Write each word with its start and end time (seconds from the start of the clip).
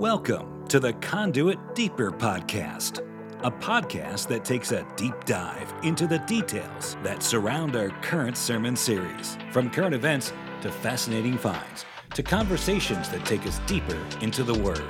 Welcome 0.00 0.66
to 0.68 0.80
the 0.80 0.94
Conduit 0.94 1.58
Deeper 1.74 2.10
Podcast, 2.10 3.06
a 3.42 3.50
podcast 3.50 4.28
that 4.28 4.46
takes 4.46 4.72
a 4.72 4.86
deep 4.96 5.26
dive 5.26 5.74
into 5.82 6.06
the 6.06 6.20
details 6.20 6.96
that 7.02 7.22
surround 7.22 7.76
our 7.76 7.90
current 8.00 8.38
sermon 8.38 8.76
series, 8.76 9.36
from 9.52 9.68
current 9.68 9.94
events 9.94 10.32
to 10.62 10.72
fascinating 10.72 11.36
finds 11.36 11.84
to 12.14 12.22
conversations 12.22 13.10
that 13.10 13.26
take 13.26 13.46
us 13.46 13.58
deeper 13.66 14.02
into 14.22 14.42
the 14.42 14.58
Word. 14.60 14.88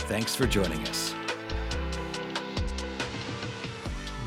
Thanks 0.00 0.36
for 0.36 0.46
joining 0.46 0.86
us. 0.88 1.14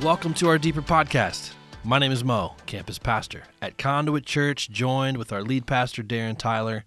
Welcome 0.01 0.33
to 0.33 0.47
our 0.47 0.57
Deeper 0.57 0.81
Podcast. 0.81 1.53
My 1.83 1.99
name 1.99 2.11
is 2.11 2.23
Mo, 2.23 2.55
campus 2.65 2.97
pastor 2.97 3.43
at 3.61 3.77
Conduit 3.77 4.25
Church, 4.25 4.71
joined 4.71 5.17
with 5.17 5.31
our 5.31 5.43
lead 5.43 5.67
pastor, 5.67 6.01
Darren 6.01 6.35
Tyler. 6.39 6.85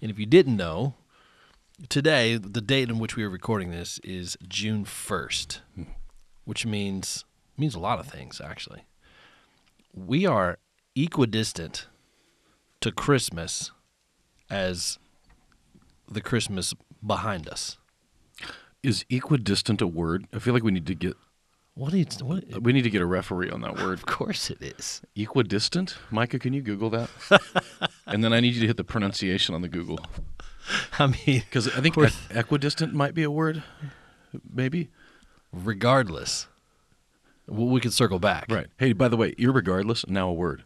And 0.00 0.12
if 0.12 0.18
you 0.20 0.26
didn't 0.26 0.56
know, 0.56 0.94
today, 1.88 2.36
the 2.36 2.60
date 2.60 2.88
in 2.90 2.98
which 2.98 3.16
we 3.16 3.22
are 3.22 3.30
recording 3.30 3.70
this 3.70 3.98
is 4.02 4.36
June 4.48 4.84
1st, 4.84 5.60
which 6.44 6.66
means 6.66 7.24
means 7.56 7.74
a 7.74 7.80
lot 7.80 7.98
of 7.98 8.06
things 8.06 8.40
actually. 8.44 8.84
We 9.94 10.26
are 10.26 10.58
equidistant 10.94 11.86
to 12.80 12.92
Christmas 12.92 13.72
as 14.50 14.98
the 16.08 16.20
Christmas 16.20 16.74
behind 17.04 17.48
us. 17.48 17.78
Is 18.82 19.04
equidistant 19.10 19.80
a 19.80 19.86
word? 19.86 20.26
I 20.32 20.38
feel 20.38 20.54
like 20.54 20.62
we 20.62 20.70
need 20.70 20.86
to 20.86 20.94
get 20.94 21.16
What 21.74 21.94
is 21.94 22.22
what 22.22 22.44
we 22.62 22.72
need 22.72 22.82
to 22.82 22.90
get 22.90 23.02
a 23.02 23.06
referee 23.06 23.50
on 23.50 23.60
that 23.62 23.76
word. 23.76 23.98
Of 23.98 24.06
course 24.06 24.50
it 24.50 24.62
is. 24.62 25.02
Equidistant? 25.16 25.96
Micah, 26.10 26.38
can 26.38 26.52
you 26.52 26.62
Google 26.62 26.90
that? 26.90 27.10
and 28.06 28.22
then 28.22 28.32
I 28.32 28.40
need 28.40 28.54
you 28.54 28.60
to 28.60 28.66
hit 28.66 28.76
the 28.76 28.84
pronunciation 28.84 29.54
on 29.54 29.62
the 29.62 29.68
Google. 29.68 29.98
I 30.98 31.06
mean, 31.06 31.40
Because 31.40 31.68
I 31.68 31.80
think 31.80 31.96
We're- 31.96 32.10
e- 32.10 32.38
equidistant 32.38 32.92
might 32.94 33.14
be 33.14 33.22
a 33.22 33.30
word. 33.30 33.62
Maybe. 34.52 34.90
regardless, 35.52 36.46
well, 37.46 37.66
we 37.68 37.80
could 37.80 37.92
circle 37.94 38.18
back. 38.18 38.46
Right. 38.50 38.66
Hey, 38.78 38.92
by 38.92 39.08
the 39.08 39.16
way, 39.16 39.34
irregardless, 39.36 40.06
now 40.08 40.28
a 40.28 40.32
word. 40.32 40.62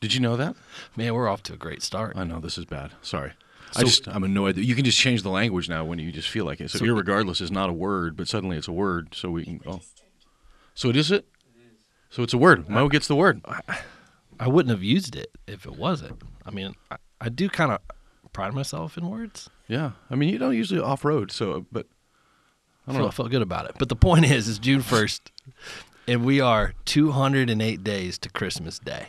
Did 0.00 0.12
you 0.12 0.20
know 0.20 0.36
that? 0.36 0.54
Man, 0.96 1.14
we're 1.14 1.28
off 1.28 1.42
to 1.44 1.54
a 1.54 1.56
great 1.56 1.82
start. 1.82 2.16
I 2.16 2.24
know 2.24 2.38
this 2.40 2.58
is 2.58 2.66
bad. 2.66 2.92
Sorry. 3.00 3.32
I 3.74 3.82
just 3.82 4.06
I'm 4.08 4.22
annoyed 4.24 4.54
that 4.56 4.64
you 4.64 4.74
can 4.74 4.84
just 4.84 4.98
change 4.98 5.22
the 5.22 5.30
language 5.30 5.68
now 5.68 5.84
when 5.84 5.98
you 5.98 6.12
just 6.12 6.28
feel 6.28 6.44
like 6.44 6.60
it. 6.60 6.70
So, 6.70 6.78
So- 6.78 6.84
irregardless 6.84 7.40
is 7.40 7.50
not 7.50 7.70
a 7.70 7.72
word, 7.72 8.16
but 8.16 8.28
suddenly 8.28 8.56
it's 8.58 8.68
a 8.68 8.72
word, 8.72 9.14
so 9.14 9.30
we 9.30 9.44
can 9.44 9.60
oh. 9.66 9.80
So 10.74 10.90
it 10.90 10.96
is 10.96 11.10
it? 11.10 11.26
So 12.10 12.22
it's 12.22 12.34
a 12.34 12.38
word. 12.38 12.68
Mo 12.68 12.88
gets 12.88 13.08
the 13.08 13.16
word. 13.16 13.42
I 14.38 14.48
wouldn't 14.48 14.70
have 14.70 14.82
used 14.82 15.16
it 15.16 15.30
if 15.46 15.64
it 15.66 15.76
wasn't. 15.76 16.22
I 16.44 16.50
mean, 16.50 16.74
I, 16.90 16.96
I 17.20 17.28
do 17.30 17.48
kind 17.48 17.72
of 17.72 17.80
pride 18.36 18.52
myself 18.52 18.98
in 18.98 19.08
words. 19.08 19.48
Yeah. 19.66 19.92
I 20.10 20.14
mean, 20.14 20.28
you 20.28 20.36
don't 20.36 20.54
usually 20.54 20.78
off 20.78 21.06
road, 21.06 21.32
so 21.32 21.52
uh, 21.52 21.60
but 21.72 21.86
I 22.86 22.92
don't 22.92 23.00
know. 23.00 23.08
I 23.08 23.10
felt 23.10 23.30
good 23.30 23.40
about 23.40 23.64
it. 23.64 23.76
But 23.78 23.88
the 23.88 23.96
point 23.96 24.26
is, 24.26 24.46
it's 24.46 24.58
June 24.58 24.82
1st, 24.82 25.20
and 26.06 26.22
we 26.22 26.38
are 26.38 26.74
208 26.84 27.82
days 27.82 28.18
to 28.18 28.28
Christmas 28.28 28.78
Day. 28.78 29.06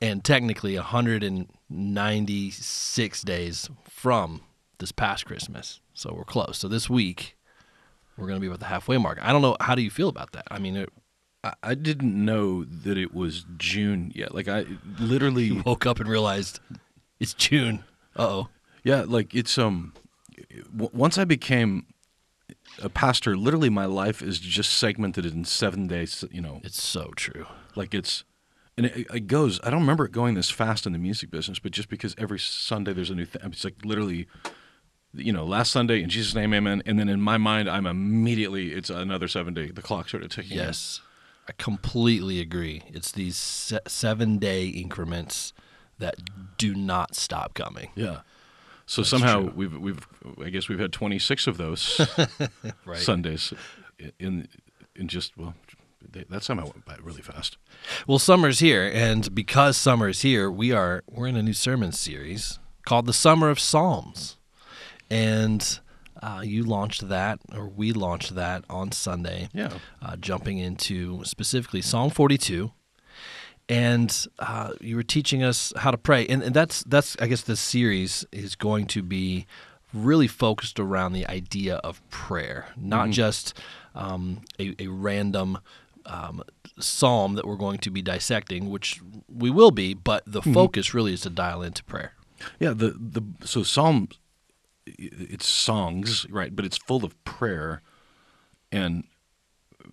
And 0.00 0.22
technically 0.22 0.76
196 0.76 3.22
days 3.22 3.70
from 3.88 4.42
this 4.78 4.92
past 4.92 5.26
Christmas. 5.26 5.80
So 5.94 6.14
we're 6.16 6.22
close. 6.22 6.58
So 6.58 6.68
this 6.68 6.88
week, 6.88 7.36
we're 8.16 8.28
going 8.28 8.36
to 8.36 8.40
be 8.40 8.46
about 8.46 8.60
the 8.60 8.66
halfway 8.66 8.98
mark. 8.98 9.18
I 9.20 9.32
don't 9.32 9.42
know. 9.42 9.56
How 9.60 9.74
do 9.74 9.82
you 9.82 9.90
feel 9.90 10.08
about 10.08 10.30
that? 10.30 10.46
I 10.48 10.60
mean, 10.60 10.76
it, 10.76 10.90
I, 11.42 11.54
I 11.64 11.74
didn't 11.74 12.24
know 12.24 12.62
that 12.62 12.96
it 12.96 13.12
was 13.12 13.44
June 13.58 14.12
yet. 14.14 14.32
Like 14.32 14.46
I 14.46 14.64
literally 15.00 15.50
woke 15.66 15.86
up 15.86 15.98
and 15.98 16.08
realized 16.08 16.60
it's 17.20 17.34
June. 17.34 17.84
Uh 18.16 18.22
oh. 18.28 18.48
Yeah, 18.84 19.04
like 19.06 19.34
it's 19.34 19.58
um 19.58 19.92
w- 20.76 20.90
once 20.92 21.18
I 21.18 21.24
became 21.24 21.86
a 22.82 22.88
pastor, 22.88 23.36
literally 23.36 23.70
my 23.70 23.86
life 23.86 24.22
is 24.22 24.38
just 24.38 24.72
segmented 24.72 25.26
in 25.26 25.44
7 25.44 25.86
days, 25.86 26.24
you 26.30 26.40
know. 26.40 26.60
It's 26.62 26.82
so 26.82 27.12
true. 27.16 27.46
Like 27.74 27.94
it's 27.94 28.24
and 28.76 28.86
it, 28.86 29.06
it 29.12 29.26
goes. 29.26 29.58
I 29.64 29.70
don't 29.70 29.80
remember 29.80 30.04
it 30.04 30.12
going 30.12 30.34
this 30.34 30.50
fast 30.50 30.86
in 30.86 30.92
the 30.92 30.98
music 30.98 31.30
business, 31.30 31.58
but 31.58 31.72
just 31.72 31.88
because 31.88 32.14
every 32.18 32.38
Sunday 32.38 32.92
there's 32.92 33.10
a 33.10 33.14
new 33.14 33.24
thing. 33.24 33.40
It's 33.46 33.64
like 33.64 33.76
literally, 33.84 34.28
you 35.14 35.32
know, 35.32 35.44
last 35.46 35.72
Sunday 35.72 36.02
in 36.02 36.10
Jesus' 36.10 36.34
name, 36.34 36.52
Amen. 36.52 36.82
And 36.84 36.98
then 36.98 37.08
in 37.08 37.20
my 37.20 37.38
mind, 37.38 37.70
I'm 37.70 37.86
immediately 37.86 38.72
it's 38.72 38.90
another 38.90 39.28
seven 39.28 39.54
day. 39.54 39.70
The 39.70 39.80
clock 39.82 40.08
started 40.08 40.30
ticking. 40.30 40.52
in. 40.58 40.64
Yes, 40.64 41.00
I 41.48 41.52
completely 41.52 42.38
agree. 42.40 42.82
It's 42.88 43.10
these 43.12 43.36
se- 43.36 43.80
seven 43.88 44.36
day 44.38 44.66
increments 44.68 45.54
that 45.98 46.16
do 46.58 46.74
not 46.74 47.14
stop 47.14 47.54
coming. 47.54 47.90
Yeah. 47.94 48.20
So 48.86 49.02
somehow 49.02 49.42
true. 49.42 49.52
we've 49.56 49.78
we've 49.78 50.06
I 50.44 50.50
guess 50.50 50.68
we've 50.68 50.78
had 50.78 50.92
26 50.92 51.46
of 51.48 51.56
those 51.56 52.00
Right. 52.84 52.98
Sundays 52.98 53.52
in 54.20 54.48
in 54.94 55.08
just 55.08 55.36
well 55.36 55.54
they, 56.08 56.24
that 56.30 56.44
somehow 56.44 56.64
went 56.66 56.84
by 56.84 56.96
really 57.02 57.22
fast. 57.22 57.56
Well, 58.06 58.20
summer's 58.20 58.60
here, 58.60 58.88
and 58.94 59.34
because 59.34 59.76
summer's 59.76 60.22
here, 60.22 60.48
we 60.50 60.70
are 60.70 61.02
we're 61.10 61.26
in 61.26 61.34
a 61.36 61.42
new 61.42 61.52
sermon 61.52 61.90
series 61.92 62.60
called 62.84 63.06
the 63.06 63.12
Summer 63.12 63.50
of 63.50 63.58
Psalms, 63.58 64.36
and 65.10 65.80
uh, 66.22 66.42
you 66.44 66.62
launched 66.62 67.08
that, 67.08 67.40
or 67.52 67.66
we 67.68 67.92
launched 67.92 68.36
that 68.36 68.64
on 68.70 68.92
Sunday. 68.92 69.48
Yeah. 69.52 69.78
uh, 70.00 70.14
jumping 70.16 70.58
into 70.58 71.24
specifically 71.24 71.82
Psalm 71.82 72.10
42, 72.10 72.70
and 73.68 74.26
uh, 74.38 74.72
you 74.80 74.96
were 74.96 75.02
teaching 75.02 75.42
us 75.42 75.72
how 75.76 75.90
to 75.90 75.98
pray, 75.98 76.26
and, 76.26 76.42
and 76.42 76.54
that's 76.54 76.84
that's 76.84 77.16
I 77.20 77.26
guess 77.26 77.42
this 77.42 77.60
series 77.60 78.24
is 78.32 78.54
going 78.54 78.86
to 78.88 79.02
be 79.02 79.46
really 79.92 80.28
focused 80.28 80.78
around 80.78 81.12
the 81.12 81.26
idea 81.26 81.76
of 81.76 82.06
prayer, 82.10 82.66
not 82.76 83.10
just 83.10 83.54
um, 83.94 84.42
a, 84.58 84.74
a 84.78 84.88
random. 84.88 85.58
Um, 86.08 86.44
psalm 86.78 87.34
that 87.34 87.44
we're 87.44 87.56
going 87.56 87.78
to 87.78 87.90
be 87.90 88.00
dissecting, 88.00 88.70
which 88.70 89.00
we 89.28 89.50
will 89.50 89.72
be, 89.72 89.92
but 89.92 90.22
the 90.24 90.40
focus 90.40 90.94
really 90.94 91.12
is 91.12 91.22
to 91.22 91.30
dial 91.30 91.62
into 91.62 91.82
prayer. 91.82 92.12
Yeah, 92.60 92.74
the 92.74 92.90
the 92.90 93.22
so 93.44 93.64
Psalm 93.64 94.10
it's 94.86 95.46
songs, 95.46 96.26
right, 96.30 96.54
but 96.54 96.64
it's 96.64 96.76
full 96.76 97.04
of 97.04 97.24
prayer 97.24 97.82
and 98.70 99.04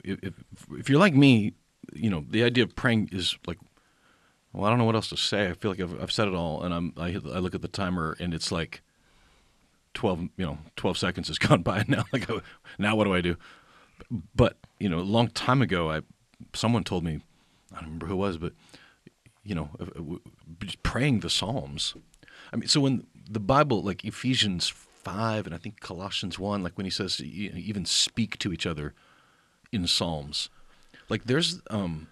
if 0.04 0.20
if, 0.24 0.34
if 0.72 0.90
you're 0.90 1.00
like 1.00 1.16
me, 1.16 1.54
you 1.96 2.10
know, 2.10 2.26
the 2.30 2.44
idea 2.44 2.64
of 2.64 2.76
praying 2.76 3.10
is 3.12 3.38
like 3.46 3.58
well, 4.54 4.66
I 4.66 4.70
don't 4.70 4.78
know 4.78 4.86
what 4.86 4.96
else 4.96 5.10
to 5.10 5.18
say. 5.18 5.50
I 5.50 5.54
feel 5.54 5.72
like 5.72 5.80
I've, 5.80 6.00
I've 6.02 6.12
said 6.12 6.28
it 6.28 6.36
all 6.36 6.64
and 6.64 6.74
I'm 6.74 6.94
I, 6.98 7.14
I 7.14 7.40
look 7.40 7.56
at 7.56 7.62
the 7.62 7.68
timer 7.68 8.16
and 8.20 8.34
it's 8.34 8.52
like 8.52 8.82
12, 9.96 10.30
you 10.38 10.46
know, 10.46 10.60
12 10.76 10.98
seconds 10.98 11.28
has 11.28 11.38
gone 11.40 11.64
by 11.64 11.84
now 11.88 12.06
like 12.14 12.30
now 12.78 12.96
what 12.96 13.06
do 13.06 13.14
I 13.14 13.22
do? 13.22 13.36
But, 14.36 14.58
you 14.80 14.90
know, 14.90 15.00
a 15.00 15.02
long 15.02 15.30
time 15.30 15.62
ago 15.62 15.90
I 15.92 16.02
someone 16.54 16.84
told 16.84 17.04
me 17.04 17.22
I 17.72 17.78
don't 17.78 17.86
remember 17.86 18.08
who 18.08 18.14
it 18.14 18.18
was, 18.18 18.38
but 18.38 18.54
you 19.44 19.56
know, 19.56 19.70
uh, 19.80 20.18
praying 20.84 21.20
the 21.20 21.30
Psalms. 21.30 21.96
I 22.54 22.56
mean, 22.56 22.70
so 22.70 22.80
when 22.80 23.08
the 23.30 23.40
Bible, 23.40 23.82
like 23.82 24.06
Ephesians 24.06 24.70
5 24.70 25.46
and 25.46 25.56
I 25.56 25.58
think 25.58 25.82
Colossians 25.82 26.40
1, 26.40 26.64
like 26.64 26.78
when 26.78 26.86
he 26.86 26.92
says 26.92 27.20
even 27.20 27.86
speak 27.86 28.38
to 28.40 28.54
each 28.54 28.66
other 28.66 28.94
in 29.72 29.88
Psalms, 29.88 30.50
like 31.10 31.26
there's, 31.26 31.62
um, 31.70 32.08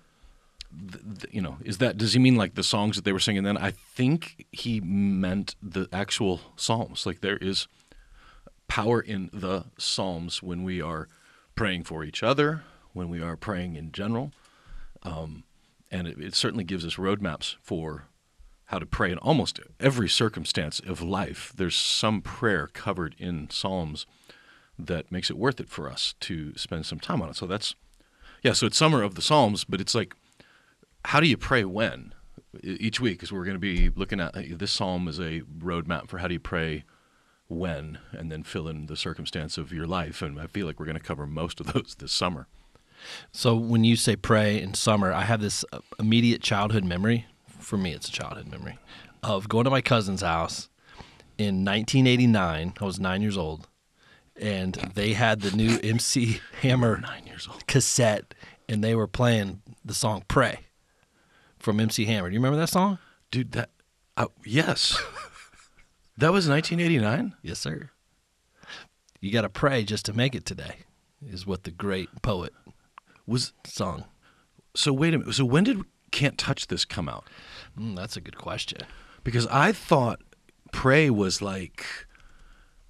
th- 0.91 1.03
th- 1.21 1.33
you 1.33 1.41
know, 1.41 1.57
is 1.63 1.77
that, 1.79 1.97
does 1.97 2.13
he 2.13 2.19
mean 2.19 2.35
like 2.35 2.55
the 2.55 2.63
songs 2.63 2.95
that 2.95 3.05
they 3.05 3.13
were 3.13 3.19
singing 3.19 3.43
then? 3.43 3.57
I 3.57 3.71
think 3.71 4.45
he 4.51 4.79
meant 4.81 5.55
the 5.61 5.87
actual 5.91 6.41
Psalms. 6.55 7.05
Like 7.05 7.21
there 7.21 7.37
is 7.37 7.67
power 8.67 9.01
in 9.01 9.29
the 9.33 9.65
Psalms 9.77 10.41
when 10.41 10.63
we 10.63 10.81
are 10.81 11.07
praying 11.55 11.83
for 11.83 12.03
each 12.03 12.23
other, 12.23 12.63
when 12.93 13.09
we 13.09 13.21
are 13.21 13.35
praying 13.35 13.75
in 13.75 13.91
general 13.91 14.31
and 15.91 16.07
it, 16.07 16.17
it 16.17 16.35
certainly 16.35 16.63
gives 16.63 16.85
us 16.85 16.95
roadmaps 16.95 17.55
for 17.61 18.05
how 18.65 18.79
to 18.79 18.85
pray 18.85 19.11
in 19.11 19.17
almost 19.17 19.59
every 19.79 20.07
circumstance 20.07 20.79
of 20.79 21.01
life. 21.01 21.51
There's 21.55 21.75
some 21.75 22.21
prayer 22.21 22.67
covered 22.67 23.15
in 23.19 23.49
Psalms 23.49 24.05
that 24.79 25.11
makes 25.11 25.29
it 25.29 25.37
worth 25.37 25.59
it 25.59 25.69
for 25.69 25.89
us 25.89 26.15
to 26.21 26.57
spend 26.57 26.85
some 26.85 26.99
time 26.99 27.21
on 27.21 27.29
it. 27.29 27.35
So 27.35 27.45
that's, 27.45 27.75
yeah, 28.41 28.53
so 28.53 28.65
it's 28.67 28.77
summer 28.77 29.03
of 29.03 29.15
the 29.15 29.21
Psalms, 29.21 29.63
but 29.63 29.81
it's 29.81 29.95
like, 29.95 30.15
how 31.05 31.19
do 31.19 31.27
you 31.27 31.37
pray 31.37 31.63
when? 31.63 32.13
Each 32.63 32.99
week, 32.99 33.13
because 33.13 33.31
we're 33.31 33.45
going 33.45 33.55
to 33.55 33.59
be 33.59 33.89
looking 33.89 34.19
at 34.19 34.35
uh, 34.35 34.41
this 34.51 34.71
psalm 34.71 35.07
as 35.07 35.19
a 35.19 35.41
roadmap 35.41 36.09
for 36.09 36.17
how 36.17 36.27
do 36.27 36.33
you 36.33 36.39
pray 36.39 36.83
when, 37.47 37.99
and 38.11 38.31
then 38.31 38.43
fill 38.43 38.67
in 38.67 38.87
the 38.87 38.97
circumstance 38.97 39.57
of 39.57 39.71
your 39.71 39.87
life. 39.87 40.21
And 40.21 40.39
I 40.39 40.47
feel 40.47 40.67
like 40.67 40.79
we're 40.79 40.85
going 40.85 40.97
to 40.97 41.03
cover 41.03 41.25
most 41.25 41.59
of 41.59 41.67
those 41.73 41.95
this 41.97 42.11
summer. 42.11 42.47
So 43.31 43.55
when 43.55 43.83
you 43.83 43.95
say 43.95 44.15
pray 44.15 44.61
in 44.61 44.73
summer, 44.73 45.11
I 45.11 45.21
have 45.21 45.41
this 45.41 45.65
uh, 45.71 45.79
immediate 45.97 46.41
childhood 46.41 46.83
memory. 46.83 47.25
For 47.47 47.77
me, 47.77 47.93
it's 47.93 48.09
a 48.09 48.11
childhood 48.11 48.47
memory 48.47 48.77
of 49.23 49.47
going 49.47 49.65
to 49.65 49.69
my 49.69 49.81
cousin's 49.81 50.21
house 50.21 50.69
in 51.37 51.63
1989. 51.65 52.73
I 52.79 52.85
was 52.85 52.99
nine 52.99 53.21
years 53.21 53.37
old, 53.37 53.67
and 54.41 54.73
they 54.95 55.13
had 55.13 55.41
the 55.41 55.55
new 55.55 55.77
MC 55.83 56.41
Hammer 56.61 56.97
Nine 56.97 57.25
years 57.27 57.47
old. 57.49 57.65
cassette, 57.67 58.33
and 58.67 58.83
they 58.83 58.95
were 58.95 59.07
playing 59.07 59.61
the 59.85 59.93
song 59.93 60.23
"Pray" 60.27 60.61
from 61.59 61.79
MC 61.79 62.05
Hammer. 62.05 62.29
Do 62.29 62.33
you 62.33 62.39
remember 62.39 62.57
that 62.59 62.69
song? 62.69 62.97
Dude, 63.29 63.51
that, 63.53 63.69
uh, 64.17 64.27
yes. 64.45 65.01
That 66.17 66.33
was 66.33 66.47
1989. 66.47 67.33
Yes, 67.41 67.57
sir. 67.57 67.89
You 69.21 69.31
got 69.31 69.41
to 69.41 69.49
pray 69.49 69.83
just 69.83 70.05
to 70.05 70.13
make 70.13 70.35
it 70.35 70.45
today, 70.45 70.75
is 71.25 71.47
what 71.47 71.63
the 71.63 71.71
great 71.71 72.09
poet 72.21 72.53
Was 73.25 73.53
sung. 73.65 74.03
so? 74.75 74.93
Wait 74.93 75.13
a 75.15 75.19
minute. 75.19 75.33
So 75.33 75.45
when 75.45 75.63
did 75.63 75.81
"Can't 76.11 76.37
Touch 76.37 76.67
This" 76.67 76.85
come 76.85 77.07
out? 77.09 77.23
Mm, 77.79 77.95
that's 77.95 78.17
a 78.17 78.21
good 78.21 78.37
question. 78.37 78.81
Because 79.23 79.47
I 79.47 79.71
thought 79.71 80.19
"Pray" 80.71 81.09
was 81.09 81.41
like 81.41 81.85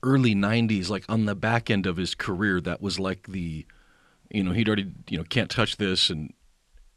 early 0.04 0.34
90s, 0.36 0.90
like 0.90 1.06
on 1.10 1.26
the 1.26 1.36
back 1.36 1.70
end 1.70 1.86
of 1.86 1.98
his 1.98 2.16
career. 2.16 2.60
That 2.62 2.82
was 2.82 3.00
like 3.00 3.28
the, 3.28 3.66
you 4.30 4.44
know, 4.44 4.52
he'd 4.52 4.68
already 4.68 4.92
you 5.10 5.18
know 5.18 5.24
"Can't 5.24 5.50
Touch 5.50 5.78
This" 5.78 6.10
and 6.10 6.34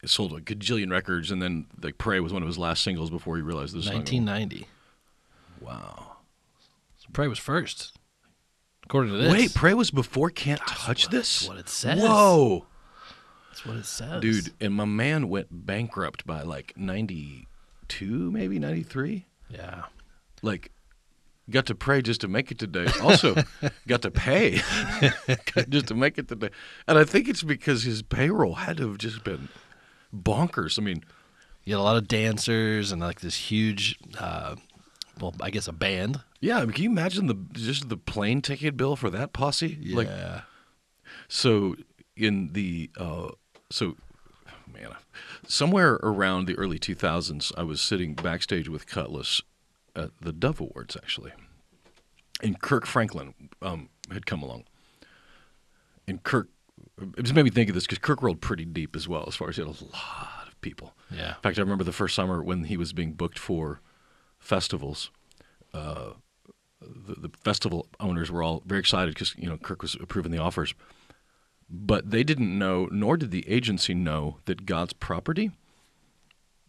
sold 0.04 0.32
a 0.32 0.40
gajillion 0.40 0.90
records, 0.90 1.30
and 1.30 1.40
then 1.42 1.66
like 1.82 1.98
"Pray" 1.98 2.20
was 2.20 2.32
one 2.32 2.42
of 2.42 2.46
his 2.48 2.58
last 2.58 2.82
singles 2.82 3.10
before 3.10 3.36
he 3.36 3.42
realized 3.42 3.74
this. 3.74 3.84
song- 3.86 3.94
1990. 3.96 4.66
Wow. 5.60 6.16
So 6.98 7.06
pray 7.12 7.28
was 7.28 7.38
first, 7.38 7.96
according 8.84 9.12
to 9.12 9.18
this. 9.18 9.32
Wait, 9.32 9.54
"Pray" 9.54 9.74
was 9.74 9.90
before 9.90 10.30
"Can't 10.30 10.60
Touch 10.66 11.04
what- 11.04 11.10
This." 11.10 11.40
that's 11.40 11.48
what 11.48 11.58
it 11.58 11.68
says. 11.68 12.02
Whoa. 12.02 12.66
That's 13.50 13.64
what 13.66 13.76
it 13.76 13.86
says, 13.86 14.20
dude 14.20 14.52
and 14.60 14.74
my 14.74 14.84
man 14.84 15.28
went 15.28 15.46
bankrupt 15.50 16.26
by 16.26 16.42
like 16.42 16.76
92 16.76 18.30
maybe 18.32 18.58
93 18.58 19.26
Yeah. 19.48 19.84
like 20.42 20.72
got 21.50 21.66
to 21.66 21.74
pray 21.74 22.00
just 22.02 22.20
to 22.22 22.28
make 22.28 22.50
it 22.50 22.58
today 22.58 22.86
also 23.02 23.34
got 23.86 24.02
to 24.02 24.10
pay 24.10 24.60
just 25.68 25.86
to 25.88 25.94
make 25.94 26.16
it 26.18 26.28
today 26.28 26.48
and 26.88 26.96
i 26.98 27.04
think 27.04 27.28
it's 27.28 27.42
because 27.42 27.82
his 27.82 28.00
payroll 28.02 28.54
had 28.54 28.76
to 28.78 28.88
have 28.88 28.98
just 28.98 29.22
been 29.24 29.48
bonkers 30.14 30.78
i 30.78 30.82
mean 30.82 31.02
You 31.64 31.74
had 31.74 31.80
a 31.80 31.82
lot 31.82 31.96
of 31.96 32.08
dancers 32.08 32.92
and 32.92 33.00
like 33.02 33.20
this 33.20 33.36
huge, 33.50 33.98
uh, 34.18 34.56
well, 35.20 35.34
I 35.40 35.50
guess 35.50 35.66
a 35.68 35.72
band. 35.72 36.20
yeah 36.40 36.58
I 36.58 36.60
mean, 36.60 36.72
can 36.72 36.84
you 36.84 36.90
imagine 36.90 37.26
the 37.26 37.36
just 37.52 37.88
the 37.88 37.96
plane 37.96 38.42
ticket 38.42 38.76
bill 38.76 38.96
for 38.96 39.10
that 39.10 39.32
posse 39.32 39.78
like 39.92 40.08
yeah. 40.08 40.42
So 41.28 41.76
in 42.16 42.52
the 42.52 42.90
uh, 42.96 43.30
so 43.70 43.96
man, 44.72 44.90
somewhere 45.46 45.94
around 46.02 46.46
the 46.46 46.54
early 46.56 46.78
2000s, 46.78 47.52
I 47.56 47.62
was 47.62 47.80
sitting 47.80 48.14
backstage 48.14 48.68
with 48.68 48.86
Kutless 48.86 49.40
at 49.96 50.10
the 50.20 50.32
Dove 50.32 50.60
Awards 50.60 50.96
actually, 50.96 51.32
and 52.42 52.60
Kirk 52.60 52.86
Franklin 52.86 53.34
um, 53.62 53.88
had 54.10 54.26
come 54.26 54.42
along, 54.42 54.64
and 56.06 56.22
Kirk. 56.22 56.48
It 57.16 57.22
just 57.22 57.34
made 57.34 57.44
me 57.44 57.50
think 57.50 57.68
of 57.68 57.74
this 57.74 57.84
because 57.84 57.98
Kirk 57.98 58.22
rolled 58.22 58.40
pretty 58.40 58.64
deep 58.64 58.94
as 58.94 59.08
well, 59.08 59.24
as 59.26 59.34
far 59.34 59.48
as 59.48 59.56
he 59.56 59.62
had 59.62 59.68
a 59.68 59.84
lot 59.84 60.48
of 60.48 60.60
people. 60.60 60.94
Yeah. 61.10 61.30
In 61.30 61.40
fact, 61.42 61.58
I 61.58 61.62
remember 61.62 61.84
the 61.84 61.92
first 61.92 62.14
summer 62.14 62.42
when 62.42 62.64
he 62.64 62.76
was 62.76 62.92
being 62.92 63.12
booked 63.12 63.38
for 63.38 63.80
festivals. 64.38 65.10
Uh, 65.72 66.10
the, 66.80 67.28
the 67.28 67.30
festival 67.42 67.88
owners 67.98 68.30
were 68.30 68.42
all 68.42 68.62
very 68.66 68.80
excited 68.80 69.14
because 69.14 69.34
you 69.36 69.48
know 69.48 69.56
Kirk 69.56 69.82
was 69.82 69.96
approving 70.00 70.32
the 70.32 70.38
offers, 70.38 70.74
but 71.68 72.10
they 72.10 72.22
didn't 72.22 72.56
know, 72.56 72.88
nor 72.92 73.16
did 73.16 73.30
the 73.30 73.48
agency 73.48 73.94
know 73.94 74.38
that 74.44 74.66
God's 74.66 74.92
property, 74.92 75.50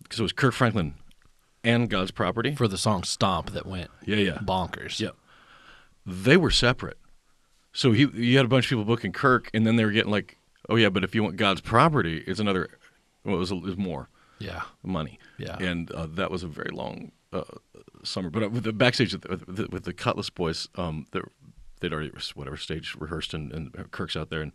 because 0.01 0.19
it 0.19 0.23
was 0.23 0.33
Kirk 0.33 0.53
Franklin 0.53 0.95
and 1.65 1.89
God's 1.89 2.11
property. 2.11 2.55
For 2.55 2.67
the 2.67 2.77
song 2.77 3.03
Stomp 3.03 3.51
that 3.51 3.65
went 3.65 3.89
yeah, 4.05 4.15
yeah, 4.17 4.37
bonkers. 4.37 4.99
yeah. 4.99 5.09
They 6.05 6.37
were 6.37 6.51
separate. 6.51 6.97
So 7.73 7.91
he, 7.91 8.05
you 8.13 8.37
had 8.37 8.45
a 8.45 8.49
bunch 8.49 8.65
of 8.65 8.69
people 8.69 8.85
booking 8.85 9.11
Kirk, 9.11 9.49
and 9.53 9.67
then 9.67 9.75
they 9.75 9.83
were 9.83 9.91
getting 9.91 10.11
like, 10.11 10.37
oh 10.69 10.75
yeah, 10.77 10.89
but 10.89 11.03
if 11.03 11.13
you 11.15 11.23
want 11.23 11.35
God's 11.35 11.61
property, 11.61 12.23
it's 12.25 12.39
another. 12.39 12.69
Well, 13.25 13.35
it 13.35 13.39
was, 13.39 13.51
it 13.51 13.61
was 13.61 13.75
more 13.77 14.07
Yeah. 14.39 14.61
money. 14.83 15.19
Yeah. 15.37 15.57
And 15.59 15.91
uh, 15.91 16.07
that 16.13 16.31
was 16.31 16.43
a 16.43 16.47
very 16.47 16.69
long 16.71 17.11
uh, 17.33 17.41
summer. 18.03 18.29
But 18.29 18.43
uh, 18.43 18.49
with 18.49 18.63
the 18.63 18.71
backstage 18.71 19.11
with 19.13 19.23
the, 19.23 19.29
with 19.29 19.55
the, 19.57 19.67
with 19.71 19.83
the 19.83 19.93
Kutless 19.93 20.33
boys, 20.33 20.69
um, 20.75 21.07
they're- 21.11 21.31
they'd 21.81 21.91
already 21.91 22.11
whatever 22.35 22.55
stage 22.55 22.95
rehearsed, 22.97 23.33
and, 23.33 23.51
and 23.51 23.91
Kirk's 23.91 24.15
out 24.15 24.29
there, 24.29 24.41
and 24.41 24.53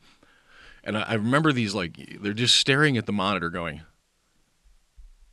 and 0.82 0.96
I, 0.96 1.02
I 1.02 1.14
remember 1.14 1.52
these 1.52 1.74
like 1.74 2.18
they're 2.22 2.32
just 2.32 2.56
staring 2.56 2.96
at 2.96 3.04
the 3.04 3.12
monitor, 3.12 3.50
going, 3.50 3.82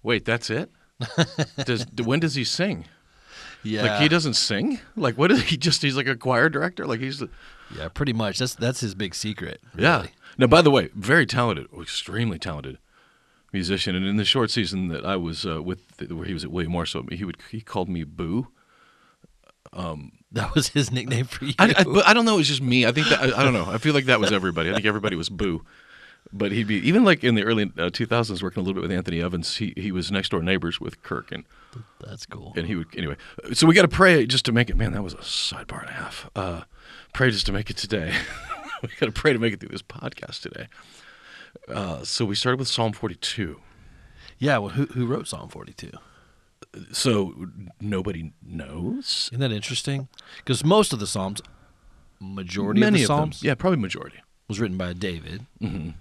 "Wait, 0.03 0.25
that's 0.25 0.49
it? 0.49 0.69
Does 1.65 1.85
when 2.03 2.19
does 2.19 2.35
he 2.35 2.43
sing? 2.43 2.85
Yeah. 3.63 3.83
Like 3.83 4.01
he 4.01 4.07
doesn't 4.07 4.35
sing? 4.35 4.79
Like 4.95 5.17
what 5.17 5.31
is 5.31 5.41
he 5.43 5.57
just? 5.57 5.81
He's 5.81 5.95
like 5.97 6.07
a 6.07 6.15
choir 6.15 6.49
director? 6.49 6.85
Like 6.85 6.99
he's 6.99 7.19
the, 7.19 7.29
Yeah, 7.75 7.89
pretty 7.89 8.13
much. 8.13 8.39
That's 8.39 8.55
that's 8.55 8.79
his 8.79 8.95
big 8.95 9.13
secret. 9.15 9.61
yeah. 9.77 10.07
Now, 10.39 10.45
by 10.45 10.61
the 10.61 10.69
way, 10.69 10.89
very 10.93 11.25
talented, 11.25 11.65
extremely 11.81 12.37
talented 12.37 12.77
musician. 13.51 13.95
And 13.95 14.05
in 14.05 14.17
the 14.17 14.25
short 14.25 14.51
season 14.51 14.89
that 14.89 15.03
I 15.03 15.15
was 15.15 15.47
uh, 15.47 15.63
with, 15.63 15.79
where 16.11 16.25
he 16.25 16.33
was 16.33 16.43
at 16.43 16.51
William 16.51 16.71
Morris, 16.73 16.95
he 17.11 17.23
would 17.23 17.37
he 17.49 17.61
called 17.61 17.89
me 17.89 18.03
Boo. 18.03 18.47
Um, 19.73 20.11
that 20.31 20.53
was 20.53 20.69
his 20.69 20.91
nickname 20.91 21.25
for 21.25 21.45
you. 21.45 21.53
I, 21.57 21.73
I, 21.79 21.83
but 21.83 22.07
I 22.07 22.13
don't 22.13 22.25
know. 22.25 22.35
It 22.35 22.37
was 22.37 22.47
just 22.47 22.61
me. 22.61 22.85
I 22.85 22.91
think 22.91 23.07
that 23.09 23.19
I, 23.19 23.39
I 23.39 23.43
don't 23.43 23.53
know. 23.53 23.65
I 23.67 23.77
feel 23.79 23.93
like 23.93 24.05
that 24.05 24.19
was 24.19 24.31
everybody. 24.31 24.69
I 24.69 24.73
think 24.73 24.85
everybody 24.85 25.15
was 25.15 25.29
Boo. 25.29 25.63
But 26.33 26.51
he'd 26.51 26.67
be 26.67 26.75
even 26.87 27.03
like 27.05 27.23
in 27.23 27.35
the 27.35 27.43
early 27.43 27.63
uh, 27.63 27.89
2000s, 27.89 28.43
working 28.43 28.59
a 28.61 28.63
little 28.63 28.73
bit 28.73 28.81
with 28.81 28.91
Anthony 28.91 29.21
Evans. 29.21 29.57
He 29.57 29.73
he 29.77 29.91
was 29.91 30.11
next 30.11 30.29
door 30.29 30.41
neighbors 30.41 30.79
with 30.79 31.01
Kirk, 31.01 31.31
and 31.31 31.45
That's 32.05 32.25
cool. 32.25 32.53
and 32.57 32.67
he 32.67 32.75
would 32.75 32.87
anyway. 32.97 33.15
So 33.53 33.65
we 33.65 33.73
got 33.73 33.83
to 33.83 33.87
pray 33.87 34.25
just 34.25 34.43
to 34.45 34.51
make 34.51 34.69
it. 34.69 34.75
Man, 34.75 34.91
that 34.93 35.03
was 35.03 35.13
a 35.13 35.17
sidebar 35.17 35.81
and 35.81 35.89
a 35.89 35.93
half. 35.93 36.29
Uh, 36.35 36.61
pray 37.13 37.31
just 37.31 37.45
to 37.45 37.51
make 37.53 37.69
it 37.69 37.77
today. 37.77 38.13
we 38.83 38.89
got 38.99 39.05
to 39.07 39.11
pray 39.11 39.31
to 39.33 39.39
make 39.39 39.53
it 39.53 39.59
through 39.59 39.69
this 39.69 39.81
podcast 39.81 40.41
today. 40.41 40.67
Uh, 41.69 42.03
so 42.03 42.25
we 42.25 42.35
started 42.35 42.59
with 42.59 42.67
Psalm 42.67 42.91
42. 42.91 43.61
Yeah, 44.37 44.57
well, 44.57 44.69
who 44.71 44.85
who 44.87 45.05
wrote 45.07 45.27
Psalm 45.27 45.47
42? 45.49 45.91
So 46.91 47.47
nobody 47.79 48.33
knows. 48.45 49.29
Isn't 49.31 49.39
that 49.39 49.51
interesting? 49.51 50.09
Because 50.37 50.63
most 50.65 50.91
of 50.93 50.99
the 50.99 51.07
Psalms, 51.07 51.41
majority 52.19 52.79
Many 52.81 52.97
of 52.97 53.01
the 53.01 53.07
Psalms, 53.07 53.43
yeah, 53.43 53.55
probably 53.55 53.79
majority. 53.79 54.17
was 54.47 54.59
written 54.59 54.77
by 54.77 54.93
David. 54.93 55.45
Mm-hmm. 55.61 55.91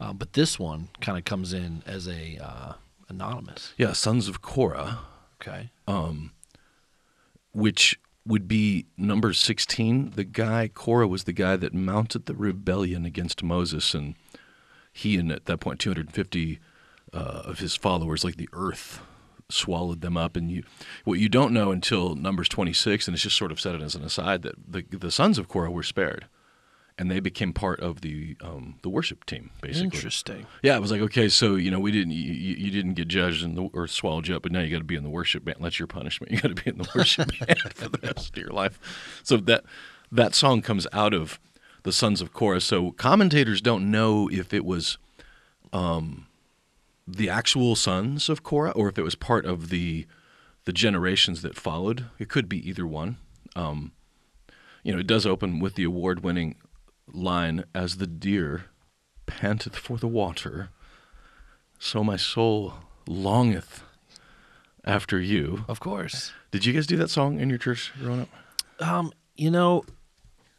Uh, 0.00 0.12
but 0.14 0.32
this 0.32 0.58
one 0.58 0.88
kind 1.00 1.18
of 1.18 1.24
comes 1.24 1.52
in 1.52 1.82
as 1.86 2.08
a 2.08 2.38
uh, 2.42 2.72
anonymous. 3.08 3.74
Yeah, 3.76 3.92
sons 3.92 4.28
of 4.28 4.40
Korah, 4.40 4.98
Okay. 5.40 5.70
which 7.52 7.98
would 8.26 8.46
be 8.46 8.86
number 8.96 9.32
16. 9.32 10.10
The 10.14 10.24
guy 10.24 10.68
Korah 10.68 11.08
was 11.08 11.24
the 11.24 11.32
guy 11.32 11.56
that 11.56 11.74
mounted 11.74 12.26
the 12.26 12.34
rebellion 12.34 13.04
against 13.04 13.42
Moses, 13.42 13.94
and 13.94 14.14
he 14.92 15.16
and 15.16 15.32
at 15.32 15.46
that 15.46 15.58
point 15.58 15.80
250 15.80 16.58
uh, 17.12 17.16
of 17.16 17.58
his 17.58 17.74
followers, 17.76 18.24
like 18.24 18.36
the 18.36 18.48
earth, 18.52 19.00
swallowed 19.48 20.00
them 20.00 20.16
up. 20.16 20.36
And 20.36 20.50
you, 20.50 20.62
what 21.04 21.18
you 21.18 21.28
don't 21.28 21.52
know 21.52 21.72
until 21.72 22.14
Numbers 22.14 22.48
26, 22.48 23.08
and 23.08 23.14
it's 23.14 23.22
just 23.24 23.36
sort 23.36 23.50
of 23.52 23.60
said 23.60 23.74
it 23.74 23.82
as 23.82 23.94
an 23.94 24.04
aside 24.04 24.42
that 24.42 24.54
the 24.66 24.82
the 24.96 25.10
sons 25.10 25.38
of 25.38 25.48
Korah 25.48 25.70
were 25.70 25.82
spared, 25.82 26.26
and 27.00 27.10
they 27.10 27.18
became 27.18 27.54
part 27.54 27.80
of 27.80 28.02
the 28.02 28.36
um, 28.42 28.74
the 28.82 28.90
worship 28.90 29.24
team, 29.24 29.50
basically. 29.62 29.86
Interesting. 29.86 30.46
Yeah, 30.62 30.76
it 30.76 30.80
was 30.80 30.90
like 30.90 31.00
okay, 31.00 31.30
so 31.30 31.54
you 31.54 31.70
know 31.70 31.80
we 31.80 31.90
didn't 31.90 32.12
you, 32.12 32.32
you 32.32 32.70
didn't 32.70 32.92
get 32.92 33.08
judged 33.08 33.42
and 33.42 33.56
the, 33.56 33.70
or 33.72 33.88
swallowed 33.88 34.28
you 34.28 34.36
up, 34.36 34.42
but 34.42 34.52
now 34.52 34.60
you 34.60 34.70
got 34.70 34.78
to 34.78 34.84
be 34.84 34.96
in 34.96 35.02
the 35.02 35.08
worship 35.08 35.42
band. 35.42 35.56
That's 35.60 35.78
your 35.78 35.88
punishment. 35.88 36.30
You 36.40 36.40
got 36.40 36.54
to 36.54 36.62
be 36.62 36.70
in 36.70 36.76
the 36.76 36.88
worship 36.94 37.30
band 37.46 37.58
for 37.74 37.88
the 37.88 37.98
rest 38.02 38.36
of 38.36 38.36
your 38.36 38.52
life. 38.52 38.78
So 39.22 39.38
that 39.38 39.64
that 40.12 40.34
song 40.34 40.60
comes 40.60 40.86
out 40.92 41.14
of 41.14 41.40
the 41.84 41.92
Sons 41.92 42.20
of 42.20 42.34
Korah. 42.34 42.60
So 42.60 42.90
commentators 42.92 43.62
don't 43.62 43.90
know 43.90 44.28
if 44.30 44.52
it 44.52 44.66
was 44.66 44.98
um, 45.72 46.26
the 47.08 47.30
actual 47.30 47.76
sons 47.76 48.28
of 48.28 48.42
Korah 48.42 48.72
or 48.72 48.90
if 48.90 48.98
it 48.98 49.02
was 49.02 49.14
part 49.14 49.46
of 49.46 49.70
the 49.70 50.06
the 50.66 50.72
generations 50.74 51.40
that 51.40 51.56
followed. 51.56 52.04
It 52.18 52.28
could 52.28 52.46
be 52.46 52.68
either 52.68 52.86
one. 52.86 53.16
Um, 53.56 53.92
you 54.82 54.92
know, 54.92 54.98
it 54.98 55.06
does 55.06 55.24
open 55.26 55.60
with 55.60 55.74
the 55.74 55.84
award-winning 55.84 56.56
line, 57.14 57.64
"As 57.74 57.96
the 57.96 58.06
deer 58.06 58.66
panteth 59.26 59.76
for 59.76 59.96
the 59.98 60.08
water, 60.08 60.70
so 61.78 62.02
my 62.04 62.16
soul 62.16 62.74
longeth 63.06 63.82
after 64.84 65.20
you." 65.20 65.64
Of 65.68 65.80
course. 65.80 66.32
Did 66.50 66.64
you 66.64 66.72
guys 66.72 66.86
do 66.86 66.96
that 66.96 67.10
song 67.10 67.38
in 67.40 67.48
your 67.48 67.58
church 67.58 67.92
growing 68.00 68.22
up? 68.22 68.28
Um, 68.80 69.12
you 69.36 69.50
know, 69.50 69.84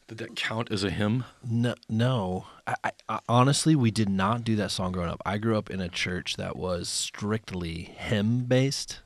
Did 0.08 0.18
that 0.20 0.36
count 0.36 0.72
as 0.72 0.84
a 0.84 0.90
hymn? 0.90 1.24
no, 1.44 1.74
no. 1.90 2.46
I, 2.68 2.76
I, 2.84 2.92
I, 3.10 3.20
honestly, 3.30 3.76
we 3.76 3.92
did 3.92 4.10
not 4.10 4.44
do 4.44 4.56
that 4.58 4.72
song 4.72 4.92
growing 4.92 5.10
up. 5.10 5.22
I 5.26 5.38
grew 5.38 5.58
up 5.58 5.70
in 5.70 5.80
a 5.82 5.90
church 5.90 6.36
that 6.38 6.56
was 6.56 6.88
strictly 6.90 7.84
hymn 7.98 8.44
based, 8.46 9.00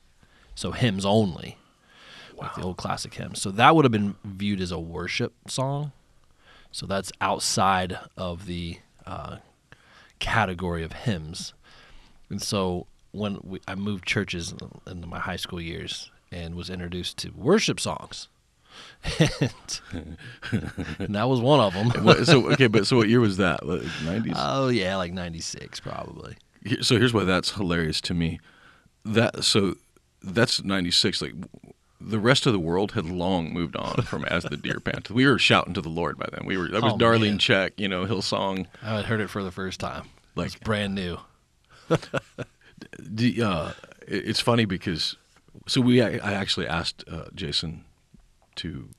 so 0.54 0.72
hymns 0.72 1.04
only, 1.06 1.58
like 2.36 2.54
the 2.54 2.62
old 2.62 2.76
classic 2.76 3.14
hymns. 3.14 3.40
So 3.40 3.50
that 3.52 3.74
would 3.74 3.84
have 3.84 3.92
been 3.92 4.16
viewed 4.24 4.60
as 4.60 4.70
a 4.70 4.78
worship 4.78 5.32
song. 5.48 5.92
So 6.76 6.84
that's 6.84 7.10
outside 7.22 7.98
of 8.18 8.44
the 8.44 8.80
uh, 9.06 9.36
category 10.18 10.84
of 10.84 10.92
hymns. 10.92 11.54
And 12.28 12.42
so 12.42 12.86
when 13.12 13.38
we, 13.42 13.60
I 13.66 13.74
moved 13.74 14.04
churches 14.04 14.52
in, 14.52 15.02
in 15.02 15.08
my 15.08 15.18
high 15.18 15.36
school 15.36 15.58
years 15.58 16.10
and 16.30 16.54
was 16.54 16.68
introduced 16.68 17.16
to 17.20 17.30
worship 17.30 17.80
songs, 17.80 18.28
and, 19.18 19.80
and 21.00 21.14
that 21.14 21.26
was 21.30 21.40
one 21.40 21.60
of 21.60 21.72
them. 21.72 22.26
So 22.26 22.50
okay, 22.50 22.66
but 22.66 22.86
so 22.86 22.98
what 22.98 23.08
year 23.08 23.20
was 23.20 23.38
that? 23.38 23.64
Nineties. 24.04 24.36
Oh 24.36 24.68
yeah, 24.68 24.96
like 24.96 25.14
'96 25.14 25.80
probably. 25.80 26.36
so 26.82 26.98
here's 26.98 27.14
why 27.14 27.24
that's 27.24 27.52
hilarious 27.52 28.02
to 28.02 28.12
me. 28.12 28.38
That 29.02 29.44
so 29.44 29.76
that's 30.22 30.62
ninety 30.62 30.90
six. 30.90 31.22
Like 31.22 31.32
the 32.00 32.18
rest 32.18 32.46
of 32.46 32.52
the 32.52 32.58
world 32.58 32.92
had 32.92 33.06
long 33.06 33.52
moved 33.52 33.76
on 33.76 34.02
from 34.02 34.24
As 34.26 34.44
the 34.44 34.56
Deer 34.56 34.80
Panteth. 34.80 35.10
We 35.10 35.26
were 35.26 35.38
shouting 35.38 35.74
to 35.74 35.80
the 35.80 35.88
Lord 35.88 36.18
by 36.18 36.26
then. 36.32 36.44
We 36.46 36.56
were 36.56 36.68
that 36.68 36.82
was 36.82 36.92
Oh, 36.94 36.98
Darlene 36.98 37.20
man. 37.30 37.38
Check, 37.38 37.80
you 37.80 37.88
know, 37.88 38.04
Hillsong. 38.06 38.66
I 38.82 38.96
had 38.96 39.06
heard 39.06 39.20
it 39.20 39.30
for 39.30 39.42
the 39.42 39.50
first 39.52 39.80
time. 39.80 40.04
Like- 40.34 40.46
it's 40.48 40.56
brand 40.56 40.94
new. 40.94 41.18
The, 42.98 43.42
uh, 43.42 43.72
it's 44.06 44.40
funny 44.40 44.66
because 44.66 45.16
so 45.66 45.80
we 45.80 46.02
I 46.02 46.18
I 46.18 46.32
actually 46.34 46.66
asked 46.68 47.04
uh, 47.10 47.24
Jason 47.34 47.84
to 48.56 48.90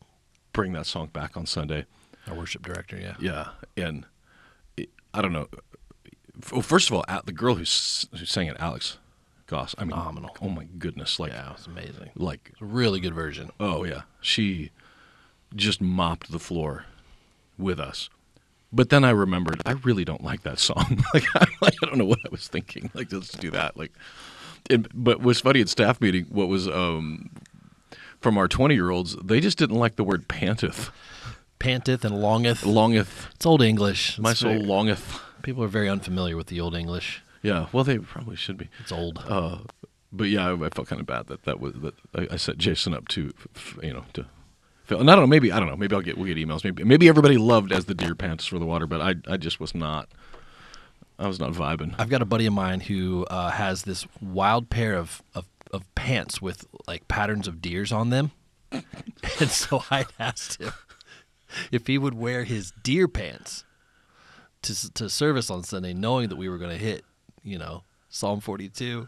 bring 0.51 0.74
that 0.74 0.88
song 0.88 1.08
back 1.13 1.38
on 1.38 1.46
Sunday. 1.46 1.86
Our 2.27 2.34
worship 2.36 2.63
director, 2.63 2.98
yeah. 2.98 3.16
Yeah, 3.20 3.50
and 3.75 4.06
it, 4.77 4.89
I 5.13 5.22
don't 5.22 5.32
know. 5.34 5.48
Well, 6.51 6.62
first 6.63 6.89
of 6.89 6.96
all, 6.96 7.06
the 7.25 7.32
girl 7.32 7.56
who's 7.56 8.08
who 8.18 8.25
sang 8.25 8.48
it, 8.48 8.58
Alex 8.60 8.98
Goss. 9.48 9.74
I 9.77 9.84
mean, 9.86 9.92
Phenomenal. 9.92 10.36
Oh 10.42 10.50
my 10.50 10.66
goodness! 10.77 11.20
Like, 11.20 11.32
Yeah, 11.32 11.54
it's 11.54 11.68
amazing. 11.68 12.10
like, 12.16 12.50
It's 12.51 12.62
a 12.62 12.66
really 12.66 13.00
good 13.00 13.13
version. 13.16 13.50
oh 13.60 13.84
yeah, 13.86 14.01
she 14.22 14.72
just 15.56 15.82
mopped 15.82 16.32
the 16.32 16.39
floor 16.39 16.86
with 17.58 17.80
us. 17.80 18.10
But 18.74 18.89
then 18.89 19.06
I 19.06 19.12
remembered 19.12 19.62
I 19.66 19.72
really 19.72 20.04
don't 20.04 20.24
like 20.24 20.44
that 20.44 20.60
song. 20.60 21.01
like, 21.13 21.24
I, 21.36 21.46
like, 21.62 21.75
I 21.82 21.86
don't 21.86 21.98
know 21.98 22.06
what 22.06 22.20
I 22.25 22.30
was 22.30 22.48
thinking. 22.50 22.92
Like, 22.94 23.12
let's 23.13 23.32
do 23.32 23.50
that. 23.51 23.77
Like, 23.77 23.94
it, 24.70 24.86
but 24.94 25.22
what's 25.22 25.39
funny 25.39 25.62
at 25.62 25.70
staff 25.70 26.01
meeting, 26.01 26.25
what 26.25 26.50
was 26.50 26.68
um, 26.68 27.30
from 28.20 28.38
our 28.38 28.50
twenty 28.50 28.75
year 28.75 28.89
olds, 28.89 29.16
they 29.24 29.39
just 29.39 29.58
didn't 29.58 29.77
like 29.77 29.96
the 29.96 30.04
word 30.04 30.27
panteth, 30.27 30.92
Panteth 31.60 32.04
and 32.04 32.22
longeth. 32.22 32.66
longeth. 32.66 33.27
It's 33.36 33.46
old 33.46 33.62
English. 33.62 34.20
My 34.20 34.32
It's 34.32 34.42
soul 34.42 34.51
very- 34.56 34.63
longeth. 34.66 35.22
People 35.42 35.63
are 35.63 35.68
very 35.70 35.88
unfamiliar 35.88 36.36
with 36.36 36.48
the 36.48 36.60
old 36.60 36.75
English. 36.75 37.22
Yeah, 37.48 37.68
well, 37.72 37.86
they 37.86 37.98
probably 37.98 38.36
should 38.36 38.58
be. 38.58 38.68
It's 38.77 38.92
old. 38.92 39.24
Uh, 39.25 39.60
but 40.12 40.25
yeah, 40.25 40.50
I, 40.50 40.66
I 40.66 40.70
felt 40.70 40.89
kind 40.89 41.00
of 41.00 41.08
bad 41.08 41.27
that 41.27 41.44
that 41.44 41.62
was 41.62 41.75
that 41.75 41.94
I, 42.13 42.34
I 42.34 42.36
set 42.36 42.58
Jason 42.58 42.94
up 42.94 43.08
to, 43.10 43.32
you 43.82 43.94
know, 43.94 44.04
to. 44.13 44.25
And 44.89 45.10
I 45.10 45.16
don't 45.16 45.24
know. 45.24 45.27
Maybe 45.27 45.54
I 45.54 45.60
don't 45.60 45.70
know. 45.70 45.77
Maybe 45.77 45.96
I'll 45.96 46.01
get 46.01 46.18
we'll 46.18 46.27
get 46.27 46.36
emails. 46.36 46.66
Maybe 46.66 46.84
maybe 46.84 47.08
everybody 47.08 47.38
loved 47.38 47.72
as 47.72 47.86
the 47.86 47.94
deer 47.94 48.16
pants 48.16 48.46
for 48.46 48.60
the 48.60 48.66
water, 48.66 48.86
but 48.86 49.00
I 49.00 49.16
I 49.32 49.38
just 49.38 49.62
was 49.62 49.74
not. 49.74 50.10
I 51.18 51.27
was 51.27 51.39
not 51.39 51.54
vibing. 51.54 51.96
I've 51.98 52.10
got 52.10 52.22
a 52.22 52.25
buddy 52.25 52.46
of 52.48 52.54
mine 52.54 52.82
who 52.82 53.25
uh, 53.30 53.50
has 53.50 53.84
this 53.84 54.06
wild 54.22 54.70
pair 54.70 54.94
of, 54.94 55.24
of, 55.34 55.46
of 55.72 55.84
pants 55.96 56.42
with 56.42 56.68
like 56.86 57.08
patterns 57.08 57.48
of 57.48 57.60
deers 57.60 57.92
on 57.92 58.12
them. 58.12 58.32
and 58.72 59.50
so 59.50 59.84
I 59.89 60.06
asked 60.20 60.62
him 60.62 60.74
if 61.72 61.88
he 61.88 61.98
would 61.98 62.13
wear 62.13 62.44
his 62.44 62.72
deer 62.84 63.08
pants 63.08 63.63
to, 64.62 64.94
to 64.94 65.10
service 65.10 65.50
on 65.50 65.63
Sunday, 65.63 65.94
knowing 65.94 66.30
that 66.30 66.36
we 66.36 66.50
were 66.50 66.60
going 66.60 66.70
to 66.70 66.77
hit, 66.77 67.04
you 67.48 67.58
know, 67.58 67.84
Psalm 68.10 68.39
42. 68.39 69.08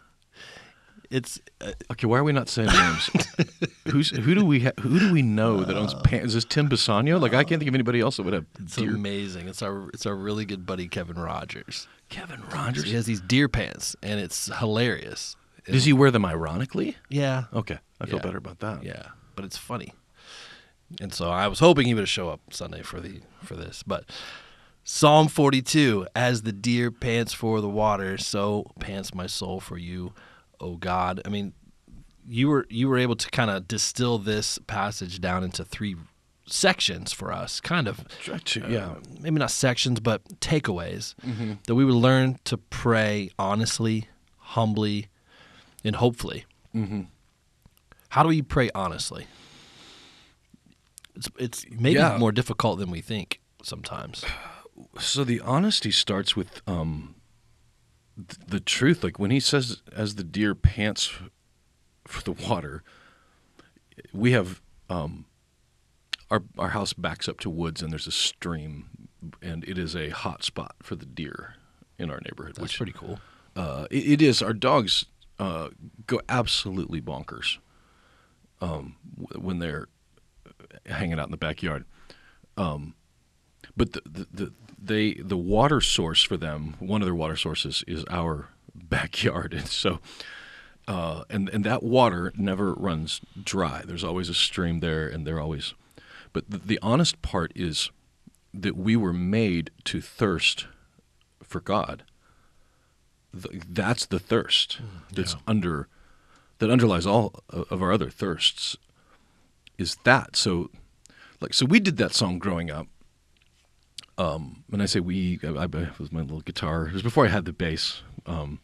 It's 1.10 1.40
uh, 1.60 1.72
Okay, 1.92 2.06
why 2.06 2.20
are 2.20 2.24
we 2.24 2.32
not 2.32 2.50
saying 2.50 2.70
names? 2.70 3.10
Who's 3.92 4.12
who 4.12 4.36
do 4.36 4.46
we 4.46 4.60
ha- 4.60 4.74
who 4.80 5.00
do 5.00 5.12
we 5.12 5.24
know 5.24 5.64
that 5.64 5.76
owns 5.76 5.96
pants? 6.04 6.28
Is 6.28 6.34
this 6.36 6.46
Tim 6.46 6.70
Bisagno? 6.70 7.20
Like 7.20 7.34
I 7.34 7.44
can't 7.44 7.60
think 7.60 7.68
of 7.68 7.74
anybody 7.74 8.00
else 8.00 8.18
that 8.18 8.24
would 8.24 8.34
have 8.36 8.46
it's 8.62 8.76
deer. 8.76 8.92
amazing. 8.94 9.48
It's 9.48 9.64
our 9.64 9.90
it's 9.90 10.06
our 10.06 10.16
really 10.16 10.46
good 10.46 10.68
buddy 10.68 10.88
Kevin 10.88 11.18
Rogers. 11.18 11.88
Kevin 12.10 12.44
Rogers. 12.54 12.84
He 12.84 12.94
has 12.94 13.08
these 13.08 13.22
deer 13.22 13.48
pants, 13.50 13.96
and 14.04 14.20
it's 14.20 14.56
hilarious. 14.60 15.36
Does 15.66 15.86
he 15.86 15.94
wear 15.94 16.12
them 16.12 16.26
ironically? 16.26 16.96
Yeah, 17.10 17.46
Okay, 17.54 17.80
I 18.00 18.06
feel 18.06 18.18
Yeah. 18.18 18.22
better 18.24 18.38
about 18.38 18.60
that. 18.60 18.84
Yeah, 18.84 19.08
but 19.36 19.46
it's 19.46 19.58
funny. 19.58 19.94
And 21.02 21.12
so 21.14 21.30
I 21.32 21.48
was 21.48 21.58
hoping 21.60 21.88
he 21.88 21.94
would 21.96 22.08
show 22.08 22.30
up 22.30 22.42
Sunday 22.52 22.84
for 22.84 23.00
the 23.00 23.22
for 23.44 23.56
this. 23.56 23.82
But 23.86 24.06
Psalm 24.84 25.28
42, 25.28 26.08
as 26.16 26.42
the 26.42 26.52
deer 26.52 26.90
pants 26.90 27.34
for 27.34 27.62
the 27.62 27.70
water, 27.70 28.18
so 28.18 28.72
pants 28.80 29.14
my 29.14 29.28
soul 29.28 29.60
for 29.60 29.78
you, 29.78 30.14
O 30.60 30.76
God. 30.78 31.22
I 31.26 31.30
mean, 31.30 31.54
you 32.28 32.48
were 32.48 32.66
you 32.70 32.88
were 32.90 32.98
able 32.98 33.16
to 33.16 33.30
kind 33.30 33.52
of 33.52 33.68
distill 33.68 34.18
this 34.18 34.58
passage 34.68 35.20
down 35.22 35.44
into 35.44 35.64
three 35.64 35.96
sections 36.48 37.12
for 37.12 37.32
us, 37.32 37.60
kind 37.60 37.88
of 37.88 38.04
to- 38.46 38.66
yeah. 38.68 38.88
uh, 38.88 38.96
maybe 39.22 39.38
not 39.38 39.52
sections, 39.52 40.00
but 40.00 40.24
takeaways 40.40 41.14
that 41.68 41.76
we 41.76 41.86
would 41.86 41.94
learn 41.96 42.40
to 42.46 42.58
pray 42.58 43.30
honestly, 43.38 44.08
humbly, 44.38 45.08
and 45.84 45.98
hopefully. 45.98 46.46
Mm-hmm. 46.74 47.02
How 48.10 48.24
do 48.24 48.30
we 48.30 48.42
pray 48.42 48.72
honestly? 48.74 49.28
It's 51.16 51.30
it's 51.38 51.66
maybe 51.70 52.00
Yeah. 52.00 52.18
more 52.18 52.32
difficult 52.32 52.80
than 52.80 52.90
we 52.90 53.02
think 53.02 53.40
sometimes. 53.62 54.24
So 55.00 55.24
the 55.24 55.40
honesty 55.42 55.92
starts 55.92 56.36
with 56.36 56.62
um, 56.68 57.16
th- 58.16 58.40
the 58.48 58.60
truth. 58.60 59.04
Like 59.04 59.20
when 59.20 59.32
he 59.32 59.40
says, 59.40 59.82
"As 59.92 60.16
the 60.16 60.24
deer 60.24 60.56
pants 60.56 61.12
for 62.06 62.22
the 62.24 62.32
water," 62.32 62.84
we 64.14 64.32
have 64.32 64.62
um, 64.90 65.26
our 66.32 66.44
our 66.58 66.70
house 66.70 66.94
backs 66.94 67.28
up 67.28 67.40
to 67.42 67.50
woods, 67.50 67.82
and 67.82 67.92
there's 67.92 68.08
a 68.08 68.12
stream, 68.12 69.10
and 69.42 69.64
it 69.66 69.78
is 69.78 69.96
a 69.96 70.10
hot 70.10 70.44
spot 70.44 70.76
for 70.82 70.96
the 70.96 71.06
deer 71.06 71.56
in 71.98 72.10
our 72.10 72.22
neighborhood. 72.22 72.56
That's 72.56 72.62
which 72.62 72.78
pretty 72.78 72.94
cool. 72.94 73.20
uh, 73.56 73.88
it, 73.92 74.08
it 74.08 74.22
is. 74.22 74.42
Our 74.42 74.54
dogs 74.54 75.06
uh, 75.40 75.70
go 76.08 76.22
absolutely 76.30 77.02
bonkers 77.02 77.58
um, 78.62 78.96
when 79.36 79.60
they're 79.60 79.88
hanging 80.86 81.20
out 81.20 81.26
in 81.26 81.32
the 81.32 81.38
backyard. 81.38 81.86
Um, 82.58 82.96
but 83.80 83.94
the, 83.94 84.02
the, 84.06 84.28
the 84.32 84.54
they 84.82 85.14
the 85.14 85.38
water 85.38 85.82
source 85.82 86.24
for 86.24 86.38
them, 86.38 86.76
one 86.80 87.02
of 87.02 87.08
their 87.08 87.16
water 87.16 87.36
sources 87.36 87.84
is 87.88 88.06
our 88.10 88.50
backyard, 88.76 89.54
and 89.54 89.68
so 89.68 90.00
uh, 90.88 91.24
and 91.30 91.50
and 91.50 91.64
that 91.64 91.82
water 91.82 92.32
never 92.38 92.74
runs 92.74 93.22
dry. 93.44 93.82
There's 93.86 94.04
always 94.04 94.30
a 94.30 94.34
stream 94.34 94.80
there, 94.80 95.08
and 95.08 95.26
they're 95.26 95.40
always. 95.40 95.74
But 96.32 96.48
the, 96.48 96.60
the 96.60 96.80
honest 96.84 97.22
part 97.24 97.52
is 97.56 97.90
that 98.54 98.78
we 98.78 98.96
were 98.96 99.14
made 99.14 99.72
to 99.86 100.00
thirst 100.00 100.68
for 101.42 101.60
God 101.60 102.04
th- 103.34 103.64
that's 103.70 104.06
the 104.06 104.20
thirst 104.20 104.80
that's 105.12 105.36
under 105.48 105.88
that 106.60 106.70
underlies 106.70 107.06
all 107.06 107.44
of 107.50 107.82
our 107.82 107.92
other 107.92 108.10
thirsts 108.10 108.78
is 109.78 109.98
that 110.04 110.36
so 110.36 110.70
like 111.42 111.54
so 111.54 111.66
we 111.66 111.80
did 111.80 111.98
that 111.98 112.14
song 112.14 112.40
growing 112.40 112.70
up 112.70 112.88
um 114.20 114.64
when 114.70 114.82
i 114.82 114.86
say 114.86 115.00
we 115.00 115.40
i, 115.44 115.48
I 115.48 115.90
was 115.98 116.12
my 116.12 116.22
little 116.22 116.42
guitar 116.42 116.88
it 116.88 116.94
was 116.94 117.02
before 117.02 117.26
i 117.26 117.30
had 117.30 117.46
the 117.46 117.54
bass 117.54 118.02
um 118.26 118.60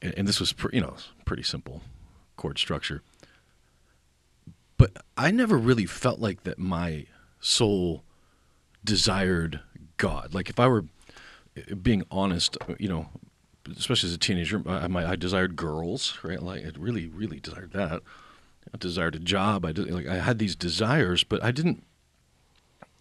and, 0.00 0.14
and 0.16 0.28
this 0.28 0.40
was 0.40 0.52
pre, 0.52 0.70
you 0.72 0.80
know 0.80 0.94
pretty 1.24 1.42
simple 1.42 1.82
chord 2.36 2.58
structure 2.58 3.02
but 4.78 4.96
i 5.16 5.30
never 5.30 5.58
really 5.58 5.86
felt 5.86 6.18
like 6.18 6.44
that 6.44 6.58
my 6.58 7.06
soul 7.40 8.04
desired 8.84 9.60
god 9.96 10.32
like 10.32 10.48
if 10.48 10.58
i 10.58 10.66
were 10.66 10.84
uh, 11.56 11.74
being 11.74 12.04
honest 12.10 12.56
you 12.78 12.88
know 12.88 13.08
especially 13.76 14.08
as 14.08 14.14
a 14.14 14.18
teenager, 14.18 14.62
I, 14.66 14.86
I, 14.86 15.10
I 15.12 15.16
desired 15.16 15.56
girls, 15.56 16.18
right? 16.22 16.42
Like 16.42 16.64
I 16.64 16.70
really, 16.78 17.08
really 17.08 17.40
desired 17.40 17.72
that. 17.72 18.02
I 18.72 18.76
desired 18.78 19.14
a 19.14 19.18
job. 19.18 19.64
I 19.64 19.72
did, 19.72 19.90
like 19.90 20.06
I 20.06 20.16
had 20.16 20.38
these 20.38 20.56
desires, 20.56 21.24
but 21.24 21.42
I 21.42 21.50
didn't. 21.50 21.84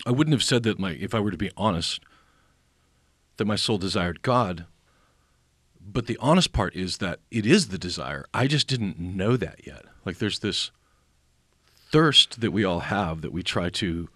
I 0.06 0.12
wouldn't 0.12 0.34
have 0.34 0.44
said 0.44 0.64
that 0.64 0.80
my 0.80 0.92
if 0.92 1.14
I 1.14 1.20
were 1.20 1.32
to 1.32 1.38
be 1.38 1.52
honest, 1.56 2.02
that 3.38 3.46
my 3.46 3.56
soul 3.56 3.78
desired 3.78 4.22
God. 4.22 4.66
But 5.84 6.06
the 6.06 6.18
honest 6.22 6.54
part 6.54 6.76
is 6.76 7.00
that 7.00 7.20
it 7.32 7.46
is 7.46 7.70
the 7.70 7.78
desire. 7.78 8.26
I 8.34 8.48
just 8.48 8.68
didn't 8.68 9.00
know 9.00 9.36
that 9.36 9.66
yet. 9.66 9.86
Like 10.06 10.20
there's 10.20 10.40
this 10.40 10.72
thirst 11.92 12.40
that 12.42 12.52
we 12.52 12.64
all 12.64 12.82
have 12.82 13.22
that 13.22 13.34
we 13.34 13.44
try 13.44 13.70
to 13.70 14.08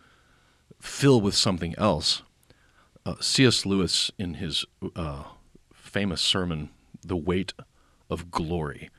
fill 0.80 1.20
with 1.20 1.36
something 1.36 1.76
else. 1.78 2.22
Uh, 3.06 3.16
C.S. 3.20 3.66
Lewis, 3.66 4.12
in 4.18 4.36
his 4.36 4.66
uh, 4.96 5.24
famous 5.74 6.22
sermon, 6.22 6.70
The 7.04 7.18
Weight 7.18 7.54
of 8.10 8.32
Glory, 8.32 8.90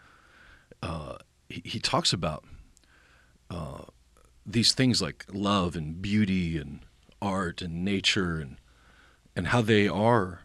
uh, 0.83 1.17
he, 1.49 1.63
he 1.65 1.81
talks 1.81 2.13
about 2.13 2.45
uh, 3.51 3.83
these 4.47 4.73
things 4.73 5.03
like 5.03 5.27
love 5.33 5.77
and 5.77 6.01
beauty 6.01 6.57
and 6.57 6.81
art 7.21 7.61
and 7.63 7.85
nature 7.85 8.39
and 8.39 8.57
and 9.35 9.49
how 9.49 9.61
they 9.61 9.89
are 9.89 10.41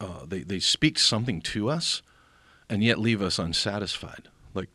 uh, 0.00 0.24
they 0.26 0.40
they 0.40 0.58
speak 0.58 0.98
something 0.98 1.40
to 1.40 1.68
us 1.68 2.02
and 2.68 2.82
yet 2.82 2.98
leave 2.98 3.20
us 3.20 3.38
unsatisfied. 3.38 4.28
Like 4.54 4.68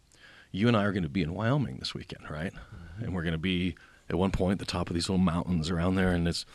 you 0.52 0.68
and 0.68 0.78
I 0.78 0.84
are 0.84 0.92
going 0.92 1.04
to 1.04 1.10
be 1.10 1.24
in 1.24 1.34
Wyoming 1.34 1.78
this 1.78 1.94
weekend, 1.94 2.30
right? 2.30 2.54
And 3.00 3.14
we're 3.14 3.24
going 3.24 3.32
to 3.34 3.38
be 3.38 3.76
at 4.10 4.18
one 4.18 4.32
point 4.32 4.54
at 4.54 4.60
the 4.60 4.72
top 4.72 4.90
of 4.90 4.94
these 4.94 5.10
little 5.10 5.24
mountains 5.24 5.70
around 5.72 5.96
there, 5.96 6.12
and 6.12 6.28
it's 6.28 6.46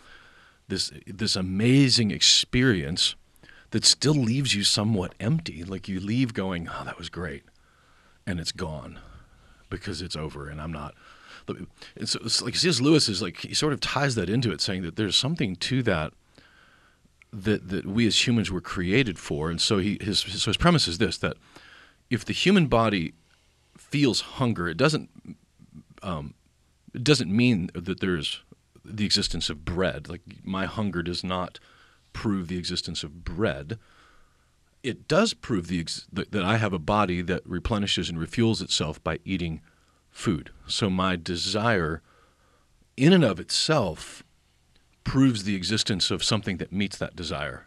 this 0.68 0.92
this 1.06 1.34
amazing 1.34 2.12
experience 2.12 3.16
that 3.70 3.84
still 3.84 4.14
leaves 4.14 4.54
you 4.54 4.62
somewhat 4.62 5.14
empty. 5.18 5.64
Like 5.64 5.88
you 5.88 5.98
leave 5.98 6.32
going, 6.32 6.68
"Oh, 6.68 6.84
that 6.84 6.98
was 6.98 7.08
great," 7.08 7.42
and 8.26 8.38
it's 8.38 8.52
gone 8.52 9.00
because 9.68 10.00
it's 10.00 10.16
over, 10.16 10.48
and 10.48 10.60
I'm 10.60 10.72
not. 10.72 10.94
And 11.96 12.08
so 12.08 12.20
it's 12.24 12.42
like 12.42 12.56
C.S. 12.56 12.80
Lewis 12.80 13.08
is 13.08 13.22
like 13.22 13.38
he 13.38 13.54
sort 13.54 13.72
of 13.72 13.80
ties 13.80 14.14
that 14.14 14.28
into 14.28 14.50
it, 14.52 14.60
saying 14.60 14.82
that 14.82 14.96
there's 14.96 15.16
something 15.16 15.56
to 15.56 15.82
that 15.84 16.12
that 17.32 17.68
that 17.68 17.86
we 17.86 18.06
as 18.06 18.26
humans 18.26 18.50
were 18.50 18.60
created 18.60 19.18
for, 19.18 19.50
and 19.50 19.60
so 19.60 19.78
he 19.78 19.98
his 20.00 20.20
so 20.20 20.50
his 20.50 20.56
premise 20.56 20.88
is 20.88 20.98
this: 20.98 21.18
that 21.18 21.36
if 22.08 22.24
the 22.24 22.32
human 22.32 22.66
body 22.66 23.14
feels 23.76 24.20
hunger, 24.20 24.68
it 24.68 24.76
doesn't 24.76 25.08
um, 26.02 26.34
it 26.94 27.04
doesn't 27.04 27.34
mean 27.34 27.70
that 27.74 28.00
there's 28.00 28.42
the 28.84 29.04
existence 29.04 29.50
of 29.50 29.64
bread. 29.64 30.08
Like 30.08 30.22
my 30.42 30.66
hunger 30.66 31.02
does 31.02 31.22
not 31.22 31.58
prove 32.12 32.48
the 32.48 32.58
existence 32.58 33.02
of 33.04 33.24
bread. 33.24 33.78
It 34.82 35.06
does 35.06 35.34
prove 35.34 35.68
the 35.68 35.80
ex- 35.80 36.06
that 36.12 36.44
I 36.44 36.56
have 36.56 36.72
a 36.72 36.78
body 36.78 37.20
that 37.22 37.42
replenishes 37.46 38.08
and 38.08 38.18
refuels 38.18 38.62
itself 38.62 39.02
by 39.04 39.18
eating 39.24 39.60
food. 40.10 40.50
So 40.66 40.90
my 40.90 41.16
desire, 41.16 42.02
in 42.96 43.12
and 43.12 43.24
of 43.24 43.40
itself, 43.40 44.22
proves 45.04 45.44
the 45.44 45.56
existence 45.56 46.10
of 46.10 46.22
something 46.22 46.58
that 46.58 46.72
meets 46.72 46.96
that 46.98 47.16
desire 47.16 47.66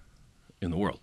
in 0.61 0.71
the 0.71 0.77
world. 0.77 0.99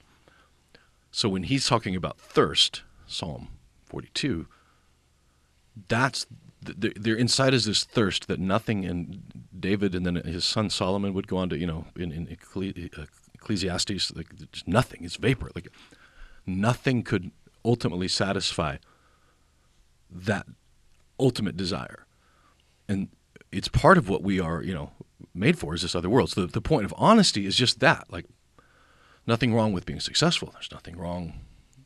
So 1.10 1.28
when 1.28 1.44
he's 1.44 1.66
talking 1.66 1.96
about 1.96 2.18
thirst, 2.18 2.82
Psalm 3.06 3.48
42, 3.84 4.46
that's 5.88 6.26
there 6.62 7.14
inside 7.14 7.54
is 7.54 7.64
this 7.64 7.84
thirst 7.84 8.28
that 8.28 8.38
nothing 8.38 8.84
and 8.84 9.22
David 9.58 9.94
and 9.94 10.04
then 10.04 10.16
his 10.16 10.44
son 10.44 10.68
Solomon 10.68 11.14
would 11.14 11.26
go 11.26 11.38
on 11.38 11.48
to 11.48 11.58
you 11.58 11.66
know 11.66 11.86
in, 11.96 12.12
in 12.12 12.28
Ecclesiastes 12.28 14.14
like 14.14 14.26
nothing 14.66 15.02
it's 15.02 15.16
vapor 15.16 15.50
like 15.54 15.68
nothing 16.46 17.02
could 17.02 17.30
ultimately 17.64 18.08
satisfy 18.08 18.76
that 20.10 20.46
ultimate 21.20 21.56
desire 21.56 22.06
and 22.88 23.08
it's 23.52 23.68
part 23.68 23.98
of 23.98 24.08
what 24.08 24.22
we 24.22 24.40
are 24.40 24.62
you 24.62 24.74
know 24.74 24.90
made 25.34 25.58
for 25.58 25.74
is 25.74 25.82
this 25.82 25.94
other 25.94 26.10
world 26.10 26.30
so 26.30 26.40
the, 26.42 26.46
the 26.46 26.60
point 26.60 26.84
of 26.84 26.94
honesty 26.96 27.46
is 27.46 27.56
just 27.56 27.80
that 27.80 28.06
like 28.10 28.26
nothing 29.26 29.54
wrong 29.54 29.72
with 29.72 29.86
being 29.86 30.00
successful 30.00 30.50
there's 30.52 30.72
nothing 30.72 30.96
wrong 30.96 31.40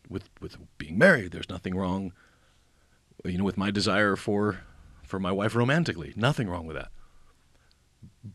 with 0.08 0.30
with 0.40 0.56
being 0.78 0.96
married 0.96 1.32
there's 1.32 1.48
nothing 1.48 1.74
wrong 1.74 2.12
you 3.24 3.38
know, 3.38 3.44
with 3.44 3.56
my 3.56 3.70
desire 3.70 4.16
for 4.16 4.60
for 5.02 5.18
my 5.18 5.32
wife 5.32 5.54
romantically. 5.54 6.12
Nothing 6.16 6.48
wrong 6.48 6.66
with 6.66 6.76
that. 6.76 6.90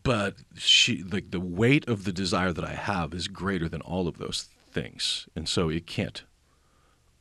But 0.02 0.36
she 0.56 1.02
like 1.02 1.30
the 1.30 1.40
weight 1.40 1.88
of 1.88 2.04
the 2.04 2.12
desire 2.12 2.52
that 2.52 2.64
I 2.64 2.74
have 2.74 3.14
is 3.14 3.28
greater 3.28 3.68
than 3.68 3.80
all 3.80 4.08
of 4.08 4.18
those 4.18 4.48
things. 4.70 5.28
And 5.36 5.48
so 5.48 5.68
it 5.68 5.86
can't 5.86 6.22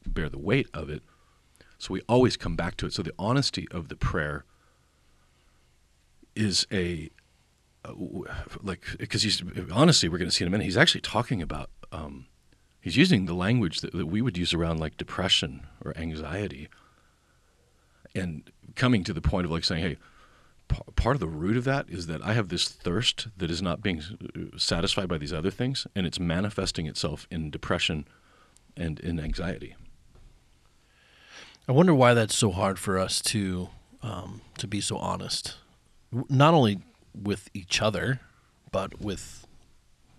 bear 0.05 0.29
the 0.29 0.39
weight 0.39 0.67
of 0.74 0.89
it. 0.89 1.03
So 1.79 1.93
we 1.93 2.01
always 2.07 2.38
come 2.38 2.55
back 2.55 2.77
to 2.77 2.86
it. 2.86 2.93
So 2.93 3.01
the 3.01 3.13
honesty 3.17 3.67
of 3.71 3.88
the 3.88 3.95
prayer 3.95 4.45
is 6.36 6.67
a 6.71 7.09
uh, 7.86 7.93
like 8.62 8.83
because 9.00 9.24
he's 9.24 9.41
honestly 9.71 10.09
we're 10.09 10.17
going 10.17 10.29
to 10.29 10.36
see 10.36 10.43
in 10.43 10.48
a 10.48 10.51
minute 10.51 10.65
he's 10.65 10.77
actually 10.77 11.01
talking 11.01 11.41
about 11.41 11.69
um, 11.91 12.27
he's 12.81 12.98
using 12.98 13.25
the 13.25 13.33
language 13.33 13.81
that, 13.81 13.93
that 13.93 14.05
we 14.05 14.21
would 14.21 14.38
use 14.38 14.53
around 14.53 14.79
like 14.79 14.98
depression 14.98 15.65
or 15.83 15.98
anxiety 15.98 16.69
and 18.13 18.51
coming 18.75 19.03
to 19.03 19.13
the 19.13 19.21
point 19.21 19.45
of 19.45 19.51
like 19.51 19.63
saying, 19.63 19.81
hey, 19.81 19.98
p- 20.67 20.81
part 20.95 21.15
of 21.15 21.19
the 21.19 21.27
root 21.27 21.57
of 21.57 21.63
that 21.65 21.89
is 21.89 22.07
that 22.07 22.24
I 22.24 22.33
have 22.33 22.50
this 22.50 22.67
thirst 22.67 23.27
that 23.38 23.51
is 23.51 23.62
not 23.62 23.81
being 23.81 24.01
satisfied 24.57 25.07
by 25.07 25.17
these 25.17 25.33
other 25.33 25.51
things, 25.51 25.86
and 25.95 26.05
it's 26.05 26.19
manifesting 26.19 26.86
itself 26.86 27.27
in 27.29 27.50
depression 27.50 28.07
and 28.75 29.00
in 29.00 29.19
anxiety. 29.19 29.75
I 31.70 31.72
wonder 31.72 31.94
why 31.94 32.16
that's 32.16 32.36
so 32.36 32.50
hard 32.50 32.80
for 32.80 32.98
us 32.98 33.22
to 33.22 33.70
um, 34.02 34.42
to 34.58 34.66
be 34.66 34.82
so 34.82 34.98
honest, 34.98 35.58
not 36.28 36.56
only 36.56 36.80
with 37.14 37.48
each 37.54 37.80
other, 37.80 38.22
but 38.72 39.00
with 39.00 39.46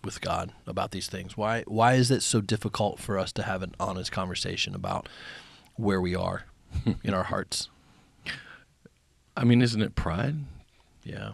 with 0.05 0.21
God 0.21 0.53
about 0.65 0.93
these 0.93 1.09
things. 1.09 1.37
Why 1.37 1.65
why 1.67 1.95
is 1.95 2.09
it 2.13 2.23
so 2.23 2.41
difficult 2.41 3.01
for 3.01 3.19
us 3.19 3.33
to 3.33 3.43
have 3.43 3.65
an 3.65 3.75
honest 3.81 4.13
conversation 4.13 4.77
about 4.77 5.09
where 5.75 6.01
we 6.01 6.15
are 6.15 6.45
in 7.03 7.13
our 7.13 7.25
hearts? 7.25 7.69
I 9.37 9.43
mean, 9.43 9.61
isn't 9.61 9.83
it 9.83 9.97
pride? 9.97 10.37
Yeah. 11.03 11.33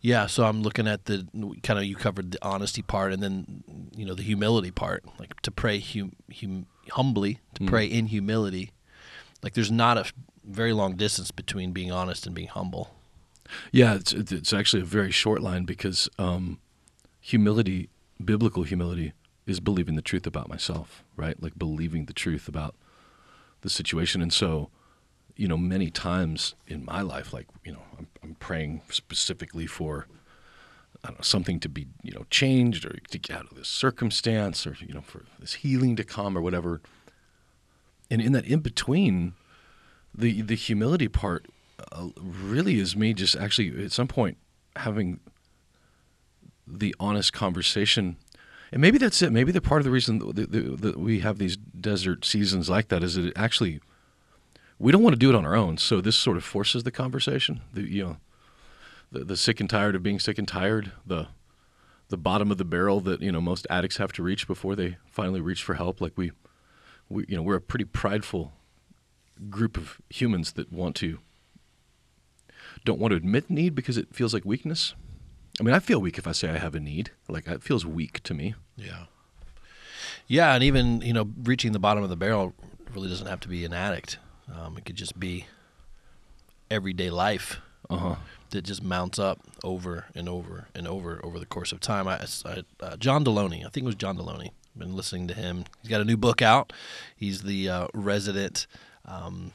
Yeah, 0.00 0.26
so 0.26 0.44
I'm 0.44 0.62
looking 0.62 0.88
at 0.88 1.04
the 1.04 1.26
kind 1.62 1.78
of 1.78 1.84
you 1.84 1.96
covered 1.96 2.32
the 2.32 2.38
honesty 2.42 2.80
part 2.80 3.12
and 3.12 3.22
then 3.22 3.90
you 3.94 4.06
know 4.06 4.14
the 4.14 4.22
humility 4.22 4.70
part, 4.70 5.04
like 5.18 5.38
to 5.42 5.50
pray 5.50 5.78
hum, 5.78 6.12
hum, 6.40 6.66
humbly, 6.90 7.40
to 7.54 7.62
mm. 7.62 7.68
pray 7.68 7.86
in 7.86 8.06
humility. 8.06 8.72
Like 9.42 9.54
there's 9.54 9.70
not 9.70 9.96
a 9.98 10.04
very 10.44 10.72
long 10.72 10.96
distance 10.96 11.30
between 11.30 11.72
being 11.72 11.92
honest 11.92 12.26
and 12.26 12.34
being 12.34 12.48
humble. 12.48 12.94
Yeah, 13.72 13.94
it's 13.94 14.12
it's 14.12 14.52
actually 14.52 14.82
a 14.82 14.86
very 14.86 15.10
short 15.10 15.42
line 15.42 15.64
because 15.64 16.08
um, 16.18 16.60
humility, 17.20 17.88
biblical 18.24 18.62
humility, 18.62 19.12
is 19.46 19.60
believing 19.60 19.96
the 19.96 20.02
truth 20.02 20.26
about 20.26 20.48
myself, 20.48 21.04
right? 21.16 21.40
Like 21.42 21.58
believing 21.58 22.04
the 22.04 22.12
truth 22.12 22.46
about 22.46 22.76
the 23.62 23.70
situation, 23.70 24.22
and 24.22 24.32
so 24.32 24.70
you 25.40 25.48
know, 25.48 25.56
many 25.56 25.90
times 25.90 26.54
in 26.66 26.84
my 26.84 27.00
life, 27.00 27.32
like, 27.32 27.46
you 27.64 27.72
know, 27.72 27.80
I'm, 27.98 28.08
I'm 28.22 28.34
praying 28.34 28.82
specifically 28.90 29.64
for 29.64 30.06
know, 31.04 31.16
something 31.22 31.60
to 31.60 31.68
be, 31.68 31.86
you 32.02 32.12
know, 32.12 32.26
changed 32.30 32.84
or 32.84 32.98
to 33.10 33.18
get 33.18 33.36
out 33.36 33.50
of 33.50 33.56
this 33.56 33.68
circumstance 33.68 34.66
or, 34.66 34.76
you 34.80 34.94
know, 34.94 35.00
for 35.00 35.24
this 35.38 35.54
healing 35.54 35.96
to 35.96 36.04
come 36.04 36.36
or 36.36 36.40
whatever. 36.40 36.80
And 38.10 38.20
in 38.20 38.32
that 38.32 38.44
in 38.44 38.60
between, 38.60 39.34
the, 40.14 40.42
the 40.42 40.56
humility 40.56 41.08
part 41.08 41.46
uh, 41.92 42.08
really 42.16 42.78
is 42.78 42.96
me 42.96 43.14
just 43.14 43.36
actually 43.36 43.84
at 43.84 43.92
some 43.92 44.08
point 44.08 44.36
having 44.76 45.20
the 46.66 46.94
honest 47.00 47.32
conversation. 47.32 48.16
And 48.72 48.80
maybe 48.80 48.98
that's 48.98 49.22
it. 49.22 49.32
Maybe 49.32 49.52
the 49.52 49.60
part 49.60 49.80
of 49.80 49.84
the 49.84 49.90
reason 49.90 50.18
that, 50.18 50.80
that, 50.80 50.98
we 50.98 51.20
have 51.20 51.38
these 51.38 51.56
desert 51.56 52.24
seasons 52.24 52.68
like 52.68 52.88
that 52.88 53.02
is 53.02 53.14
that 53.14 53.26
it 53.26 53.32
actually 53.36 53.80
we 54.78 54.92
don't 54.92 55.02
want 55.02 55.12
to 55.12 55.18
do 55.18 55.28
it 55.28 55.34
on 55.34 55.44
our 55.44 55.54
own. 55.54 55.76
So 55.76 56.00
this 56.00 56.16
sort 56.16 56.36
of 56.36 56.44
forces 56.44 56.84
the 56.84 56.90
conversation. 56.90 57.60
The, 57.72 57.82
you 57.82 58.04
know, 58.04 58.16
the, 59.12 59.24
the 59.24 59.36
sick 59.36 59.60
and 59.60 59.68
tired 59.68 59.94
of 59.94 60.02
being 60.02 60.18
sick 60.18 60.38
and 60.38 60.46
tired. 60.46 60.92
The 61.06 61.28
the 62.08 62.16
bottom 62.16 62.50
of 62.50 62.58
the 62.58 62.64
barrel 62.64 63.00
that 63.00 63.22
you 63.22 63.30
know 63.32 63.40
most 63.40 63.66
addicts 63.70 63.98
have 63.98 64.12
to 64.12 64.22
reach 64.22 64.46
before 64.46 64.76
they 64.76 64.96
finally 65.06 65.40
reach 65.40 65.62
for 65.62 65.74
help. 65.74 66.00
Like 66.00 66.12
we, 66.16 66.32
we 67.08 67.24
you 67.28 67.36
know, 67.36 67.42
we're 67.42 67.56
a 67.56 67.60
pretty 67.60 67.84
prideful 67.84 68.52
group 69.48 69.76
of 69.76 70.00
humans 70.10 70.52
that 70.52 70.72
want 70.72 70.96
to 70.96 71.18
don't 72.84 72.98
want 72.98 73.12
to 73.12 73.16
admit 73.16 73.50
need 73.50 73.74
because 73.74 73.96
it 73.96 74.14
feels 74.14 74.34
like 74.34 74.44
weakness. 74.44 74.94
I 75.58 75.62
mean, 75.62 75.74
I 75.74 75.78
feel 75.78 76.00
weak 76.00 76.18
if 76.18 76.26
I 76.26 76.32
say 76.32 76.50
I 76.50 76.58
have 76.58 76.74
a 76.74 76.80
need. 76.80 77.10
Like 77.28 77.46
it 77.46 77.62
feels 77.62 77.86
weak 77.86 78.22
to 78.24 78.34
me. 78.34 78.54
Yeah. 78.76 79.04
Yeah, 80.26 80.54
and 80.54 80.62
even 80.62 81.00
you 81.00 81.12
know, 81.12 81.30
reaching 81.42 81.72
the 81.72 81.78
bottom 81.78 82.02
of 82.02 82.10
the 82.10 82.16
barrel 82.16 82.54
really 82.94 83.08
doesn't 83.08 83.26
have 83.26 83.40
to 83.40 83.48
be 83.48 83.64
an 83.64 83.72
addict. 83.72 84.18
Um, 84.52 84.76
it 84.76 84.84
could 84.84 84.96
just 84.96 85.18
be 85.18 85.46
everyday 86.70 87.10
life 87.10 87.60
uh-huh. 87.90 88.14
That 88.50 88.62
just 88.62 88.82
mounts 88.82 89.18
up 89.18 89.40
over 89.64 90.06
and 90.14 90.28
over 90.28 90.68
and 90.74 90.86
over 90.86 91.20
over 91.24 91.38
the 91.38 91.46
course 91.46 91.72
of 91.72 91.80
time. 91.80 92.08
I, 92.08 92.26
I 92.44 92.62
uh, 92.80 92.96
John 92.96 93.24
Delony, 93.24 93.64
I 93.64 93.68
think 93.68 93.84
it 93.84 93.86
was 93.86 93.94
John 93.94 94.16
Delony. 94.16 94.50
Been 94.76 94.94
listening 94.94 95.26
to 95.28 95.34
him. 95.34 95.64
He's 95.82 95.90
got 95.90 96.00
a 96.00 96.04
new 96.04 96.16
book 96.16 96.42
out. 96.42 96.72
He's 97.16 97.42
the 97.42 97.68
uh, 97.68 97.88
resident 97.92 98.66
um, 99.04 99.52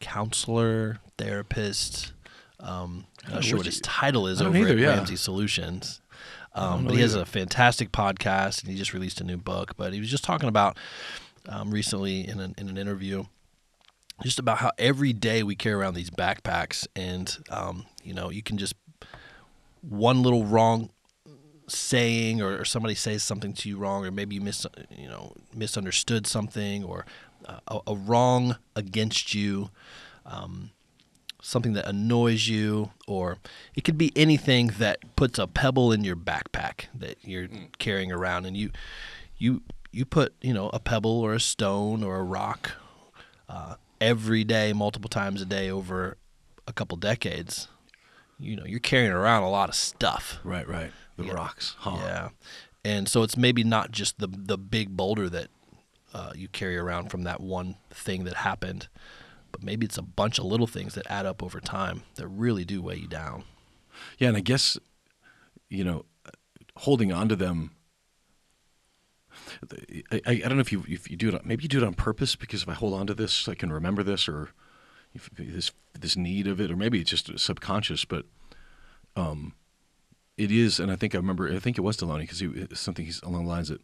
counselor, 0.00 1.00
therapist. 1.18 2.12
Um, 2.60 3.06
I'm 3.26 3.34
not 3.34 3.44
sure 3.44 3.58
what 3.58 3.66
his 3.66 3.80
title 3.80 4.28
is 4.28 4.40
over 4.40 4.56
either, 4.56 4.70
at 4.70 4.78
yeah. 4.78 4.88
Ramsey 4.88 5.16
Solutions. 5.16 6.00
Um, 6.54 6.86
but 6.86 6.94
he 6.94 7.02
has 7.02 7.14
a 7.14 7.26
fantastic 7.26 7.92
podcast, 7.92 8.62
and 8.62 8.70
he 8.70 8.78
just 8.78 8.94
released 8.94 9.20
a 9.20 9.24
new 9.24 9.36
book. 9.36 9.74
But 9.76 9.92
he 9.92 10.00
was 10.00 10.10
just 10.10 10.24
talking 10.24 10.48
about 10.48 10.78
um, 11.48 11.70
recently 11.70 12.26
in 12.26 12.40
an, 12.40 12.54
in 12.56 12.68
an 12.68 12.78
interview 12.78 13.24
just 14.22 14.38
about 14.38 14.58
how 14.58 14.72
every 14.78 15.12
day 15.12 15.42
we 15.42 15.54
carry 15.54 15.74
around 15.74 15.94
these 15.94 16.10
backpacks, 16.10 16.86
and 16.96 17.36
um, 17.50 17.84
you 18.06 18.14
know, 18.14 18.30
you 18.30 18.42
can 18.42 18.56
just 18.56 18.74
one 19.82 20.22
little 20.22 20.44
wrong 20.44 20.90
saying, 21.68 22.40
or, 22.40 22.60
or, 22.60 22.64
somebody 22.64 22.94
says 22.94 23.22
something 23.22 23.52
to 23.52 23.68
you 23.68 23.76
wrong, 23.76 24.06
or 24.06 24.10
maybe 24.10 24.36
you 24.36 24.40
mis 24.40 24.66
you 24.96 25.08
know 25.08 25.32
misunderstood 25.54 26.26
something, 26.26 26.84
or 26.84 27.04
uh, 27.44 27.58
a, 27.68 27.80
a, 27.88 27.96
wrong 27.96 28.56
against 28.76 29.34
you. 29.34 29.70
Um, 30.24 30.70
something 31.42 31.74
that 31.74 31.86
annoys 31.86 32.48
you, 32.48 32.90
or 33.06 33.38
it 33.74 33.84
could 33.84 33.98
be 33.98 34.12
anything 34.16 34.68
that 34.78 34.98
puts 35.14 35.38
a 35.38 35.46
pebble 35.46 35.92
in 35.92 36.02
your 36.02 36.16
backpack 36.16 36.86
that 36.94 37.18
you're 37.22 37.46
mm. 37.48 37.68
carrying 37.78 38.10
around, 38.10 38.46
and 38.46 38.56
you, 38.56 38.70
you, 39.36 39.62
you 39.92 40.04
put 40.04 40.34
you 40.40 40.54
know 40.54 40.70
a 40.70 40.78
pebble 40.80 41.20
or 41.20 41.34
a 41.34 41.40
stone 41.40 42.02
or 42.02 42.16
a 42.16 42.22
rock 42.22 42.72
uh, 43.48 43.74
every 44.00 44.44
day, 44.44 44.72
multiple 44.72 45.08
times 45.08 45.40
a 45.40 45.46
day 45.46 45.70
over 45.70 46.16
a 46.66 46.72
couple 46.72 46.96
decades, 46.96 47.68
you 48.38 48.56
know, 48.56 48.64
you're 48.64 48.80
carrying 48.80 49.12
around 49.12 49.42
a 49.42 49.50
lot 49.50 49.68
of 49.68 49.74
stuff. 49.74 50.38
Right, 50.44 50.66
right. 50.68 50.92
The 51.16 51.24
you 51.24 51.32
rocks. 51.32 51.74
Huh. 51.78 51.96
Yeah. 52.00 52.28
And 52.84 53.08
so 53.08 53.22
it's 53.22 53.36
maybe 53.36 53.64
not 53.64 53.90
just 53.90 54.18
the 54.18 54.28
the 54.28 54.58
big 54.58 54.96
boulder 54.96 55.28
that 55.28 55.48
uh, 56.14 56.32
you 56.34 56.48
carry 56.48 56.76
around 56.76 57.10
from 57.10 57.24
that 57.24 57.40
one 57.40 57.76
thing 57.90 58.24
that 58.24 58.34
happened, 58.34 58.88
but 59.50 59.62
maybe 59.62 59.86
it's 59.86 59.98
a 59.98 60.02
bunch 60.02 60.38
of 60.38 60.44
little 60.44 60.66
things 60.66 60.94
that 60.94 61.10
add 61.10 61.26
up 61.26 61.42
over 61.42 61.60
time 61.60 62.02
that 62.14 62.28
really 62.28 62.64
do 62.64 62.80
weigh 62.80 62.96
you 62.96 63.08
down. 63.08 63.44
Yeah, 64.18 64.28
and 64.28 64.36
I 64.36 64.40
guess 64.40 64.78
you 65.68 65.82
know, 65.82 66.04
holding 66.76 67.12
on 67.12 67.28
to 67.28 67.36
them 67.36 67.72
I, 70.12 70.20
I 70.26 70.34
don't 70.36 70.54
know 70.56 70.60
if 70.60 70.72
you 70.72 70.84
if 70.88 71.10
you 71.10 71.16
do 71.16 71.28
it 71.28 71.46
maybe 71.46 71.62
you 71.62 71.68
do 71.68 71.78
it 71.78 71.84
on 71.84 71.94
purpose 71.94 72.36
because 72.36 72.62
if 72.62 72.68
I 72.68 72.74
hold 72.74 72.94
on 72.94 73.06
to 73.06 73.14
this 73.14 73.48
I 73.48 73.54
can 73.54 73.72
remember 73.72 74.02
this 74.02 74.28
or 74.28 74.50
this 75.38 75.72
this 75.98 76.16
need 76.16 76.46
of 76.46 76.60
it 76.60 76.70
or 76.70 76.76
maybe 76.76 77.00
it's 77.00 77.10
just 77.10 77.38
subconscious 77.38 78.04
but 78.04 78.26
um 79.16 79.54
it 80.36 80.50
is 80.50 80.78
and 80.78 80.92
I 80.92 80.96
think 80.96 81.14
I 81.14 81.18
remember 81.18 81.52
I 81.52 81.58
think 81.58 81.78
it 81.78 81.82
was 81.82 81.96
Delony 81.96 82.20
because 82.20 82.40
he 82.40 82.66
something 82.74 83.04
he's 83.04 83.22
along 83.22 83.44
the 83.44 83.50
lines 83.50 83.68
that 83.68 83.80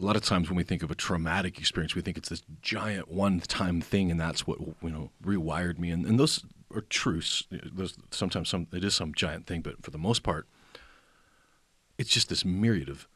a 0.00 0.04
lot 0.04 0.16
of 0.16 0.22
times 0.22 0.48
when 0.48 0.56
we 0.56 0.62
think 0.62 0.82
of 0.82 0.90
a 0.90 0.94
traumatic 0.94 1.58
experience 1.58 1.94
we 1.94 2.02
think 2.02 2.16
it's 2.16 2.28
this 2.28 2.42
giant 2.62 3.10
one 3.10 3.40
time 3.40 3.80
thing 3.80 4.10
and 4.10 4.20
that's 4.20 4.46
what 4.46 4.58
you 4.60 4.90
know 4.90 5.10
rewired 5.24 5.78
me. 5.78 5.90
And, 5.90 6.06
and 6.06 6.18
those 6.18 6.44
are 6.74 6.82
true. 6.82 7.20
There's 7.50 7.96
sometimes 8.10 8.48
some 8.48 8.66
it 8.72 8.84
is 8.84 8.94
some 8.94 9.14
giant 9.14 9.46
thing 9.46 9.60
but 9.60 9.82
for 9.82 9.90
the 9.90 9.98
most 9.98 10.22
part 10.22 10.46
it's 11.98 12.10
just 12.10 12.28
this 12.28 12.44
myriad 12.44 12.88
of 12.88 13.08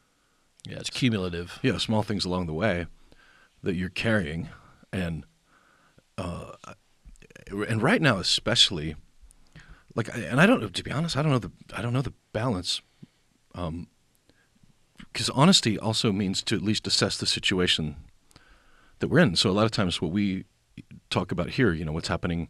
yeah, 0.67 0.77
it's 0.77 0.89
cumulative. 0.89 1.59
Yeah, 1.61 1.77
small 1.77 2.03
things 2.03 2.23
along 2.25 2.45
the 2.45 2.53
way 2.53 2.85
that 3.63 3.75
you're 3.75 3.89
carrying, 3.89 4.49
and 4.91 5.25
uh, 6.17 6.53
and 7.47 7.81
right 7.81 8.01
now 8.01 8.17
especially, 8.17 8.95
like, 9.95 10.09
and 10.15 10.39
I 10.39 10.45
don't 10.45 10.61
know, 10.61 10.69
to 10.69 10.83
be 10.83 10.91
honest, 10.91 11.17
I 11.17 11.21
don't 11.21 11.31
know 11.31 11.39
the 11.39 11.51
I 11.73 11.81
don't 11.81 11.93
know 11.93 12.01
the 12.01 12.13
balance, 12.31 12.81
um, 13.55 13.87
because 15.11 15.29
honesty 15.29 15.77
also 15.77 16.11
means 16.11 16.41
to 16.43 16.55
at 16.55 16.61
least 16.61 16.87
assess 16.87 17.17
the 17.17 17.25
situation 17.25 17.95
that 18.99 19.07
we're 19.07 19.19
in. 19.19 19.35
So 19.35 19.49
a 19.49 19.51
lot 19.51 19.65
of 19.65 19.71
times, 19.71 20.01
what 20.01 20.11
we 20.11 20.45
talk 21.09 21.31
about 21.31 21.51
here, 21.51 21.73
you 21.73 21.85
know, 21.85 21.91
what's 21.91 22.07
happening 22.07 22.49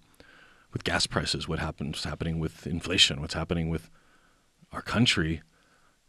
with 0.72 0.84
gas 0.84 1.06
prices, 1.06 1.48
what 1.48 1.60
happens, 1.60 1.98
what's 1.98 2.06
happening 2.06 2.40
with 2.40 2.66
inflation, 2.66 3.22
what's 3.22 3.34
happening 3.34 3.70
with 3.70 3.90
our 4.72 4.82
country, 4.82 5.42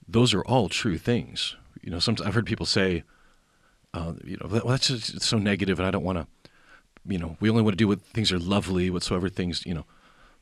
those 0.08 0.32
are 0.32 0.42
all 0.44 0.68
true 0.68 0.96
things 0.96 1.56
you 1.84 1.90
know, 1.90 1.98
sometimes 1.98 2.26
I've 2.26 2.34
heard 2.34 2.46
people 2.46 2.64
say, 2.64 3.04
uh, 3.92 4.14
you 4.24 4.38
know, 4.38 4.48
well, 4.48 4.66
that's 4.66 5.24
so 5.24 5.38
negative, 5.38 5.78
and 5.78 5.86
I 5.86 5.90
don't 5.90 6.02
want 6.02 6.18
to, 6.18 6.26
you 7.06 7.18
know, 7.18 7.36
we 7.40 7.50
only 7.50 7.62
want 7.62 7.74
to 7.74 7.76
do 7.76 7.88
what 7.88 8.02
things 8.02 8.32
are 8.32 8.38
lovely, 8.38 8.90
whatsoever 8.90 9.28
things, 9.28 9.64
you 9.66 9.74
know. 9.74 9.84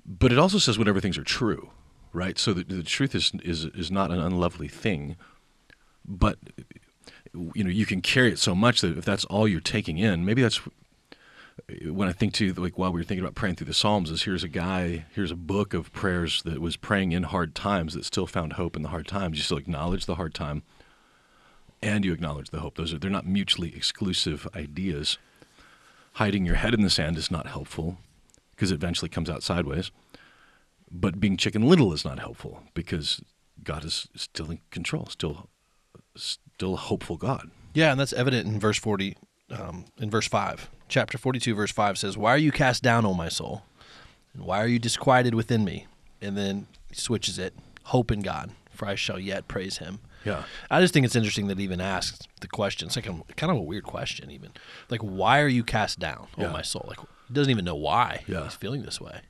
But 0.04 0.32
it 0.32 0.38
also 0.38 0.58
says 0.58 0.78
whatever 0.78 1.00
things 1.00 1.16
are 1.18 1.24
true, 1.24 1.70
right? 2.12 2.38
So 2.38 2.52
the, 2.52 2.64
the 2.64 2.82
truth 2.82 3.14
is 3.14 3.32
is 3.42 3.66
is 3.66 3.90
not 3.90 4.10
an 4.10 4.18
unlovely 4.18 4.68
thing, 4.68 5.16
but 6.04 6.38
you 7.34 7.64
know, 7.64 7.70
you 7.70 7.86
can 7.86 8.00
carry 8.00 8.32
it 8.32 8.38
so 8.38 8.54
much 8.54 8.80
that 8.80 8.96
if 8.98 9.04
that's 9.04 9.24
all 9.26 9.48
you're 9.48 9.60
taking 9.60 9.98
in, 9.98 10.24
maybe 10.24 10.42
that's 10.42 10.60
when 11.84 12.08
I 12.08 12.12
think 12.12 12.34
to 12.34 12.52
like 12.54 12.78
while 12.78 12.92
we 12.92 13.00
were 13.00 13.04
thinking 13.04 13.24
about 13.24 13.34
praying 13.34 13.56
through 13.56 13.66
the 13.66 13.74
Psalms 13.74 14.10
is 14.10 14.22
here's 14.22 14.44
a 14.44 14.48
guy, 14.48 15.06
here's 15.14 15.30
a 15.30 15.36
book 15.36 15.74
of 15.74 15.92
prayers 15.92 16.42
that 16.42 16.60
was 16.60 16.76
praying 16.76 17.12
in 17.12 17.24
hard 17.24 17.54
times 17.54 17.94
that 17.94 18.04
still 18.04 18.26
found 18.26 18.54
hope 18.54 18.76
in 18.76 18.82
the 18.82 18.88
hard 18.88 19.06
times. 19.06 19.36
You 19.36 19.42
still 19.44 19.58
acknowledge 19.58 20.06
the 20.06 20.16
hard 20.16 20.34
time, 20.34 20.62
and 21.82 22.04
you 22.04 22.12
acknowledge 22.12 22.50
the 22.50 22.60
hope. 22.60 22.76
Those 22.76 22.92
are 22.92 22.98
they're 22.98 23.10
not 23.10 23.26
mutually 23.26 23.74
exclusive 23.74 24.48
ideas. 24.54 25.18
Hiding 26.14 26.44
your 26.44 26.56
head 26.56 26.74
in 26.74 26.82
the 26.82 26.90
sand 26.90 27.16
is 27.16 27.30
not 27.30 27.46
helpful 27.46 27.98
because 28.50 28.70
it 28.70 28.74
eventually 28.74 29.08
comes 29.08 29.30
out 29.30 29.42
sideways. 29.42 29.90
But 30.90 31.20
being 31.20 31.36
chicken 31.36 31.62
little 31.62 31.92
is 31.92 32.04
not 32.04 32.18
helpful 32.18 32.62
because 32.74 33.22
God 33.64 33.84
is 33.84 34.08
still 34.14 34.50
in 34.50 34.60
control, 34.70 35.06
still 35.06 35.48
still 36.14 36.74
a 36.74 36.78
hopeful 36.78 37.16
God. 37.16 37.50
Yeah, 37.72 37.90
and 37.90 37.98
that's 37.98 38.12
evident 38.12 38.46
in 38.46 38.60
verse 38.60 38.78
40 38.78 39.16
um, 39.50 39.86
in 39.98 40.10
verse 40.10 40.28
5. 40.28 40.68
Chapter 40.88 41.16
42 41.16 41.54
verse 41.54 41.72
5 41.72 41.96
says, 41.96 42.18
"Why 42.18 42.30
are 42.30 42.38
you 42.38 42.52
cast 42.52 42.82
down, 42.82 43.06
O 43.06 43.14
my 43.14 43.30
soul? 43.30 43.62
And 44.34 44.44
why 44.44 44.62
are 44.62 44.66
you 44.66 44.78
disquieted 44.78 45.34
within 45.34 45.64
me?" 45.64 45.86
And 46.20 46.36
then 46.36 46.66
he 46.88 46.94
switches 46.94 47.38
it, 47.38 47.54
hope 47.84 48.10
in 48.10 48.20
God, 48.20 48.50
for 48.70 48.86
I 48.86 48.94
shall 48.94 49.18
yet 49.18 49.48
praise 49.48 49.78
him. 49.78 49.98
Yeah. 50.24 50.44
I 50.70 50.80
just 50.80 50.94
think 50.94 51.04
it's 51.04 51.16
interesting 51.16 51.48
that 51.48 51.58
it 51.58 51.62
even 51.62 51.80
asks 51.80 52.26
the 52.40 52.48
question. 52.48 52.86
It's 52.86 52.96
like 52.96 53.06
a, 53.06 53.22
kind 53.36 53.50
of 53.50 53.58
a 53.58 53.62
weird 53.62 53.84
question, 53.84 54.30
even. 54.30 54.50
Like, 54.88 55.00
why 55.00 55.40
are 55.40 55.48
you 55.48 55.64
cast 55.64 55.98
down, 55.98 56.28
oh 56.38 56.48
my 56.50 56.62
soul? 56.62 56.84
Like, 56.88 57.00
he 57.00 57.34
doesn't 57.34 57.50
even 57.50 57.64
know 57.64 57.76
why 57.76 58.22
yeah. 58.26 58.44
he's 58.44 58.54
feeling 58.54 58.82
this 58.82 59.00
way. 59.00 59.22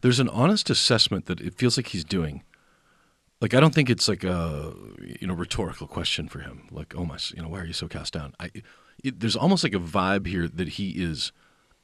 There's 0.00 0.20
an 0.20 0.28
honest 0.28 0.70
assessment 0.70 1.26
that 1.26 1.40
it 1.40 1.54
feels 1.54 1.76
like 1.76 1.88
he's 1.88 2.04
doing. 2.04 2.42
Like, 3.40 3.54
I 3.54 3.60
don't 3.60 3.74
think 3.74 3.90
it's 3.90 4.08
like 4.08 4.24
a 4.24 4.72
you 5.20 5.26
know 5.26 5.34
rhetorical 5.34 5.86
question 5.86 6.28
for 6.28 6.38
him. 6.40 6.68
Like, 6.70 6.94
oh 6.96 7.04
my, 7.04 7.18
you 7.34 7.42
know, 7.42 7.48
why 7.48 7.60
are 7.60 7.66
you 7.66 7.72
so 7.72 7.88
cast 7.88 8.12
down? 8.12 8.34
I, 8.40 8.50
it, 9.02 9.20
there's 9.20 9.36
almost 9.36 9.64
like 9.64 9.74
a 9.74 9.78
vibe 9.78 10.26
here 10.26 10.48
that 10.48 10.68
he 10.68 10.90
is 10.90 11.32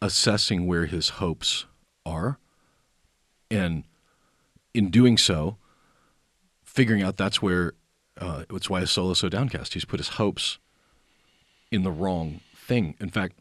assessing 0.01 0.67
where 0.67 0.87
his 0.87 1.11
hopes 1.11 1.67
are, 2.07 2.39
and 3.51 3.85
in 4.73 4.91
doing 4.91 5.19
so, 5.19 5.59
figuring 6.65 7.03
out 7.03 7.17
that's 7.17 7.43
where 7.43 7.75
uh, 8.19 8.45
it's 8.51 8.71
why 8.71 8.81
his 8.81 8.91
soul 8.91 9.11
is 9.11 9.19
so 9.19 9.29
downcast. 9.29 9.75
He's 9.75 9.85
put 9.85 10.01
his 10.01 10.11
hopes 10.11 10.59
in 11.71 11.83
the 11.83 11.93
wrong 11.93 12.41
thing. 12.55 12.95
In 13.01 13.11
fact, 13.11 13.39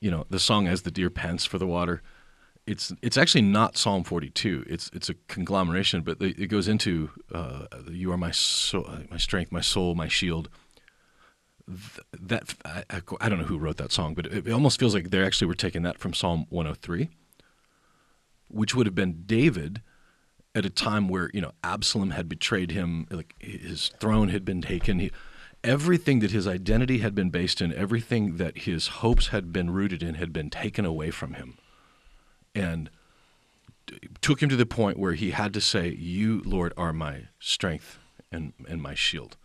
you 0.00 0.10
know, 0.10 0.26
the 0.30 0.40
song 0.40 0.66
"As 0.66 0.82
the 0.82 0.90
Deer 0.90 1.10
Pants 1.10 1.44
for 1.44 1.58
the 1.58 1.66
Water," 1.66 2.02
it's 2.66 2.92
it's 3.02 3.16
actually 3.16 3.42
not 3.42 3.76
Psalm 3.76 4.04
42. 4.04 4.64
It's 4.68 4.90
it's 4.92 5.08
a 5.08 5.14
conglomeration, 5.28 6.02
but 6.02 6.20
it 6.20 6.46
goes 6.48 6.68
into 6.68 7.10
uh, 7.32 7.66
"You 7.90 8.12
are 8.12 8.16
my 8.16 8.30
soul, 8.30 8.88
my 9.10 9.16
strength, 9.16 9.52
my 9.52 9.60
soul, 9.60 9.94
my 9.94 10.08
shield." 10.08 10.48
That 12.12 12.54
I, 12.64 12.84
I, 13.20 13.28
don't 13.28 13.38
know 13.38 13.44
who 13.44 13.56
wrote 13.56 13.76
that 13.76 13.92
song, 13.92 14.14
but 14.14 14.26
it, 14.26 14.48
it 14.48 14.52
almost 14.52 14.80
feels 14.80 14.94
like 14.94 15.10
they 15.10 15.24
actually 15.24 15.46
were 15.46 15.54
taking 15.54 15.82
that 15.82 15.96
from 15.96 16.12
Psalm 16.12 16.46
103, 16.50 17.08
which 18.48 18.74
would 18.74 18.86
have 18.86 18.96
been 18.96 19.22
David 19.26 19.80
at 20.54 20.66
a 20.66 20.70
time 20.70 21.08
where 21.08 21.30
you 21.32 21.40
know 21.40 21.52
Absalom 21.64 22.10
had 22.10 22.28
betrayed 22.28 22.70
him, 22.70 23.06
like 23.10 23.34
his 23.38 23.88
throne 24.00 24.28
had 24.28 24.44
been 24.44 24.62
taken. 24.62 24.98
He, 24.98 25.10
everything 25.64 26.20
that 26.20 26.30
his 26.30 26.46
identity 26.46 26.98
had 26.98 27.14
been 27.14 27.30
based 27.30 27.60
in, 27.60 27.72
everything 27.72 28.36
that 28.36 28.58
his 28.58 28.88
hopes 28.88 29.28
had 29.28 29.52
been 29.52 29.70
rooted 29.70 30.02
in, 30.02 30.14
had 30.14 30.32
been 30.32 30.50
taken 30.50 30.84
away 30.84 31.10
from 31.10 31.34
him, 31.34 31.58
and 32.54 32.90
took 34.20 34.42
him 34.42 34.48
to 34.48 34.56
the 34.56 34.66
point 34.66 34.98
where 34.98 35.14
he 35.14 35.30
had 35.30 35.54
to 35.54 35.60
say, 35.60 35.88
"You, 35.90 36.42
Lord, 36.44 36.72
are 36.76 36.92
my 36.92 37.28
strength 37.40 37.98
and 38.30 38.52
and 38.68 38.82
my 38.82 38.94
shield," 38.94 39.36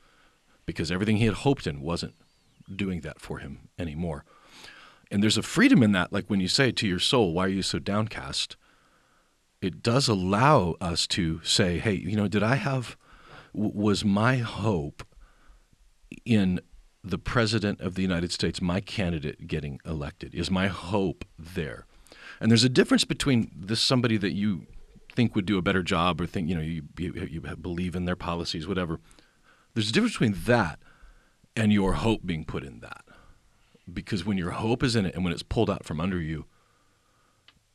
because 0.66 0.92
everything 0.92 1.18
he 1.18 1.26
had 1.26 1.36
hoped 1.36 1.68
in 1.68 1.82
wasn't 1.82 2.16
doing 2.74 3.02
that 3.02 3.22
for 3.22 3.40
him 3.40 3.70
anymore. 3.80 4.26
And 5.10 5.24
there's 5.24 5.38
a 5.38 5.42
freedom 5.44 5.82
in 5.82 5.94
that, 5.94 6.12
like 6.12 6.26
when 6.28 6.42
you 6.42 6.50
say 6.50 6.72
to 6.72 6.88
your 6.88 7.00
soul, 7.00 7.34
"Why 7.34 7.46
are 7.46 7.50
you 7.50 7.64
so 7.64 7.80
downcast?" 7.80 8.58
It 9.62 9.82
does 9.82 10.08
allow 10.08 10.76
us 10.80 11.08
to 11.08 11.42
say, 11.44 11.80
hey, 11.80 11.94
you 11.94 12.16
know, 12.16 12.28
did 12.28 12.44
I 12.44 12.56
have, 12.56 12.96
was 13.54 14.06
my 14.06 14.38
hope 14.38 15.04
in 16.26 16.60
the 17.04 17.18
president 17.18 17.82
of 17.82 17.96
the 17.96 18.02
United 18.02 18.32
States, 18.32 18.62
my 18.62 18.80
candidate 18.80 19.48
getting 19.48 19.80
elected? 19.86 20.36
Is 20.36 20.52
my 20.52 20.68
hope 20.68 21.26
there? 21.38 21.86
And 22.40 22.52
there's 22.52 22.64
a 22.64 22.70
difference 22.70 23.04
between 23.04 23.52
this 23.56 23.82
somebody 23.82 24.18
that 24.18 24.34
you 24.34 24.68
think 25.14 25.36
would 25.36 25.48
do 25.48 25.58
a 25.58 25.64
better 25.64 25.82
job 25.82 26.22
or 26.22 26.28
think, 26.28 26.48
you 26.48 26.56
know, 26.56 26.62
you, 26.62 26.84
you, 26.98 27.14
you 27.30 27.42
believe 27.42 27.96
in 27.96 28.06
their 28.06 28.16
policies, 28.16 28.68
whatever. 28.68 29.00
There's 29.74 29.90
a 29.90 29.94
difference 29.94 30.14
between 30.14 30.38
that 30.46 30.80
and 31.56 31.74
your 31.74 31.94
hope 31.94 32.22
being 32.26 32.46
put 32.46 32.64
in 32.64 32.82
that. 32.82 33.04
Because 33.92 34.24
when 34.24 34.38
your 34.38 34.52
hope 34.52 34.84
is 34.84 34.96
in 34.96 35.08
it 35.08 35.16
and 35.16 35.24
when 35.24 35.34
it's 35.34 35.44
pulled 35.44 35.72
out 35.72 35.86
from 35.86 36.00
under 36.00 36.22
you, 36.22 36.46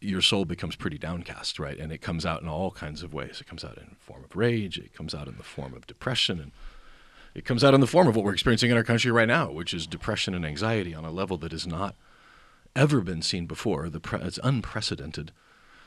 your 0.03 0.21
soul 0.21 0.45
becomes 0.45 0.77
pretty 0.77 0.99
downcast, 0.99 1.59
right? 1.59 1.79
And 1.79 1.93
it 1.93 2.03
comes 2.03 2.27
out 2.27 2.43
in 2.43 2.49
all 2.49 2.71
kinds 2.71 3.03
of 3.03 3.15
ways. 3.15 3.41
It 3.41 3.47
comes 3.47 3.65
out 3.65 3.79
in 3.79 3.97
form 4.01 4.25
of 4.25 4.37
rage. 4.37 4.79
It 4.79 4.95
comes 4.95 5.15
out 5.15 5.29
in 5.29 5.37
the 5.37 5.43
form 5.43 5.75
of 5.75 5.87
depression, 5.87 6.41
and 6.41 6.53
it 7.35 7.45
comes 7.45 7.65
out 7.65 7.75
in 7.75 7.81
the 7.81 7.87
form 7.87 8.09
of 8.09 8.17
what 8.17 8.25
we're 8.25 8.33
experiencing 8.33 8.71
in 8.71 8.77
our 8.77 8.85
country 8.85 9.11
right 9.11 9.29
now, 9.29 9.51
which 9.51 9.73
is 9.73 9.87
depression 9.87 10.35
and 10.35 10.45
anxiety 10.45 10.95
on 10.95 11.05
a 11.05 11.11
level 11.11 11.37
that 11.39 11.53
has 11.53 11.67
not 11.67 11.95
ever 12.75 13.01
been 13.01 13.23
seen 13.23 13.47
before. 13.47 13.89
The 13.89 14.01
pre- 14.01 14.21
it's 14.21 14.41
unprecedented. 14.43 15.33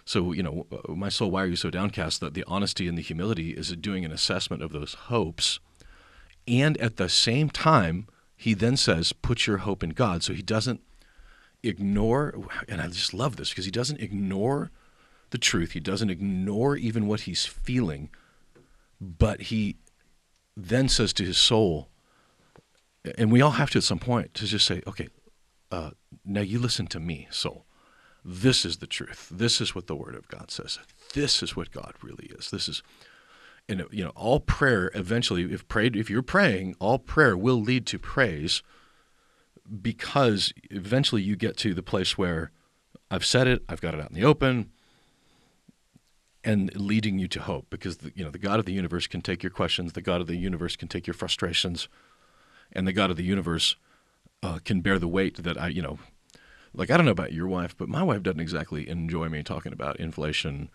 So, 0.05 0.31
you 0.33 0.43
know, 0.43 0.67
uh, 0.71 0.93
my 0.93 1.09
soul, 1.09 1.31
why 1.31 1.43
are 1.43 1.47
you 1.47 1.55
so 1.55 1.69
downcast? 1.69 2.19
That 2.19 2.35
the 2.35 2.45
honesty 2.47 2.87
and 2.87 2.97
the 2.97 3.01
humility 3.01 3.51
is 3.51 3.75
doing 3.75 4.05
an 4.05 4.11
assessment 4.11 4.61
of 4.61 4.71
those 4.71 4.93
hopes, 4.93 5.59
and 6.47 6.77
at 6.77 6.97
the 6.97 7.09
same 7.09 7.49
time, 7.49 8.07
he 8.37 8.53
then 8.53 8.77
says, 8.77 9.13
"Put 9.13 9.47
your 9.47 9.57
hope 9.59 9.83
in 9.83 9.91
God." 9.91 10.23
So 10.23 10.33
he 10.33 10.43
doesn't 10.43 10.81
ignore, 11.67 12.33
and 12.67 12.81
I 12.81 12.87
just 12.87 13.13
love 13.13 13.35
this 13.35 13.49
because 13.49 13.65
he 13.65 13.71
doesn't 13.71 13.99
ignore 13.99 14.71
the 15.31 15.37
truth. 15.37 15.71
He 15.71 15.79
doesn't 15.79 16.09
ignore 16.09 16.75
even 16.77 17.07
what 17.07 17.21
he's 17.21 17.45
feeling, 17.45 18.09
but 19.01 19.43
he 19.43 19.77
then 20.55 20.87
says 20.87 21.13
to 21.13 21.23
his 21.23 21.37
soul, 21.37 21.89
and 23.17 23.31
we 23.31 23.41
all 23.41 23.51
have 23.51 23.69
to 23.71 23.79
at 23.79 23.83
some 23.83 23.99
point 23.99 24.33
to 24.35 24.45
just 24.45 24.65
say, 24.65 24.81
okay, 24.87 25.09
uh, 25.71 25.91
now 26.23 26.41
you 26.41 26.59
listen 26.59 26.87
to 26.87 26.99
me, 26.99 27.27
soul. 27.29 27.65
This 28.23 28.65
is 28.65 28.77
the 28.77 28.87
truth. 28.87 29.29
This 29.31 29.61
is 29.61 29.75
what 29.75 29.87
the 29.87 29.95
Word 29.95 30.15
of 30.15 30.27
God 30.27 30.49
says. 30.49 30.79
This 31.13 31.43
is 31.43 31.55
what 31.55 31.71
God 31.71 31.93
really 32.01 32.31
is. 32.37 32.49
This 32.49 32.67
is, 32.67 32.81
and 33.69 33.85
you 33.91 34.03
know, 34.03 34.11
all 34.15 34.39
prayer 34.39 34.89
eventually, 34.95 35.43
if 35.53 35.67
prayed, 35.67 35.95
if 35.95 36.09
you're 36.09 36.23
praying, 36.23 36.75
all 36.79 36.97
prayer 36.97 37.37
will 37.37 37.61
lead 37.61 37.85
to 37.87 37.99
praise 37.99 38.63
because 39.81 40.53
eventually 40.69 41.21
you 41.21 41.35
get 41.35 41.57
to 41.57 41.73
the 41.73 41.83
place 41.83 42.17
where 42.17 42.51
I've 43.09 43.25
said 43.25 43.47
it, 43.47 43.63
I've 43.69 43.81
got 43.81 43.93
it 43.93 43.99
out 43.99 44.09
in 44.09 44.15
the 44.15 44.25
open, 44.25 44.71
and 46.43 46.75
leading 46.75 47.17
you 47.17 47.27
to 47.29 47.41
hope. 47.41 47.67
Because 47.69 47.97
the, 47.97 48.11
you 48.15 48.23
know 48.23 48.31
the 48.31 48.37
God 48.37 48.59
of 48.59 48.65
the 48.65 48.73
universe 48.73 49.07
can 49.07 49.21
take 49.21 49.43
your 49.43 49.49
questions, 49.49 49.93
the 49.93 50.01
God 50.01 50.21
of 50.21 50.27
the 50.27 50.37
universe 50.37 50.75
can 50.75 50.87
take 50.87 51.07
your 51.07 51.13
frustrations, 51.13 51.87
and 52.71 52.87
the 52.87 52.93
God 52.93 53.11
of 53.11 53.17
the 53.17 53.23
universe 53.23 53.75
uh, 54.43 54.59
can 54.63 54.81
bear 54.81 54.99
the 54.99 55.07
weight 55.07 55.43
that 55.43 55.59
I, 55.59 55.69
you 55.69 55.81
know, 55.81 55.99
like 56.73 56.91
I 56.91 56.97
don't 56.97 57.05
know 57.05 57.11
about 57.11 57.33
your 57.33 57.47
wife, 57.47 57.75
but 57.77 57.89
my 57.89 58.03
wife 58.03 58.23
doesn't 58.23 58.39
exactly 58.39 58.87
enjoy 58.87 59.29
me 59.29 59.43
talking 59.43 59.73
about 59.73 59.99
inflation. 59.99 60.69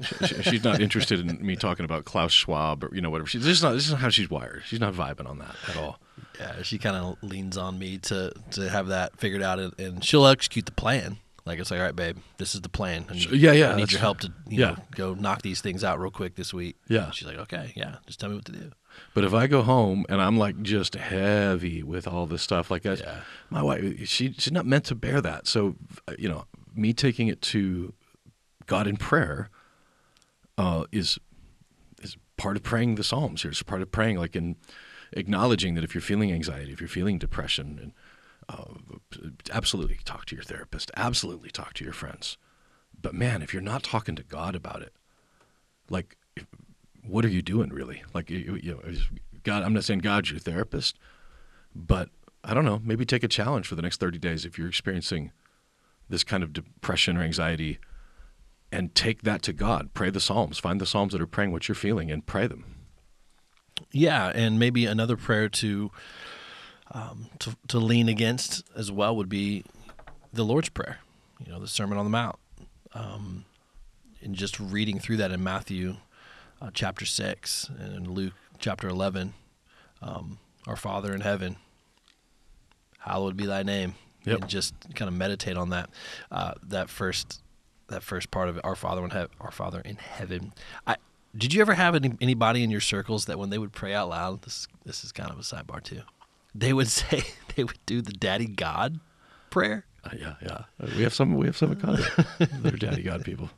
She- 0.00 0.26
she- 0.26 0.42
she's 0.42 0.64
not 0.64 0.80
interested 0.80 1.20
in 1.20 1.44
me 1.44 1.54
talking 1.56 1.84
about 1.84 2.04
Klaus 2.04 2.32
Schwab 2.32 2.82
or 2.84 2.94
you 2.94 3.00
know 3.00 3.10
whatever. 3.10 3.28
She's 3.28 3.44
just 3.44 3.62
not. 3.62 3.72
This 3.72 3.84
is 3.86 3.92
not 3.92 4.00
how 4.00 4.08
she's 4.08 4.30
wired. 4.30 4.62
She's 4.66 4.80
not 4.80 4.94
vibing 4.94 5.28
on 5.28 5.38
that 5.38 5.54
at 5.68 5.76
all. 5.76 6.00
Yeah, 6.40 6.62
she 6.62 6.78
kind 6.78 6.96
of 6.96 7.16
leans 7.22 7.56
on 7.56 7.78
me 7.78 7.98
to 7.98 8.32
to 8.52 8.68
have 8.68 8.88
that 8.88 9.18
figured 9.18 9.42
out, 9.42 9.58
and, 9.58 9.78
and 9.78 10.04
she'll 10.04 10.26
execute 10.26 10.66
the 10.66 10.72
plan. 10.72 11.18
Like 11.44 11.58
it's 11.58 11.70
like, 11.72 11.80
all 11.80 11.86
right, 11.86 11.96
babe, 11.96 12.18
this 12.38 12.54
is 12.54 12.60
the 12.60 12.68
plan. 12.68 13.04
I 13.10 13.14
need, 13.14 13.30
Yeah, 13.32 13.50
yeah, 13.52 13.72
I 13.72 13.76
need 13.76 13.90
your 13.90 14.00
help 14.00 14.20
to 14.20 14.28
you 14.48 14.60
yeah. 14.60 14.70
know 14.70 14.76
go 14.94 15.14
knock 15.14 15.42
these 15.42 15.60
things 15.60 15.82
out 15.82 15.98
real 16.00 16.10
quick 16.12 16.36
this 16.36 16.54
week. 16.54 16.76
Yeah. 16.88 17.10
she's 17.10 17.26
like, 17.26 17.36
okay, 17.38 17.72
yeah, 17.74 17.96
just 18.06 18.20
tell 18.20 18.28
me 18.28 18.36
what 18.36 18.44
to 18.44 18.52
do. 18.52 18.70
But 19.12 19.24
if 19.24 19.34
I 19.34 19.48
go 19.48 19.62
home 19.62 20.06
and 20.08 20.20
I'm 20.22 20.36
like 20.38 20.62
just 20.62 20.94
heavy 20.94 21.82
with 21.82 22.06
all 22.06 22.26
this 22.26 22.42
stuff, 22.42 22.70
like 22.70 22.82
that, 22.82 23.00
Yeah. 23.00 23.22
my 23.50 23.60
wife, 23.62 24.06
she 24.08 24.32
she's 24.34 24.52
not 24.52 24.66
meant 24.66 24.84
to 24.86 24.94
bear 24.94 25.20
that. 25.20 25.48
So, 25.48 25.74
you 26.16 26.28
know, 26.28 26.44
me 26.76 26.92
taking 26.92 27.26
it 27.26 27.42
to 27.42 27.92
God 28.66 28.86
in 28.86 28.96
prayer 28.96 29.50
uh, 30.58 30.84
is 30.92 31.18
is 32.02 32.16
part 32.36 32.56
of 32.56 32.62
praying 32.62 32.96
the 32.96 33.04
Psalms. 33.04 33.42
Here, 33.42 33.50
it's 33.50 33.62
part 33.62 33.82
of 33.82 33.90
praying, 33.90 34.18
like 34.18 34.36
in 34.36 34.56
acknowledging 35.12 35.74
that 35.74 35.84
if 35.84 35.94
you're 35.94 36.02
feeling 36.02 36.32
anxiety, 36.32 36.72
if 36.72 36.80
you're 36.80 36.88
feeling 36.88 37.18
depression, 37.18 37.78
and 37.82 37.92
uh, 38.48 38.74
absolutely 39.52 39.98
talk 40.04 40.26
to 40.26 40.34
your 40.34 40.44
therapist, 40.44 40.90
absolutely 40.96 41.50
talk 41.50 41.74
to 41.74 41.84
your 41.84 41.92
friends. 41.92 42.38
But 43.00 43.14
man, 43.14 43.42
if 43.42 43.52
you're 43.52 43.62
not 43.62 43.82
talking 43.82 44.14
to 44.16 44.22
God 44.22 44.54
about 44.54 44.82
it, 44.82 44.92
like 45.88 46.16
what 47.06 47.24
are 47.24 47.28
you 47.28 47.42
doing 47.42 47.70
really? 47.70 48.02
Like, 48.14 48.30
you, 48.30 48.58
you 48.62 48.72
know, 48.72 48.92
God, 49.42 49.62
I'm 49.62 49.72
not 49.72 49.84
saying 49.84 50.00
God's 50.00 50.30
your 50.30 50.40
therapist, 50.40 50.98
but 51.74 52.10
I 52.44 52.54
don't 52.54 52.64
know. 52.64 52.80
Maybe 52.84 53.04
take 53.04 53.24
a 53.24 53.28
challenge 53.28 53.66
for 53.66 53.74
the 53.74 53.82
next 53.82 54.00
30 54.00 54.18
days 54.18 54.44
if 54.44 54.58
you're 54.58 54.68
experiencing 54.68 55.32
this 56.08 56.24
kind 56.24 56.42
of 56.42 56.52
depression 56.52 57.16
or 57.16 57.22
anxiety, 57.22 57.78
and 58.72 58.94
take 58.94 59.22
that 59.22 59.42
to 59.42 59.52
God. 59.52 59.90
Pray 59.94 60.10
the 60.10 60.20
Psalms. 60.20 60.58
Find 60.58 60.80
the 60.80 60.86
Psalms 60.86 61.12
that 61.12 61.20
are 61.20 61.26
praying 61.26 61.52
what 61.52 61.68
you're 61.68 61.74
feeling, 61.74 62.10
and 62.10 62.26
pray 62.26 62.46
them. 62.46 62.64
Yeah, 63.92 64.32
and 64.34 64.58
maybe 64.58 64.86
another 64.86 65.16
prayer 65.16 65.48
to 65.48 65.90
um, 66.90 67.26
to 67.38 67.56
to 67.68 67.78
lean 67.78 68.08
against 68.08 68.64
as 68.74 68.90
well 68.90 69.14
would 69.14 69.28
be 69.28 69.64
the 70.32 70.44
Lord's 70.44 70.70
Prayer. 70.70 70.98
You 71.44 71.52
know, 71.52 71.60
the 71.60 71.68
Sermon 71.68 71.98
on 71.98 72.04
the 72.04 72.10
Mount, 72.10 72.36
um, 72.94 73.44
and 74.22 74.34
just 74.34 74.58
reading 74.58 74.98
through 74.98 75.18
that 75.18 75.30
in 75.30 75.44
Matthew 75.44 75.96
uh, 76.60 76.70
chapter 76.72 77.04
six 77.04 77.68
and 77.78 77.94
in 77.94 78.12
Luke 78.12 78.34
chapter 78.58 78.88
eleven. 78.88 79.34
Um, 80.00 80.38
Our 80.66 80.76
Father 80.76 81.12
in 81.12 81.20
heaven, 81.20 81.56
hallowed 82.98 83.36
be 83.36 83.46
Thy 83.46 83.62
name. 83.62 83.94
Yep. 84.24 84.40
And 84.40 84.48
just 84.48 84.74
kind 84.94 85.08
of 85.08 85.14
meditate 85.14 85.56
on 85.56 85.70
that. 85.70 85.90
Uh, 86.30 86.54
that 86.62 86.88
first 86.88 87.42
that 87.92 88.02
first 88.02 88.30
part 88.30 88.48
of 88.48 88.56
it, 88.56 88.64
Our 88.64 88.74
Father 88.76 89.04
in 89.04 89.10
heaven. 89.10 89.30
Our 89.40 89.50
Father 89.52 89.80
in 89.80 89.96
heaven. 89.96 90.52
I 90.86 90.96
did 91.36 91.54
you 91.54 91.60
ever 91.62 91.72
have 91.74 91.94
any, 91.94 92.12
anybody 92.20 92.62
in 92.62 92.70
your 92.70 92.80
circles 92.82 93.24
that 93.24 93.38
when 93.38 93.48
they 93.48 93.56
would 93.58 93.72
pray 93.72 93.94
out 93.94 94.08
loud, 94.10 94.42
this 94.42 94.66
this 94.84 95.02
is 95.04 95.12
kind 95.12 95.30
of 95.30 95.38
a 95.38 95.42
sidebar 95.42 95.82
too. 95.82 96.02
They 96.54 96.72
would 96.72 96.88
say 97.00 97.22
they 97.56 97.64
would 97.64 97.78
do 97.86 98.02
the 98.02 98.12
Daddy 98.12 98.46
God 98.46 99.00
prayer. 99.50 99.86
Uh, 100.04 100.10
yeah, 100.18 100.34
yeah. 100.42 100.58
Uh, 100.82 100.88
We 100.96 101.02
have 101.04 101.14
some. 101.14 101.36
We 101.36 101.46
have 101.46 101.56
some 101.56 101.74
Akanda. 101.74 102.60
They're 102.62 102.72
daddy 102.72 103.02
God 103.02 103.24
people. 103.24 103.50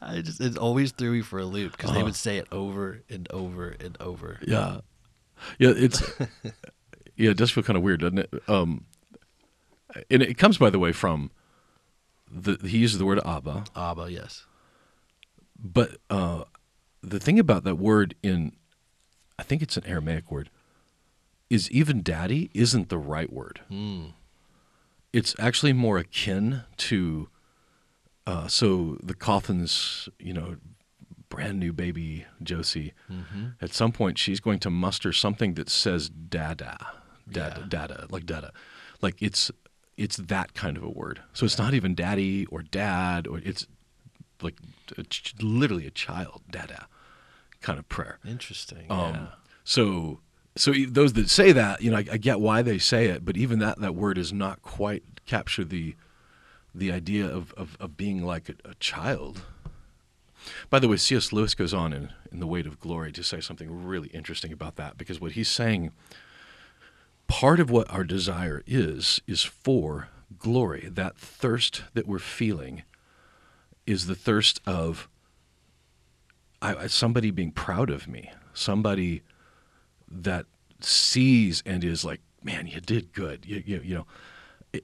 I 0.00 0.20
just 0.20 0.38
it 0.40 0.58
always 0.58 0.92
threw 0.92 1.12
me 1.12 1.22
for 1.22 1.38
a 1.38 1.46
loop 1.46 1.72
because 1.72 1.90
they 1.90 1.96
Uh-huh. 1.96 2.04
would 2.04 2.14
say 2.16 2.36
it 2.36 2.46
over 2.52 3.00
and 3.08 3.26
over 3.32 3.70
and 3.80 3.96
over. 4.00 4.38
Yeah, 4.46 4.80
yeah. 5.58 5.72
It's 5.74 6.02
yeah. 7.16 7.30
It 7.30 7.36
does 7.38 7.50
feel 7.50 7.62
kind 7.64 7.76
of 7.78 7.82
weird, 7.82 8.00
doesn't 8.00 8.18
it? 8.18 8.30
Um, 8.46 8.84
and 10.10 10.22
it 10.22 10.36
comes, 10.36 10.58
by 10.58 10.68
the 10.70 10.78
way, 10.78 10.92
from 10.92 11.30
the 12.34 12.58
he 12.68 12.78
uses 12.78 12.98
the 12.98 13.04
word 13.06 13.20
Abba, 13.24 13.64
Abba, 13.76 14.10
yes. 14.10 14.44
but 15.58 15.96
uh, 16.10 16.44
the 17.02 17.20
thing 17.20 17.38
about 17.38 17.64
that 17.64 17.76
word 17.76 18.14
in, 18.22 18.52
I 19.38 19.42
think 19.44 19.62
it's 19.62 19.76
an 19.76 19.86
Aramaic 19.86 20.30
word, 20.30 20.50
is 21.48 21.70
even 21.70 22.02
daddy 22.02 22.50
isn't 22.54 22.88
the 22.88 22.98
right 22.98 23.32
word. 23.32 23.60
It's 25.12 25.34
actually 25.38 25.72
more 25.72 25.98
akin 25.98 26.62
to, 26.78 27.28
uh, 28.26 28.48
so 28.48 28.98
the 29.02 29.14
Coffins, 29.14 30.08
you 30.18 30.32
know, 30.32 30.56
brand 31.28 31.60
new 31.60 31.72
baby 31.72 32.26
Josie, 32.42 32.92
at 33.60 33.72
some 33.72 33.92
point 33.92 34.18
she's 34.18 34.40
going 34.40 34.58
to 34.60 34.70
muster 34.70 35.12
something 35.12 35.54
that 35.54 35.68
says 35.70 36.08
dada, 36.08 36.76
dada, 37.30 37.60
Yeah. 37.60 37.66
dada, 37.68 38.06
like 38.10 38.26
dada, 38.26 38.52
like 39.00 39.22
it's 39.22 39.50
it's 39.96 40.16
that 40.16 40.54
kind 40.54 40.76
of 40.76 40.82
a 40.82 40.90
word. 40.90 41.20
So 41.32 41.44
it's 41.46 41.58
not 41.58 41.74
even 41.74 41.94
daddy 41.94 42.46
or 42.46 42.62
dad 42.62 43.26
or 43.26 43.38
it's 43.38 43.66
like 44.42 44.56
a 44.98 45.04
ch- 45.04 45.34
literally 45.40 45.86
a 45.86 45.90
child, 45.90 46.42
dada, 46.50 46.86
kind 47.60 47.78
of 47.78 47.88
prayer. 47.88 48.18
Interesting. 48.26 48.86
Um, 48.90 49.14
yeah. 49.14 49.26
So, 49.64 50.20
so 50.56 50.72
those 50.72 51.14
that 51.14 51.30
say 51.30 51.52
that, 51.52 51.82
you 51.82 51.90
know, 51.90 51.98
I, 51.98 52.04
I 52.12 52.16
get 52.16 52.40
why 52.40 52.62
they 52.62 52.78
say 52.78 53.06
it, 53.06 53.24
but 53.24 53.36
even 53.36 53.58
that 53.60 53.80
that 53.80 53.94
word 53.94 54.14
does 54.14 54.32
not 54.32 54.62
quite 54.62 55.02
capture 55.26 55.64
the 55.64 55.94
the 56.74 56.92
idea 56.92 57.26
of 57.26 57.52
of, 57.54 57.76
of 57.80 57.96
being 57.96 58.24
like 58.24 58.48
a, 58.48 58.54
a 58.68 58.74
child. 58.74 59.42
By 60.68 60.78
the 60.78 60.88
way, 60.88 60.98
C.S. 60.98 61.32
Lewis 61.32 61.54
goes 61.54 61.72
on 61.72 61.94
in, 61.94 62.12
in 62.30 62.38
The 62.38 62.46
Weight 62.46 62.66
of 62.66 62.78
Glory 62.78 63.12
to 63.12 63.22
say 63.24 63.40
something 63.40 63.84
really 63.84 64.08
interesting 64.08 64.52
about 64.52 64.76
that 64.76 64.98
because 64.98 65.18
what 65.18 65.32
he's 65.32 65.48
saying, 65.48 65.92
part 67.26 67.60
of 67.60 67.70
what 67.70 67.90
our 67.90 68.04
desire 68.04 68.62
is, 68.66 69.20
is 69.26 69.42
for 69.42 70.08
glory. 70.38 70.88
That 70.90 71.16
thirst 71.16 71.82
that 71.94 72.06
we're 72.06 72.18
feeling 72.18 72.82
is 73.86 74.06
the 74.06 74.14
thirst 74.14 74.60
of 74.66 75.08
I, 76.62 76.86
somebody 76.86 77.30
being 77.30 77.52
proud 77.52 77.90
of 77.90 78.08
me, 78.08 78.30
somebody 78.54 79.22
that 80.10 80.46
sees 80.80 81.62
and 81.66 81.84
is 81.84 82.04
like, 82.04 82.20
man, 82.42 82.66
you 82.66 82.80
did 82.80 83.12
good. 83.12 83.44
You, 83.44 83.62
you, 83.66 83.80
you 83.84 83.94
know, 83.96 84.06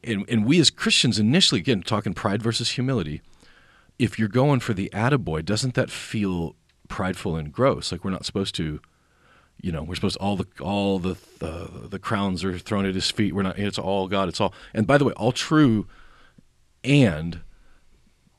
and, 0.04 0.24
and 0.28 0.44
we 0.44 0.60
as 0.60 0.70
Christians 0.70 1.18
initially, 1.18 1.60
again, 1.60 1.82
talking 1.82 2.12
pride 2.12 2.42
versus 2.42 2.72
humility, 2.72 3.22
if 3.98 4.18
you're 4.18 4.28
going 4.28 4.60
for 4.60 4.74
the 4.74 4.90
attaboy, 4.92 5.44
doesn't 5.44 5.74
that 5.74 5.90
feel 5.90 6.54
prideful 6.88 7.36
and 7.36 7.52
gross? 7.52 7.92
Like 7.92 8.04
we're 8.04 8.10
not 8.10 8.26
supposed 8.26 8.54
to, 8.56 8.80
you 9.62 9.72
know, 9.72 9.82
we're 9.82 9.94
supposed 9.94 10.16
all 10.18 10.36
the 10.36 10.46
all 10.60 10.98
the 10.98 11.16
the, 11.38 11.88
the 11.88 11.98
crowns 11.98 12.44
are 12.44 12.58
thrown 12.58 12.86
at 12.86 12.94
his 12.94 13.10
feet. 13.10 13.34
We're 13.34 13.42
not. 13.42 13.58
It's 13.58 13.78
all 13.78 14.08
God. 14.08 14.28
It's 14.28 14.40
all. 14.40 14.54
And 14.74 14.86
by 14.86 14.98
the 14.98 15.04
way, 15.04 15.12
all 15.14 15.32
true. 15.32 15.86
And 16.82 17.40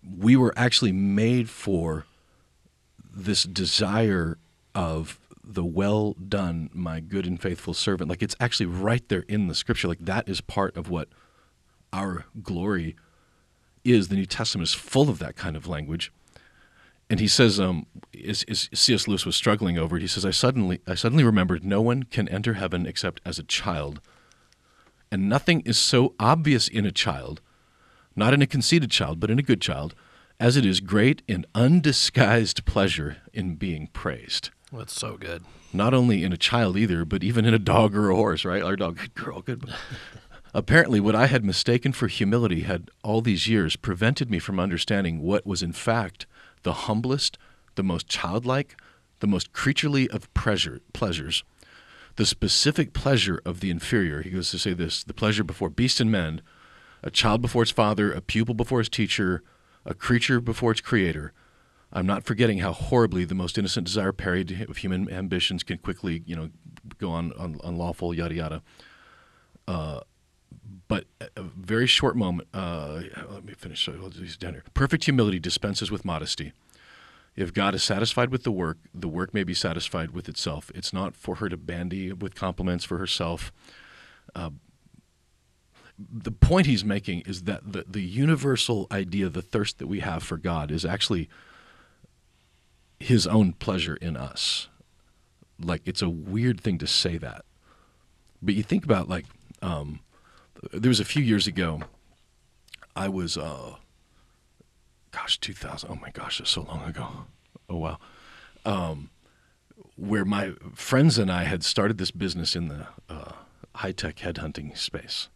we 0.03 0.35
were 0.35 0.53
actually 0.57 0.91
made 0.91 1.49
for 1.49 2.05
this 3.13 3.43
desire 3.43 4.37
of 4.73 5.19
the 5.43 5.65
well 5.65 6.13
done, 6.13 6.69
my 6.73 6.99
good 6.99 7.25
and 7.25 7.41
faithful 7.41 7.73
servant. 7.73 8.09
Like 8.09 8.23
it's 8.23 8.35
actually 8.39 8.67
right 8.67 9.07
there 9.09 9.25
in 9.27 9.47
the 9.47 9.55
scripture. 9.55 9.87
Like 9.87 10.05
that 10.05 10.27
is 10.27 10.41
part 10.41 10.75
of 10.77 10.89
what 10.89 11.09
our 11.93 12.25
glory 12.41 12.95
is. 13.83 14.07
The 14.07 14.15
New 14.15 14.25
Testament 14.25 14.69
is 14.69 14.73
full 14.73 15.09
of 15.09 15.19
that 15.19 15.35
kind 15.35 15.55
of 15.55 15.67
language. 15.67 16.11
And 17.11 17.19
he 17.19 17.27
says, 17.27 17.59
um, 17.59 17.87
is, 18.13 18.45
is 18.45 18.69
C.S. 18.73 19.05
Lewis 19.05 19.25
was 19.25 19.35
struggling 19.35 19.77
over 19.77 19.97
it. 19.97 20.01
He 20.01 20.07
says, 20.07 20.25
I 20.25 20.31
suddenly, 20.31 20.79
I 20.87 20.95
suddenly 20.95 21.25
remembered 21.25 21.65
no 21.65 21.81
one 21.81 22.03
can 22.03 22.29
enter 22.29 22.53
heaven 22.53 22.85
except 22.85 23.19
as 23.25 23.37
a 23.37 23.43
child. 23.43 23.99
And 25.11 25.27
nothing 25.27 25.59
is 25.65 25.77
so 25.77 26.13
obvious 26.21 26.69
in 26.69 26.85
a 26.85 26.91
child, 26.91 27.41
not 28.15 28.33
in 28.33 28.41
a 28.41 28.47
conceited 28.47 28.91
child, 28.91 29.19
but 29.19 29.29
in 29.29 29.39
a 29.39 29.43
good 29.43 29.59
child, 29.59 29.93
as 30.39 30.55
it 30.55 30.65
is 30.65 30.79
great 30.79 31.21
and 31.27 31.45
undisguised 31.53 32.63
pleasure 32.63 33.17
in 33.33 33.55
being 33.55 33.87
praised. 33.87 34.51
That's 34.71 34.97
so 34.97 35.17
good. 35.17 35.43
Not 35.73 35.93
only 35.93 36.23
in 36.23 36.31
a 36.31 36.37
child 36.37 36.77
either, 36.77 37.03
but 37.03 37.25
even 37.25 37.43
in 37.43 37.53
a 37.53 37.59
dog 37.59 37.93
or 37.93 38.09
a 38.09 38.15
horse, 38.15 38.45
right? 38.45 38.63
Our 38.63 38.77
dog, 38.77 38.99
good 38.99 39.15
girl, 39.15 39.41
good. 39.41 39.69
Apparently, 40.53 41.01
what 41.01 41.15
I 41.15 41.27
had 41.27 41.43
mistaken 41.43 41.91
for 41.91 42.07
humility 42.07 42.61
had 42.61 42.89
all 43.03 43.19
these 43.19 43.49
years 43.49 43.75
prevented 43.75 44.31
me 44.31 44.39
from 44.39 44.61
understanding 44.61 45.21
what 45.21 45.45
was 45.45 45.61
in 45.61 45.73
fact 45.73 46.25
the 46.63 46.73
humblest, 46.73 47.37
the 47.75 47.83
most 47.83 48.07
childlike, 48.07 48.75
the 49.19 49.27
most 49.27 49.53
creaturely 49.53 50.09
of 50.09 50.31
pleasure, 50.33 50.81
pleasures, 50.93 51.43
the 52.15 52.25
specific 52.25 52.93
pleasure 52.93 53.41
of 53.45 53.59
the 53.59 53.69
inferior. 53.69 54.21
He 54.21 54.31
goes 54.31 54.51
to 54.51 54.59
say 54.59 54.73
this 54.73 55.03
the 55.03 55.13
pleasure 55.13 55.43
before 55.43 55.69
beast 55.69 55.99
and 55.99 56.11
men, 56.11 56.41
a 57.03 57.11
child 57.11 57.41
before 57.41 57.63
its 57.63 57.71
father, 57.71 58.11
a 58.11 58.21
pupil 58.21 58.53
before 58.53 58.79
his 58.79 58.89
teacher, 58.89 59.43
a 59.85 59.93
creature 59.93 60.39
before 60.39 60.71
its 60.71 60.81
creator. 60.81 61.33
I'm 61.93 62.05
not 62.05 62.23
forgetting 62.23 62.59
how 62.59 62.71
horribly 62.71 63.25
the 63.25 63.35
most 63.35 63.57
innocent 63.57 63.85
desire 63.85 64.13
parried 64.13 64.65
of 64.69 64.77
human 64.77 65.11
ambitions 65.11 65.63
can 65.63 65.77
quickly, 65.77 66.23
you 66.25 66.35
know, 66.35 66.49
go 66.97 67.11
on, 67.11 67.33
on 67.33 67.59
unlawful, 67.63 68.13
yada 68.13 68.33
yada. 68.33 68.63
Uh, 69.67 70.01
but 70.91 71.05
a 71.37 71.41
very 71.41 71.87
short 71.87 72.17
moment. 72.17 72.49
Uh, 72.53 73.03
let 73.29 73.45
me 73.45 73.53
finish. 73.53 73.85
So 73.85 73.93
down 73.93 74.53
here. 74.55 74.63
Perfect 74.73 75.05
humility 75.05 75.39
dispenses 75.39 75.89
with 75.89 76.03
modesty. 76.03 76.51
If 77.33 77.53
God 77.53 77.73
is 77.73 77.81
satisfied 77.81 78.29
with 78.29 78.43
the 78.43 78.51
work, 78.51 78.77
the 78.93 79.07
work 79.07 79.33
may 79.33 79.45
be 79.45 79.53
satisfied 79.53 80.11
with 80.11 80.27
itself. 80.27 80.69
It's 80.75 80.91
not 80.91 81.15
for 81.15 81.35
her 81.35 81.47
to 81.47 81.55
bandy 81.55 82.11
with 82.11 82.35
compliments 82.35 82.83
for 82.83 82.97
herself. 82.97 83.53
Uh, 84.35 84.49
the 85.97 86.31
point 86.31 86.65
he's 86.65 86.83
making 86.83 87.21
is 87.21 87.43
that 87.43 87.71
the, 87.71 87.85
the 87.87 88.01
universal 88.01 88.87
idea, 88.91 89.29
the 89.29 89.41
thirst 89.41 89.79
that 89.79 89.87
we 89.87 90.01
have 90.01 90.23
for 90.23 90.35
God, 90.35 90.71
is 90.71 90.83
actually 90.83 91.29
his 92.99 93.25
own 93.25 93.53
pleasure 93.53 93.95
in 93.95 94.17
us. 94.17 94.67
Like, 95.57 95.83
it's 95.85 96.01
a 96.01 96.09
weird 96.09 96.59
thing 96.59 96.79
to 96.79 96.87
say 96.87 97.17
that. 97.17 97.45
But 98.41 98.55
you 98.55 98.63
think 98.63 98.83
about, 98.83 99.07
like, 99.07 99.25
um, 99.61 100.01
there 100.71 100.89
was 100.89 100.99
a 100.99 101.05
few 101.05 101.23
years 101.23 101.47
ago, 101.47 101.81
I 102.95 103.07
was, 103.07 103.37
uh, 103.37 103.75
gosh, 105.11 105.39
2000. 105.39 105.89
Oh 105.89 105.95
my 105.95 106.11
gosh, 106.11 106.39
that's 106.39 106.51
so 106.51 106.61
long 106.61 106.83
ago. 106.83 107.07
Oh, 107.69 107.77
wow. 107.77 107.97
Um, 108.65 109.09
where 109.95 110.25
my 110.25 110.53
friends 110.75 111.17
and 111.17 111.31
I 111.31 111.43
had 111.43 111.63
started 111.63 111.97
this 111.97 112.11
business 112.11 112.55
in 112.55 112.67
the 112.67 112.87
uh, 113.09 113.33
high 113.75 113.91
tech 113.91 114.17
headhunting 114.17 114.77
space 114.77 115.29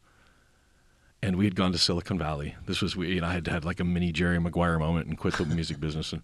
and 1.25 1.37
we 1.37 1.45
had 1.45 1.55
gone 1.55 1.71
to 1.71 1.77
Silicon 1.79 2.19
Valley. 2.19 2.55
This 2.67 2.83
was 2.83 2.95
we, 2.95 3.19
know, 3.19 3.25
I 3.25 3.33
had 3.33 3.47
had 3.47 3.65
like 3.65 3.79
a 3.79 3.83
mini 3.83 4.11
Jerry 4.11 4.39
Maguire 4.39 4.77
moment 4.77 5.07
and 5.07 5.17
quit 5.17 5.33
the 5.33 5.45
music 5.45 5.79
business. 5.81 6.13
And, 6.13 6.21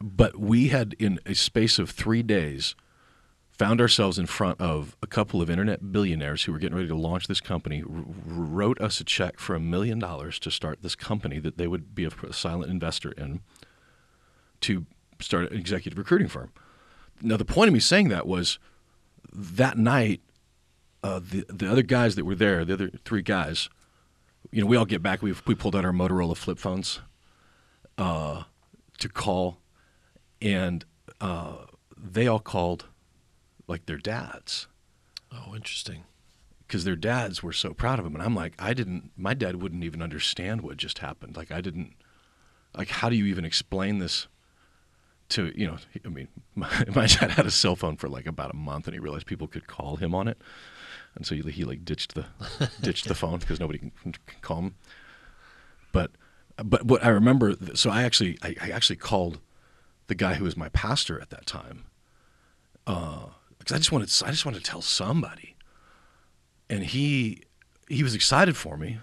but 0.00 0.36
we 0.36 0.68
had, 0.68 0.96
in 0.98 1.20
a 1.24 1.34
space 1.34 1.78
of 1.78 1.90
three 1.90 2.24
days, 2.24 2.74
found 3.52 3.80
ourselves 3.80 4.18
in 4.18 4.26
front 4.26 4.60
of 4.60 4.96
a 5.02 5.06
couple 5.06 5.42
of 5.42 5.50
internet 5.50 5.92
billionaires 5.92 6.44
who 6.44 6.52
were 6.52 6.58
getting 6.58 6.76
ready 6.76 6.88
to 6.88 6.96
launch 6.96 7.26
this 7.28 7.40
company. 7.40 7.82
R- 7.82 8.04
wrote 8.24 8.80
us 8.80 9.00
a 9.00 9.04
check 9.04 9.38
for 9.38 9.54
a 9.54 9.60
million 9.60 9.98
dollars 9.98 10.38
to 10.40 10.50
start 10.50 10.82
this 10.82 10.94
company 10.94 11.38
that 11.38 11.58
they 11.58 11.66
would 11.66 11.94
be 11.94 12.04
a, 12.04 12.10
a 12.28 12.32
silent 12.32 12.70
investor 12.70 13.12
in 13.12 13.40
to 14.62 14.86
start 15.20 15.50
an 15.52 15.58
executive 15.58 15.98
recruiting 15.98 16.28
firm. 16.28 16.50
Now, 17.20 17.36
the 17.36 17.44
point 17.44 17.68
of 17.68 17.74
me 17.74 17.80
saying 17.80 18.08
that 18.08 18.26
was 18.26 18.58
that 19.32 19.78
night 19.78 20.20
uh, 21.02 21.18
the 21.18 21.44
the 21.48 21.70
other 21.70 21.82
guys 21.82 22.14
that 22.14 22.24
were 22.24 22.34
there, 22.34 22.64
the 22.64 22.74
other 22.74 22.90
three 23.04 23.22
guys, 23.22 23.68
you 24.50 24.60
know, 24.60 24.66
we 24.66 24.76
all 24.76 24.84
get 24.84 25.02
back. 25.02 25.22
We 25.22 25.34
we 25.46 25.54
pulled 25.54 25.74
out 25.74 25.84
our 25.84 25.92
Motorola 25.92 26.36
flip 26.36 26.58
phones 26.58 27.00
uh, 27.98 28.44
to 28.98 29.08
call, 29.08 29.58
and 30.40 30.84
uh, 31.20 31.66
they 31.96 32.26
all 32.26 32.38
called 32.38 32.86
like 33.72 33.86
their 33.86 33.98
dads. 33.98 34.68
Oh, 35.32 35.54
interesting. 35.56 36.04
Because 36.66 36.84
their 36.84 36.96
dads 36.96 37.42
were 37.42 37.52
so 37.52 37.74
proud 37.74 37.98
of 37.98 38.06
him, 38.06 38.14
and 38.14 38.22
I'm 38.22 38.34
like, 38.34 38.54
I 38.58 38.72
didn't. 38.72 39.10
My 39.16 39.34
dad 39.34 39.60
wouldn't 39.60 39.84
even 39.84 40.00
understand 40.00 40.62
what 40.62 40.76
just 40.76 40.98
happened. 40.98 41.36
Like 41.36 41.50
I 41.50 41.60
didn't. 41.60 41.94
Like, 42.76 42.88
how 42.88 43.10
do 43.10 43.16
you 43.16 43.26
even 43.26 43.44
explain 43.44 43.98
this? 43.98 44.28
To 45.30 45.52
you 45.58 45.66
know, 45.66 45.78
I 46.04 46.08
mean, 46.08 46.28
my, 46.54 46.68
my 46.94 47.06
dad 47.06 47.32
had 47.32 47.46
a 47.46 47.50
cell 47.50 47.76
phone 47.76 47.96
for 47.96 48.08
like 48.08 48.26
about 48.26 48.52
a 48.52 48.56
month, 48.56 48.86
and 48.86 48.94
he 48.94 49.00
realized 49.00 49.26
people 49.26 49.48
could 49.48 49.66
call 49.66 49.96
him 49.96 50.14
on 50.14 50.28
it 50.28 50.38
and 51.14 51.26
so 51.26 51.34
he, 51.34 51.42
he 51.50 51.64
like 51.64 51.84
ditched 51.84 52.14
the 52.14 52.26
ditched 52.80 53.08
the 53.08 53.14
phone 53.14 53.38
because 53.38 53.60
nobody 53.60 53.78
can, 53.78 53.92
can, 54.02 54.14
call 54.40 54.58
him. 54.58 54.74
But 55.92 56.12
but 56.56 56.84
what 56.84 57.04
I 57.04 57.08
remember, 57.08 57.54
so 57.74 57.90
I 57.90 58.02
actually 58.02 58.38
I, 58.42 58.54
I 58.60 58.70
actually 58.70 58.96
called 58.96 59.40
the 60.06 60.14
guy 60.14 60.34
who 60.34 60.44
was 60.44 60.56
my 60.56 60.68
pastor 60.70 61.20
at 61.20 61.30
that 61.30 61.46
time 61.46 61.84
uh, 62.86 63.26
because 63.62 63.74
I 63.74 63.78
just 63.78 63.92
wanted 63.92 64.10
I 64.26 64.30
just 64.30 64.44
wanted 64.44 64.64
to 64.64 64.70
tell 64.70 64.82
somebody, 64.82 65.54
and 66.68 66.82
he 66.82 67.42
he 67.88 68.02
was 68.02 68.14
excited 68.14 68.56
for 68.56 68.76
me. 68.76 68.98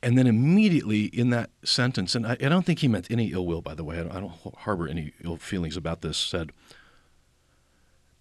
And 0.00 0.16
then 0.16 0.28
immediately 0.28 1.06
in 1.06 1.30
that 1.30 1.50
sentence, 1.64 2.14
and 2.14 2.24
I, 2.24 2.32
I 2.34 2.48
don't 2.48 2.64
think 2.64 2.78
he 2.78 2.88
meant 2.88 3.10
any 3.10 3.32
ill 3.32 3.44
will, 3.44 3.60
by 3.60 3.74
the 3.74 3.82
way. 3.82 3.98
I 3.98 4.04
don't, 4.04 4.12
I 4.12 4.20
don't 4.20 4.54
harbor 4.58 4.86
any 4.86 5.12
ill 5.24 5.36
feelings 5.36 5.76
about 5.76 6.02
this. 6.02 6.16
Said, 6.16 6.52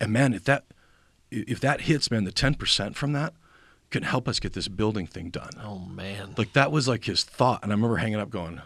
and 0.01 0.11
man, 0.11 0.33
if 0.33 0.43
that 0.45 0.65
if 1.29 1.59
that 1.59 1.81
hits, 1.81 2.09
man, 2.09 2.23
the 2.23 2.31
ten 2.31 2.55
percent 2.55 2.95
from 2.95 3.13
that 3.13 3.33
can 3.91 4.03
help 4.03 4.27
us 4.27 4.39
get 4.39 4.53
this 4.53 4.67
building 4.67 5.05
thing 5.05 5.29
done. 5.29 5.51
Oh 5.63 5.79
man, 5.79 6.33
like 6.35 6.53
that 6.53 6.71
was 6.71 6.87
like 6.87 7.05
his 7.05 7.23
thought, 7.23 7.61
and 7.63 7.71
I 7.71 7.75
remember 7.75 7.97
hanging 7.97 8.19
up, 8.19 8.31
going, 8.31 8.59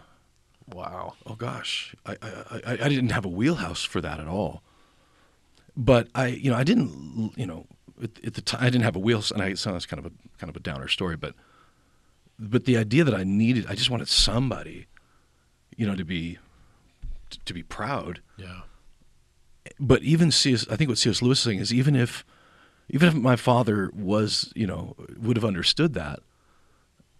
"Wow, 0.72 1.14
oh 1.26 1.34
gosh, 1.34 1.94
I 2.06 2.16
I, 2.22 2.60
I, 2.64 2.72
I 2.72 2.88
didn't 2.88 3.10
have 3.10 3.26
a 3.26 3.28
wheelhouse 3.28 3.84
for 3.84 4.00
that 4.00 4.20
at 4.20 4.26
all." 4.26 4.62
But 5.76 6.08
I, 6.14 6.26
you 6.26 6.50
know, 6.50 6.56
I 6.56 6.64
didn't, 6.64 7.32
you 7.36 7.46
know, 7.46 7.66
at, 8.02 8.10
at 8.24 8.34
the 8.34 8.42
time 8.42 8.62
I 8.62 8.66
didn't 8.66 8.84
have 8.84 8.96
a 8.96 8.98
wheel, 8.98 9.22
and 9.32 9.42
I 9.42 9.54
sounds 9.54 9.86
kind 9.86 9.98
of 9.98 10.06
a 10.06 10.12
kind 10.38 10.50
of 10.50 10.56
a 10.56 10.60
downer 10.60 10.88
story, 10.88 11.16
but 11.16 11.34
but 12.38 12.64
the 12.64 12.76
idea 12.76 13.04
that 13.04 13.14
I 13.14 13.24
needed, 13.24 13.66
I 13.68 13.74
just 13.74 13.90
wanted 13.90 14.08
somebody, 14.08 14.86
you 15.76 15.86
know, 15.86 15.94
to 15.94 16.04
be 16.04 16.38
to 17.44 17.54
be 17.54 17.62
proud. 17.62 18.20
Yeah. 18.36 18.62
But 19.78 20.02
even 20.02 20.30
C.S. 20.30 20.66
I 20.70 20.76
think 20.76 20.88
what 20.88 20.98
C.S. 20.98 21.22
Lewis 21.22 21.38
is 21.38 21.44
saying 21.44 21.58
is 21.58 21.72
even 21.72 21.94
if 21.94 22.24
even 22.88 23.08
if 23.08 23.14
my 23.14 23.36
father 23.36 23.90
was, 23.94 24.52
you 24.54 24.66
know, 24.66 24.96
would 25.18 25.36
have 25.36 25.44
understood 25.44 25.94
that, 25.94 26.20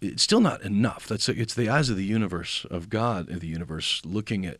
it's 0.01 0.21
still 0.21 0.41
not 0.41 0.61
enough. 0.61 1.07
That's 1.07 1.29
it's 1.29 1.53
the 1.53 1.69
eyes 1.69 1.89
of 1.89 1.97
the 1.97 2.05
universe 2.05 2.65
of 2.69 2.89
God 2.89 3.29
in 3.29 3.39
the 3.39 3.47
universe 3.47 4.01
looking 4.05 4.45
at 4.45 4.57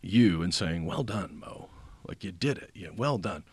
you 0.00 0.42
and 0.42 0.54
saying, 0.54 0.86
"Well 0.86 1.02
done, 1.02 1.40
Mo. 1.40 1.68
Like 2.06 2.24
you 2.24 2.32
did 2.32 2.58
it. 2.58 2.70
Yeah, 2.74 2.88
well 2.96 3.18
done." 3.18 3.44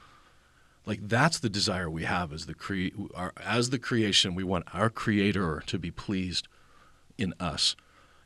Like 0.86 1.08
that's 1.08 1.40
the 1.40 1.50
desire 1.50 1.90
we 1.90 2.04
have 2.04 2.34
as 2.34 2.48
the 2.48 2.54
cre- 2.54 2.90
our, 3.14 3.34
as 3.38 3.70
the 3.70 3.80
creation. 3.80 4.34
We 4.36 4.44
want 4.44 4.66
our 4.74 4.90
Creator 4.90 5.64
to 5.68 5.80
be 5.80 5.92
pleased 5.92 6.48
in 7.18 7.34
us, 7.40 7.76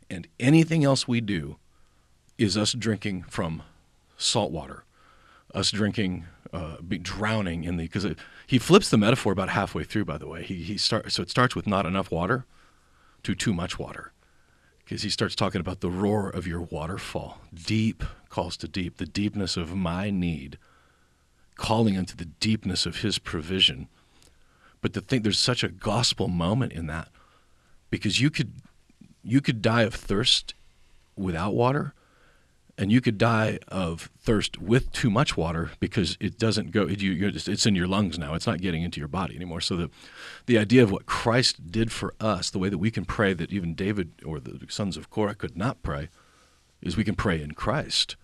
and 0.09 0.27
anything 0.39 0.83
else 0.83 1.07
we 1.07 1.19
do 1.21 1.57
is 2.37 2.57
us 2.57 2.73
drinking 2.73 3.23
from 3.23 3.63
salt 4.17 4.51
water, 4.51 4.83
us 5.53 5.71
drinking 5.71 6.25
uh, 6.53 6.77
be 6.81 6.97
drowning 6.97 7.65
in 7.65 7.75
the 7.75 7.83
because 7.83 8.07
he 8.47 8.57
flips 8.57 8.89
the 8.89 8.97
metaphor 8.97 9.33
about 9.33 9.49
halfway 9.49 9.83
through. 9.83 10.05
By 10.05 10.17
the 10.17 10.27
way, 10.27 10.43
he 10.43 10.55
he 10.55 10.77
start 10.77 11.11
so 11.11 11.23
it 11.23 11.29
starts 11.29 11.55
with 11.55 11.67
not 11.67 11.85
enough 11.85 12.09
water 12.09 12.45
to 13.23 13.35
too 13.35 13.53
much 13.53 13.77
water 13.77 14.13
because 14.79 15.01
he 15.01 15.09
starts 15.09 15.35
talking 15.35 15.59
about 15.59 15.81
the 15.81 15.89
roar 15.89 16.29
of 16.29 16.47
your 16.47 16.61
waterfall. 16.61 17.41
Deep 17.53 18.03
calls 18.35 18.57
to 18.57 18.67
deep, 18.67 18.97
the 18.97 19.05
deepness 19.05 19.55
of 19.55 19.73
my 19.73 20.09
need, 20.09 20.57
calling 21.55 21.95
into 21.95 22.17
the 22.17 22.25
deepness 22.25 22.85
of 22.85 22.97
his 22.97 23.17
provision. 23.17 23.87
But 24.81 24.91
to 24.93 24.99
think 24.99 25.23
there's 25.23 25.39
such 25.39 25.63
a 25.63 25.69
gospel 25.69 26.27
moment 26.27 26.73
in 26.73 26.87
that 26.87 27.07
because 27.89 28.19
you 28.19 28.29
could 28.29 28.51
you 29.23 29.39
could 29.39 29.61
die 29.61 29.83
of 29.83 29.95
thirst 29.95 30.53
without 31.15 31.55
water 31.55 31.93
and 32.77 32.91
you 32.91 32.99
could 32.99 33.17
die 33.17 33.57
of 33.69 34.09
thirst 34.19 34.61
with 34.61 34.91
too 34.91 35.09
much 35.09 35.37
water 35.37 35.71
because 35.79 36.17
it 36.19 36.37
doesn't 36.37 36.71
go. 36.71 36.83
It, 36.83 37.01
you, 37.01 37.31
just, 37.31 37.47
it's 37.47 37.65
in 37.65 37.73
your 37.73 37.87
lungs 37.87 38.19
now. 38.19 38.33
It's 38.33 38.45
not 38.45 38.59
getting 38.59 38.83
into 38.83 38.99
your 38.99 39.07
body 39.07 39.33
anymore. 39.33 39.61
So 39.61 39.77
the 39.77 39.89
the 40.45 40.57
idea 40.57 40.83
of 40.83 40.91
what 40.91 41.05
Christ 41.05 41.71
did 41.71 41.89
for 41.89 42.13
us, 42.19 42.49
the 42.49 42.59
way 42.59 42.67
that 42.67 42.79
we 42.79 42.91
can 42.91 43.05
pray 43.05 43.33
that 43.33 43.53
even 43.53 43.75
David 43.75 44.11
or 44.25 44.41
the 44.41 44.59
sons 44.67 44.97
of 44.97 45.09
Korah 45.09 45.35
could 45.35 45.55
not 45.55 45.81
pray, 45.83 46.09
is 46.81 46.97
we 46.97 47.05
can 47.05 47.15
pray 47.15 47.41
in 47.41 47.53
Christ 47.53 48.17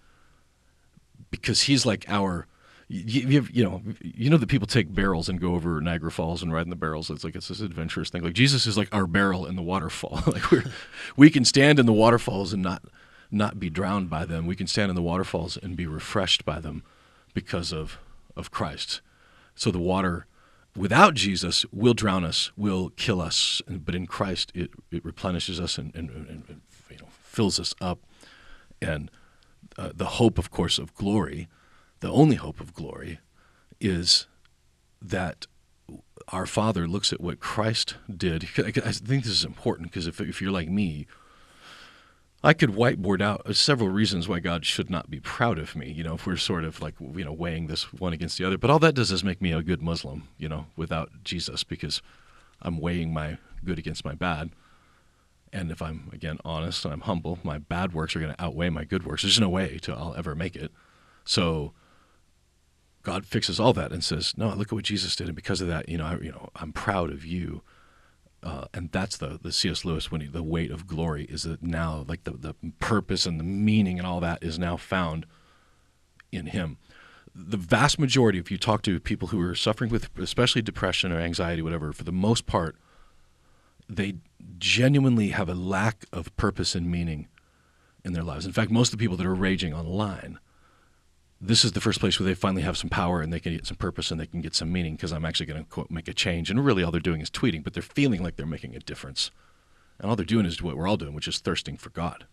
because 1.32 1.64
He's 1.64 1.86
like 1.86 2.06
our. 2.08 2.48
You, 2.94 3.22
you, 3.26 3.48
you, 3.54 3.64
know, 3.64 3.82
you 4.02 4.30
know 4.30 4.36
that 4.36 4.50
people 4.50 4.68
take 4.68 4.94
barrels 4.94 5.30
and 5.30 5.40
go 5.40 5.56
over 5.56 5.80
Niagara 5.80 6.12
Falls 6.12 6.44
and 6.44 6.52
ride 6.52 6.66
in 6.66 6.70
the 6.70 6.76
barrels. 6.76 7.10
It's 7.10 7.24
like 7.24 7.38
it's 7.38 7.48
this 7.48 7.62
adventurous 7.62 8.10
thing. 8.10 8.22
Like 8.22 8.34
Jesus 8.34 8.68
is 8.68 8.78
like 8.78 8.90
our 8.94 9.08
barrel 9.08 9.46
in 9.46 9.56
the 9.56 9.62
waterfall. 9.62 10.22
like 10.28 10.52
we 10.52 10.62
we 11.16 11.30
can 11.30 11.46
stand 11.46 11.80
in 11.80 11.86
the 11.86 11.94
waterfalls 11.94 12.52
and 12.52 12.62
not 12.62 12.84
not 13.32 13.60
be 13.60 13.70
drowned 13.70 14.10
by 14.10 14.26
them. 14.26 14.46
We 14.46 14.56
can 14.56 14.68
stand 14.68 14.90
in 14.90 14.96
the 14.96 15.02
waterfalls 15.02 15.58
and 15.58 15.78
be 15.78 15.88
refreshed 15.88 16.44
by 16.44 16.60
them 16.60 16.84
because 17.34 17.72
of, 17.72 17.98
of 18.36 18.52
Christ. 18.52 19.02
So 19.56 19.72
the 19.72 19.80
water 19.80 20.28
without 20.76 21.14
Jesus 21.14 21.66
will 21.72 21.94
drown 21.94 22.26
us, 22.26 22.52
will 22.58 22.90
kill 22.92 23.22
us, 23.22 23.62
but 23.68 23.96
in 23.96 24.06
Christ 24.06 24.52
it, 24.54 24.72
it 24.92 25.04
replenishes 25.06 25.60
us 25.60 25.78
and, 25.78 25.96
and, 25.96 26.10
and 26.10 26.62
you 26.90 26.98
know, 26.98 27.08
fills 27.24 27.60
us 27.60 27.74
up. 27.80 28.00
And 28.82 29.10
uh, 29.78 29.92
the 29.94 30.06
hope, 30.06 30.38
of 30.38 30.52
course, 30.52 30.78
of 30.78 30.94
glory, 30.96 31.48
the 32.00 32.12
only 32.12 32.36
hope 32.36 32.60
of 32.60 32.74
glory, 32.74 33.20
is 33.80 34.28
that 35.02 35.48
our 36.30 36.46
Father 36.46 36.88
looks 36.88 37.12
at 37.12 37.22
what 37.22 37.40
Christ 37.40 37.96
did. 38.16 38.44
I 38.58 38.72
think 38.72 39.24
this 39.24 39.28
is 39.28 39.46
important 39.46 39.90
because 39.90 40.08
if, 40.08 40.22
if 40.22 40.42
you're 40.42 40.52
like 40.52 40.70
me, 40.70 41.08
I 42.44 42.54
could 42.54 42.72
whiteboard 42.72 43.22
out 43.22 43.44
uh, 43.46 43.54
several 43.54 43.90
reasons 43.90 44.28
why 44.28 44.40
God 44.40 44.66
should 44.66 44.90
not 44.90 45.12
be 45.12 45.20
proud 45.20 45.60
of 45.60 45.76
me, 45.76 45.92
you 45.92 46.04
know, 46.04 46.16
if 46.16 46.26
we're 46.26 46.38
sort 46.38 46.64
of 46.64 46.82
like, 46.82 46.96
you 47.00 47.24
know, 47.24 47.34
weighing 47.34 47.68
this 47.68 47.94
one 47.94 48.14
against 48.14 48.38
the 48.38 48.46
other. 48.46 48.58
But 48.58 48.72
all 48.72 48.80
that 48.80 48.96
does 48.96 49.12
is 49.12 49.24
make 49.24 49.42
me 49.42 49.52
a 49.52 49.62
good 49.62 49.82
Muslim, 49.82 50.28
you 50.38 50.50
know, 50.50 50.66
without 50.76 51.12
Jesus, 51.24 51.64
because 51.64 52.02
I'm 52.62 52.80
weighing 52.80 53.14
my 53.14 53.38
good 53.64 53.78
against 53.78 54.04
my 54.04 54.16
bad. 54.16 54.52
And 55.54 55.72
if 55.72 55.82
I'm, 55.82 56.10
again, 56.14 56.38
honest 56.46 56.86
and 56.86 56.94
I'm 56.94 57.02
humble, 57.02 57.40
my 57.44 57.58
bad 57.58 57.94
works 57.94 58.16
are 58.16 58.20
going 58.20 58.34
to 58.34 58.42
outweigh 58.42 58.70
my 58.70 58.86
good 58.86 59.06
works. 59.06 59.24
There's 59.24 59.40
no 59.40 59.50
way 59.50 59.80
to 59.80 59.94
I'll 59.94 60.16
ever 60.16 60.34
make 60.34 60.56
it. 60.56 60.72
So 61.26 61.74
God 63.04 63.26
fixes 63.26 63.60
all 63.60 63.74
that 63.74 63.92
and 63.92 64.04
says, 64.04 64.34
no, 64.38 64.50
look 64.50 64.68
at 64.68 64.74
what 64.74 64.86
Jesus 64.86 65.16
did. 65.16 65.28
And 65.28 65.36
because 65.36 65.60
of 65.60 65.68
that, 65.68 65.90
you 65.90 65.98
know, 65.98 66.06
I, 66.06 66.18
you 66.20 66.32
know, 66.32 66.50
I'm 66.56 66.72
proud 66.72 67.12
of 67.12 67.26
you 67.26 67.62
uh, 68.44 68.66
and 68.74 68.92
that's 68.92 69.18
the 69.18 69.40
the 69.42 69.52
C.S. 69.52 69.86
Lewis 69.86 70.12
when 70.12 70.22
he, 70.22 70.28
the 70.28 70.44
weight 70.44 70.72
of 70.72 70.88
glory 70.88 71.26
is 71.26 71.44
that 71.44 71.62
now 71.62 72.06
like 72.08 72.24
the 72.24 72.32
the 72.32 72.56
purpose 72.80 73.26
and 73.26 73.40
the 73.40 73.44
meaning 73.44 74.00
and 74.00 74.08
all 74.08 74.20
that 74.20 74.44
is 74.44 74.58
now 74.58 74.78
found 74.78 75.26
in 76.32 76.48
him. 76.48 76.78
The 77.34 77.58
vast 77.58 78.00
majority, 78.00 78.40
if 78.40 78.52
you 78.52 78.58
talk 78.58 78.82
to 78.84 79.00
people 79.00 79.30
who 79.30 79.40
are 79.42 79.56
suffering 79.56 79.90
with 79.90 80.10
especially 80.18 80.62
depression 80.62 81.12
or 81.12 81.20
anxiety, 81.20 81.62
whatever, 81.62 81.94
for 81.94 82.04
the 82.04 82.12
most 82.12 82.46
part, 82.46 82.76
they 83.96 84.16
genuinely 84.58 85.30
have 85.30 85.50
a 85.50 85.54
lack 85.54 86.06
of 86.12 86.36
purpose 86.38 86.76
and 86.76 86.90
meaning 86.90 87.28
in 88.04 88.14
their 88.14 88.24
lives. 88.24 88.46
In 88.46 88.52
fact, 88.52 88.72
most 88.72 88.94
of 88.94 89.00
the 89.00 89.04
people 89.04 89.18
that 89.18 89.26
are 89.26 89.36
raging 89.36 89.74
online, 89.74 90.40
this 91.40 91.66
is 91.66 91.74
the 91.74 91.82
first 91.82 92.00
place 92.00 92.20
where 92.20 92.28
they 92.28 92.34
finally 92.34 92.62
have 92.62 92.78
some 92.78 92.90
power 92.90 93.22
and 93.22 93.34
they 93.34 93.40
can 93.40 93.54
get 93.54 93.66
some 93.66 93.78
purpose 93.78 94.12
and 94.12 94.20
they 94.20 94.26
can 94.26 94.42
get 94.42 94.56
some 94.56 94.72
meaning 94.72 94.96
because 94.96 95.12
I'm 95.12 95.26
actually 95.26 95.48
going 95.48 95.66
to 95.66 95.88
make 95.90 96.08
a 96.08 96.14
change. 96.14 96.50
And 96.50 96.64
really, 96.64 96.84
all 96.84 96.92
they're 96.92 97.00
doing 97.02 97.22
is 97.22 97.30
tweeting, 97.30 97.64
but 97.64 97.74
they're 97.74 97.84
feeling 97.84 98.24
like 98.24 98.36
they're 98.36 98.46
making 98.46 98.76
a 98.76 98.80
difference. 98.80 99.32
And 100.00 100.10
all 100.10 100.16
they're 100.16 100.26
doing 100.26 100.46
is 100.46 100.62
what 100.62 100.78
we're 100.78 100.88
all 100.88 100.98
doing, 100.98 101.14
which 101.14 101.28
is 101.28 101.40
thirsting 101.40 101.78
for 101.78 101.90
God. 101.90 102.26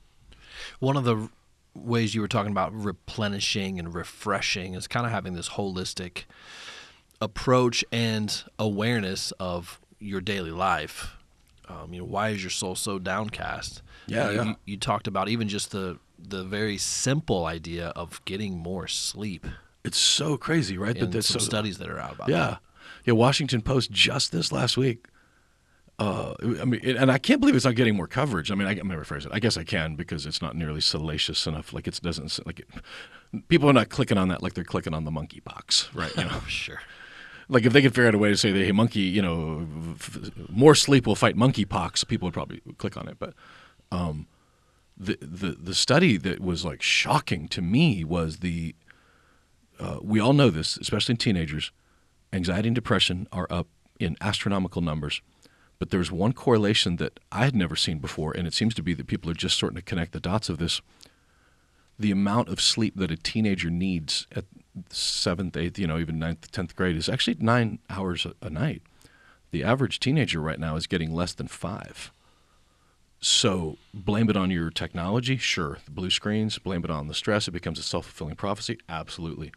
One 0.78 0.96
of 0.96 1.04
the 1.04 1.28
ways 1.74 2.14
you 2.14 2.20
were 2.20 2.28
talking 2.28 2.52
about 2.52 2.72
replenishing 2.74 3.78
and 3.78 3.94
refreshing 3.94 4.74
is 4.74 4.86
kind 4.86 5.06
of 5.06 5.12
having 5.12 5.34
this 5.34 5.50
holistic 5.50 6.24
approach 7.20 7.84
and 7.90 8.44
awareness 8.59 9.32
of 9.32 9.80
your 9.98 10.20
daily 10.20 10.50
life. 10.50 11.18
Um, 11.69 11.93
you 11.93 12.01
know, 12.01 12.07
why 12.07 12.31
is 12.31 12.43
your 12.43 12.51
soul 12.51 12.75
so 12.75 12.99
downcast? 12.99 13.83
Yeah, 14.07 14.31
you, 14.31 14.37
yeah. 14.37 14.45
You, 14.45 14.57
you 14.64 14.77
talked 14.77 15.07
about 15.07 15.29
even 15.29 15.49
just 15.49 15.71
the 15.71 15.99
the 16.19 16.43
very 16.45 16.79
simple 16.79 17.47
idea 17.47 17.89
of 17.89 18.25
getting 18.25 18.59
more 18.59 18.89
sleep. 18.89 19.47
It's 19.85 19.99
so 19.99 20.37
crazy, 20.37 20.77
right? 20.77 20.97
And 20.97 21.12
that's 21.12 21.29
some 21.29 21.41
so, 21.41 21.47
studies 21.47 21.79
that 21.79 21.89
are 21.89 21.99
out 21.99 22.14
about 22.14 22.29
yeah, 22.29 22.37
that. 22.37 22.61
yeah. 23.05 23.14
Washington 23.14 23.62
Post 23.62 23.91
just 23.91 24.33
this 24.33 24.51
last 24.51 24.77
week. 24.77 25.07
Uh, 26.01 26.35
I 26.61 26.64
mean, 26.64 26.81
and 26.97 27.11
I 27.11 27.19
can't 27.19 27.41
believe 27.41 27.57
it's 27.57 27.64
not 27.64 27.75
getting 27.75 27.97
more 27.97 28.07
coverage. 28.07 28.53
I 28.53 28.55
mean, 28.55 28.69
I, 28.69 28.73
I'm 28.73 28.89
gonna 28.89 28.97
rephrase 28.97 29.27
it. 29.27 29.33
I 29.33 29.41
guess 29.41 29.57
I 29.57 29.64
can 29.64 29.97
because 29.97 30.27
it's 30.27 30.41
not 30.41 30.55
nearly 30.55 30.81
salacious 30.81 31.47
enough. 31.47 31.73
Like 31.73 31.89
it 31.89 32.01
doesn't 32.03 32.39
like 32.47 32.61
it, 32.61 32.69
people 33.49 33.69
are 33.69 33.73
not 33.73 33.89
clicking 33.89 34.16
on 34.16 34.29
that 34.29 34.43
like 34.43 34.55
they're 34.55 34.64
clicking 34.64 34.95
on 34.95 35.05
the 35.05 35.11
monkeypox, 35.11 35.95
right? 35.95 36.14
You 36.16 36.25
know, 36.31 36.41
Sure. 36.47 36.81
Like 37.49 37.64
if 37.64 37.72
they 37.72 37.82
could 37.82 37.94
figure 37.94 38.09
out 38.09 38.14
a 38.14 38.18
way 38.18 38.28
to 38.28 38.36
say 38.36 38.53
that 38.53 38.64
hey, 38.64 38.72
monkey, 38.72 39.01
you 39.01 39.22
know, 39.22 39.66
f- 39.94 40.30
more 40.49 40.74
sleep 40.74 41.07
will 41.07 41.14
fight 41.14 41.36
monkeypox, 41.36 42.07
people 42.07 42.26
would 42.26 42.34
probably 42.34 42.61
click 42.76 42.96
on 42.96 43.09
it. 43.09 43.18
But 43.18 43.34
um, 43.90 44.26
the 44.96 45.18
the 45.20 45.53
the 45.53 45.74
study 45.74 46.16
that 46.18 46.40
was 46.40 46.64
like 46.64 46.82
shocking 46.82 47.49
to 47.49 47.62
me 47.62 48.05
was 48.05 48.38
the 48.38 48.74
uh, 49.80 49.99
we 50.03 50.20
all 50.20 50.32
know 50.32 50.51
this, 50.51 50.76
especially 50.76 51.14
in 51.14 51.16
teenagers, 51.18 51.70
anxiety 52.32 52.68
and 52.68 52.74
depression 52.74 53.28
are 53.32 53.46
up 53.51 53.68
in 53.99 54.16
astronomical 54.20 54.82
numbers. 54.82 55.22
But 55.78 55.90
there's 55.90 56.11
one 56.11 56.32
correlation 56.32 56.96
that 56.96 57.20
I 57.30 57.44
had 57.44 57.55
never 57.55 57.76
seen 57.76 57.99
before, 57.99 58.32
and 58.32 58.46
it 58.49 58.55
seems 58.55 58.74
to 58.74 58.82
be 58.82 58.94
that 58.94 59.07
people 59.07 59.30
are 59.30 59.34
just 59.34 59.57
starting 59.57 59.76
to 59.76 59.82
connect 59.82 60.12
the 60.12 60.20
dots 60.20 60.49
of 60.49 60.59
this. 60.59 60.80
The 61.99 62.11
amount 62.11 62.49
of 62.49 62.61
sleep 62.61 62.96
that 62.96 63.12
a 63.12 63.16
teenager 63.16 63.70
needs 63.70 64.26
at 64.34 64.44
seventh, 64.91 65.57
eighth, 65.57 65.79
you 65.79 65.87
know, 65.87 65.99
even 65.99 66.18
ninth, 66.18 66.51
tenth 66.51 66.74
grade 66.76 66.97
is 66.97 67.09
actually 67.09 67.37
nine 67.41 67.79
hours 67.91 68.26
a, 68.26 68.35
a 68.41 68.51
night. 68.51 68.83
The 69.51 69.64
average 69.64 70.01
teenager 70.01 70.41
right 70.41 70.59
now 70.59 70.76
is 70.76 70.87
getting 70.87 71.14
less 71.14 71.33
than 71.33 71.49
five. 71.49 72.12
So 73.20 73.79
blame 73.93 74.31
it 74.31 74.37
on 74.37 74.51
your 74.51 74.70
technology, 74.70 75.37
sure. 75.37 75.79
The 75.85 75.91
blue 75.91 76.11
screens, 76.11 76.59
blame 76.59 76.85
it 76.85 76.91
on 76.91 77.09
the 77.09 77.14
stress. 77.14 77.49
It 77.49 77.53
becomes 77.53 77.79
a 77.79 77.83
self 77.83 78.07
fulfilling 78.07 78.37
prophecy, 78.37 78.79
absolutely. 78.89 79.53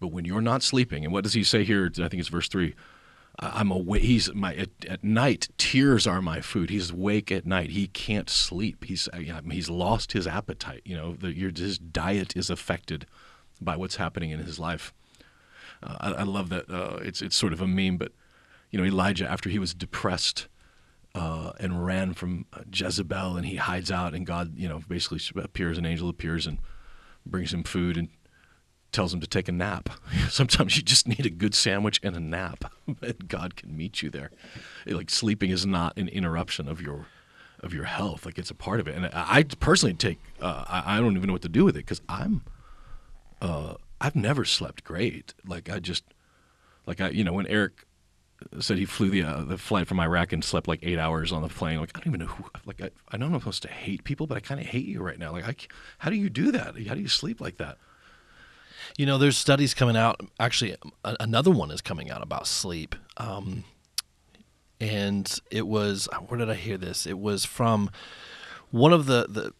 But 0.00 0.08
when 0.08 0.24
you're 0.24 0.40
not 0.40 0.62
sleeping, 0.62 1.04
and 1.04 1.12
what 1.12 1.24
does 1.24 1.34
he 1.34 1.42
say 1.42 1.64
here? 1.64 1.90
I 1.92 2.08
think 2.08 2.14
it's 2.14 2.28
verse 2.28 2.48
three. 2.48 2.74
I'm 3.40 3.70
awake. 3.70 4.02
He's 4.02 4.32
my 4.34 4.54
at, 4.54 4.70
at 4.88 5.04
night. 5.04 5.48
Tears 5.58 6.06
are 6.06 6.20
my 6.20 6.40
food. 6.40 6.70
He's 6.70 6.90
awake 6.90 7.30
at 7.30 7.46
night. 7.46 7.70
He 7.70 7.86
can't 7.86 8.28
sleep. 8.28 8.84
He's 8.84 9.08
uh, 9.12 9.40
he's 9.50 9.70
lost 9.70 10.12
his 10.12 10.26
appetite. 10.26 10.82
You 10.84 10.96
know, 10.96 11.14
the, 11.14 11.32
your, 11.32 11.50
his 11.54 11.78
diet 11.78 12.36
is 12.36 12.50
affected 12.50 13.06
by 13.60 13.76
what's 13.76 13.96
happening 13.96 14.30
in 14.30 14.40
his 14.40 14.58
life. 14.58 14.92
Uh, 15.82 15.96
I, 16.00 16.12
I 16.12 16.22
love 16.22 16.48
that. 16.50 16.70
Uh, 16.70 16.98
it's 17.02 17.22
it's 17.22 17.36
sort 17.36 17.52
of 17.52 17.60
a 17.60 17.66
meme, 17.66 17.96
but 17.96 18.12
you 18.70 18.78
know, 18.78 18.84
Elijah 18.84 19.28
after 19.28 19.48
he 19.48 19.58
was 19.58 19.74
depressed 19.74 20.48
uh, 21.14 21.52
and 21.58 21.84
ran 21.84 22.14
from 22.14 22.46
uh, 22.52 22.60
Jezebel, 22.72 23.36
and 23.36 23.46
he 23.46 23.56
hides 23.56 23.90
out, 23.90 24.14
and 24.14 24.26
God, 24.26 24.56
you 24.56 24.68
know, 24.68 24.80
basically 24.88 25.20
appears. 25.42 25.78
An 25.78 25.86
angel 25.86 26.08
appears 26.08 26.46
and 26.46 26.58
brings 27.24 27.52
him 27.52 27.62
food 27.62 27.96
and 27.96 28.08
tells 28.92 29.12
him 29.12 29.20
to 29.20 29.26
take 29.26 29.48
a 29.48 29.52
nap. 29.52 29.90
Sometimes 30.28 30.76
you 30.76 30.82
just 30.82 31.08
need 31.08 31.26
a 31.26 31.30
good 31.30 31.54
sandwich 31.54 32.00
and 32.02 32.16
a 32.16 32.20
nap, 32.20 32.72
and 33.02 33.28
God 33.28 33.56
can 33.56 33.76
meet 33.76 34.02
you 34.02 34.10
there. 34.10 34.30
Like 34.86 35.10
sleeping 35.10 35.50
is 35.50 35.66
not 35.66 35.96
an 35.96 36.08
interruption 36.08 36.68
of 36.68 36.80
your 36.80 37.06
of 37.60 37.74
your 37.74 37.84
health; 37.84 38.24
like 38.26 38.38
it's 38.38 38.50
a 38.50 38.54
part 38.54 38.80
of 38.80 38.88
it. 38.88 38.94
And 38.94 39.10
I, 39.12 39.44
personally 39.58 39.94
take 39.94 40.18
uh, 40.40 40.64
I, 40.68 40.96
I 40.96 41.00
don't 41.00 41.16
even 41.16 41.26
know 41.26 41.32
what 41.32 41.42
to 41.42 41.48
do 41.48 41.64
with 41.64 41.76
it 41.76 41.86
because 41.86 42.00
I'm 42.08 42.42
uh, 43.40 43.74
I've 44.00 44.16
never 44.16 44.44
slept 44.44 44.84
great. 44.84 45.34
Like 45.46 45.70
I 45.70 45.78
just 45.80 46.04
like 46.86 47.00
I 47.00 47.10
you 47.10 47.24
know 47.24 47.32
when 47.32 47.46
Eric 47.46 47.84
said 48.60 48.78
he 48.78 48.84
flew 48.84 49.10
the 49.10 49.22
uh, 49.22 49.42
the 49.42 49.58
flight 49.58 49.86
from 49.88 50.00
Iraq 50.00 50.32
and 50.32 50.44
slept 50.44 50.68
like 50.68 50.80
eight 50.82 50.98
hours 50.98 51.32
on 51.32 51.42
the 51.42 51.48
plane. 51.48 51.80
Like 51.80 51.90
I 51.94 52.00
don't 52.00 52.08
even 52.08 52.20
know 52.20 52.32
who. 52.32 52.44
Like 52.64 52.80
I, 52.80 52.90
I 53.10 53.16
know 53.16 53.26
I'm 53.26 53.34
supposed 53.34 53.62
to 53.62 53.68
hate 53.68 54.04
people, 54.04 54.26
but 54.26 54.36
I 54.36 54.40
kind 54.40 54.60
of 54.60 54.66
hate 54.66 54.86
you 54.86 55.02
right 55.02 55.18
now. 55.18 55.32
Like 55.32 55.48
I, 55.48 55.56
how 55.98 56.10
do 56.10 56.16
you 56.16 56.28
do 56.28 56.52
that? 56.52 56.74
How 56.86 56.94
do 56.94 57.00
you 57.00 57.08
sleep 57.08 57.40
like 57.40 57.56
that? 57.58 57.78
You 58.96 59.06
know, 59.06 59.18
there's 59.18 59.36
studies 59.36 59.74
coming 59.74 59.96
out. 59.96 60.20
Actually, 60.38 60.76
a- 61.04 61.16
another 61.20 61.50
one 61.50 61.70
is 61.70 61.80
coming 61.80 62.10
out 62.10 62.22
about 62.22 62.46
sleep. 62.46 62.94
Um, 63.16 63.64
and 64.80 65.40
it 65.50 65.66
was 65.66 66.08
where 66.28 66.38
did 66.38 66.50
I 66.50 66.54
hear 66.54 66.76
this? 66.78 67.06
It 67.06 67.18
was 67.18 67.44
from 67.44 67.90
one 68.70 68.92
of 68.92 69.06
the 69.06 69.26
the. 69.28 69.52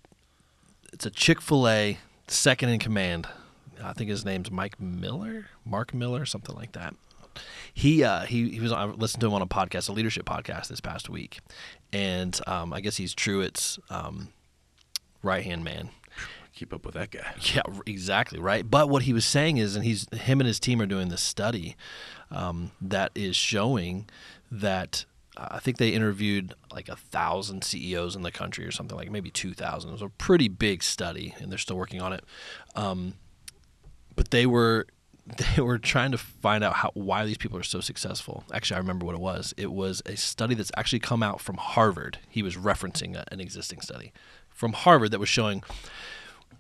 It's 0.92 1.04
a 1.06 1.10
Chick 1.10 1.40
Fil 1.40 1.68
A 1.68 1.98
second 2.28 2.70
in 2.70 2.78
command. 2.78 3.26
I 3.82 3.92
think 3.92 4.10
his 4.10 4.24
name's 4.24 4.50
Mike 4.50 4.80
Miller, 4.80 5.46
Mark 5.64 5.94
Miller, 5.94 6.24
something 6.26 6.54
like 6.54 6.72
that. 6.72 6.94
He 7.72 8.02
uh, 8.02 8.22
he 8.22 8.50
he 8.50 8.60
was. 8.60 8.72
I 8.72 8.84
listened 8.84 9.20
to 9.20 9.28
him 9.28 9.34
on 9.34 9.42
a 9.42 9.46
podcast, 9.46 9.88
a 9.88 9.92
leadership 9.92 10.26
podcast, 10.26 10.68
this 10.68 10.80
past 10.80 11.08
week, 11.08 11.38
and 11.92 12.38
um, 12.46 12.72
I 12.72 12.80
guess 12.80 12.96
he's 12.96 13.14
Truett's 13.14 13.78
um, 13.90 14.28
right 15.22 15.44
hand 15.44 15.64
man. 15.64 15.90
Keep 16.54 16.74
up 16.74 16.84
with 16.84 16.94
that 16.94 17.10
guy. 17.12 17.34
Yeah, 17.54 17.62
exactly 17.86 18.40
right. 18.40 18.68
But 18.68 18.88
what 18.88 19.04
he 19.04 19.12
was 19.12 19.24
saying 19.24 19.58
is, 19.58 19.76
and 19.76 19.84
he's 19.84 20.08
him 20.12 20.40
and 20.40 20.46
his 20.48 20.58
team 20.58 20.80
are 20.82 20.86
doing 20.86 21.08
this 21.08 21.22
study 21.22 21.76
um, 22.32 22.72
that 22.80 23.12
is 23.14 23.36
showing 23.36 24.08
that 24.50 25.04
uh, 25.36 25.46
I 25.52 25.58
think 25.60 25.76
they 25.76 25.90
interviewed 25.90 26.54
like 26.72 26.88
a 26.88 26.96
thousand 26.96 27.62
CEOs 27.62 28.16
in 28.16 28.22
the 28.22 28.32
country 28.32 28.66
or 28.66 28.72
something 28.72 28.96
like 28.96 29.10
maybe 29.10 29.30
two 29.30 29.54
thousand. 29.54 29.90
It 29.90 29.92
was 29.92 30.02
a 30.02 30.08
pretty 30.08 30.48
big 30.48 30.82
study, 30.82 31.34
and 31.38 31.52
they're 31.52 31.58
still 31.58 31.76
working 31.76 32.02
on 32.02 32.12
it. 32.12 32.24
Um, 32.74 33.14
but 34.18 34.32
they 34.32 34.46
were 34.46 34.84
they 35.56 35.62
were 35.62 35.78
trying 35.78 36.10
to 36.10 36.18
find 36.18 36.64
out 36.64 36.74
how 36.74 36.90
why 36.94 37.24
these 37.24 37.38
people 37.38 37.56
are 37.56 37.62
so 37.62 37.80
successful. 37.80 38.42
Actually, 38.52 38.74
I 38.74 38.80
remember 38.80 39.06
what 39.06 39.14
it 39.14 39.20
was. 39.20 39.54
It 39.56 39.70
was 39.70 40.02
a 40.06 40.16
study 40.16 40.56
that's 40.56 40.72
actually 40.76 40.98
come 40.98 41.22
out 41.22 41.40
from 41.40 41.56
Harvard. 41.56 42.18
He 42.28 42.42
was 42.42 42.56
referencing 42.56 43.14
a, 43.14 43.24
an 43.30 43.40
existing 43.40 43.80
study 43.80 44.12
from 44.50 44.72
Harvard 44.72 45.12
that 45.12 45.20
was 45.20 45.28
showing 45.28 45.62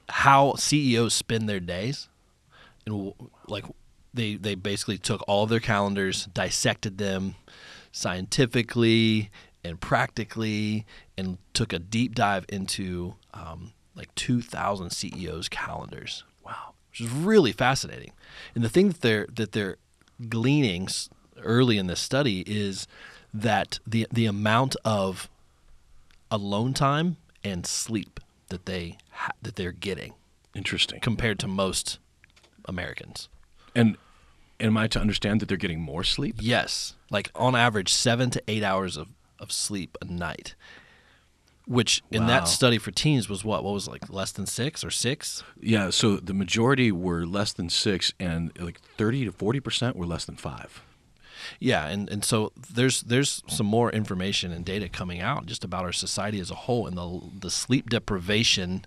how 0.08 0.54
CEOs 0.54 1.14
spend 1.14 1.48
their 1.48 1.58
days, 1.58 2.08
and 2.86 3.12
like 3.48 3.64
they 4.14 4.36
they 4.36 4.54
basically 4.54 4.98
took 4.98 5.24
all 5.26 5.42
of 5.42 5.50
their 5.50 5.58
calendars, 5.58 6.26
dissected 6.26 6.98
them 6.98 7.34
scientifically 7.90 9.30
and 9.64 9.80
practically, 9.80 10.86
and 11.16 11.38
took 11.54 11.72
a 11.72 11.80
deep 11.80 12.14
dive 12.14 12.46
into 12.50 13.16
um, 13.34 13.72
like 13.96 14.14
two 14.14 14.42
thousand 14.42 14.90
CEOs' 14.90 15.48
calendars. 15.48 16.22
Wow, 16.44 16.74
which 16.98 17.08
is 17.08 17.14
really 17.14 17.52
fascinating. 17.52 18.12
And 18.54 18.64
the 18.64 18.68
thing 18.68 18.88
that 18.88 19.00
they're 19.00 19.26
that 19.34 19.52
they're 19.52 19.76
gleaning 20.28 20.88
early 21.42 21.78
in 21.78 21.86
this 21.86 22.00
study 22.00 22.42
is 22.46 22.86
that 23.32 23.78
the 23.86 24.06
the 24.12 24.26
amount 24.26 24.76
of 24.84 25.28
alone 26.30 26.74
time 26.74 27.16
and 27.44 27.66
sleep 27.66 28.20
that 28.48 28.66
they 28.66 28.98
ha- 29.10 29.32
that 29.42 29.56
they're 29.56 29.72
getting 29.72 30.14
Interesting. 30.54 31.00
compared 31.00 31.38
to 31.40 31.46
most 31.48 31.98
Americans. 32.64 33.28
And 33.74 33.96
am 34.60 34.76
I 34.76 34.88
to 34.88 35.00
understand 35.00 35.40
that 35.40 35.48
they're 35.48 35.56
getting 35.56 35.80
more 35.80 36.04
sleep? 36.04 36.36
Yes, 36.40 36.94
like 37.10 37.30
on 37.34 37.54
average, 37.54 37.92
seven 37.92 38.30
to 38.30 38.42
eight 38.48 38.62
hours 38.62 38.96
of, 38.96 39.08
of 39.38 39.52
sleep 39.52 39.96
a 40.02 40.04
night. 40.04 40.54
Which 41.68 42.02
in 42.10 42.22
Wow. 42.22 42.28
that 42.28 42.48
study 42.48 42.78
for 42.78 42.90
teens 42.90 43.28
was 43.28 43.44
what? 43.44 43.62
What 43.62 43.74
was 43.74 43.86
like 43.86 44.08
less 44.10 44.32
than 44.32 44.46
six 44.46 44.82
or 44.82 44.90
six? 44.90 45.44
Yeah. 45.60 45.90
So 45.90 46.16
the 46.16 46.32
majority 46.32 46.90
were 46.90 47.26
less 47.26 47.52
than 47.52 47.68
six, 47.68 48.12
and 48.18 48.50
like 48.58 48.80
thirty 48.96 49.24
to 49.26 49.32
forty 49.32 49.60
percent 49.60 49.94
were 49.94 50.06
less 50.06 50.24
than 50.24 50.36
five. 50.36 50.82
Yeah, 51.60 51.86
and, 51.86 52.08
and 52.10 52.24
so 52.24 52.52
there's 52.74 53.02
there's 53.02 53.42
some 53.48 53.66
more 53.66 53.90
information 53.92 54.50
and 54.50 54.64
data 54.64 54.88
coming 54.88 55.20
out 55.20 55.46
just 55.46 55.62
about 55.62 55.84
our 55.84 55.92
society 55.92 56.40
as 56.40 56.50
a 56.50 56.54
whole 56.54 56.86
and 56.86 56.96
the 56.96 57.20
the 57.40 57.50
sleep 57.50 57.90
deprivation, 57.90 58.86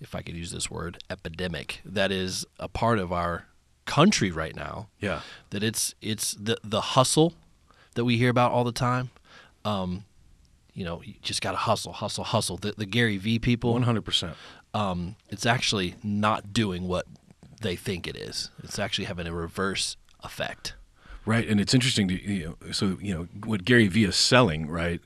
if 0.00 0.14
I 0.14 0.22
could 0.22 0.34
use 0.36 0.50
this 0.50 0.70
word, 0.70 0.98
epidemic 1.08 1.80
that 1.84 2.10
is 2.12 2.44
a 2.58 2.68
part 2.68 2.98
of 2.98 3.12
our 3.12 3.46
country 3.84 4.30
right 4.30 4.54
now. 4.56 4.88
Yeah. 5.00 5.20
that 5.50 5.62
it's 5.62 5.94
it's 6.02 6.32
the 6.32 6.58
the 6.64 6.80
hustle 6.80 7.34
that 7.94 8.04
we 8.04 8.16
hear 8.18 8.30
about 8.30 8.50
all 8.52 8.64
the 8.64 8.72
time. 8.72 9.10
Um, 9.64 10.04
you 10.74 10.84
know, 10.84 11.02
you 11.04 11.14
just 11.22 11.42
got 11.42 11.52
to 11.52 11.56
hustle, 11.58 11.92
hustle, 11.92 12.24
hustle. 12.24 12.56
The, 12.56 12.72
the 12.76 12.86
Gary 12.86 13.18
Vee 13.18 13.38
people, 13.38 13.72
One 13.72 13.82
hundred 13.82 14.04
percent. 14.04 14.34
um, 14.74 15.16
it's 15.30 15.46
actually 15.46 15.94
not 16.02 16.52
doing 16.52 16.88
what 16.88 17.06
they 17.60 17.76
think 17.76 18.06
it 18.06 18.16
is. 18.16 18.50
It's 18.62 18.78
actually 18.78 19.04
having 19.04 19.26
a 19.26 19.32
reverse 19.34 19.96
effect. 20.24 20.74
Right, 21.24 21.46
and 21.48 21.60
it's 21.60 21.72
interesting 21.74 22.08
to 22.08 22.14
you 22.20 22.56
know. 22.60 22.72
So 22.72 22.98
you 23.00 23.14
know 23.14 23.28
what 23.44 23.64
Gary 23.64 23.86
Vee 23.88 24.04
is 24.04 24.16
selling, 24.16 24.68
right? 24.68 25.00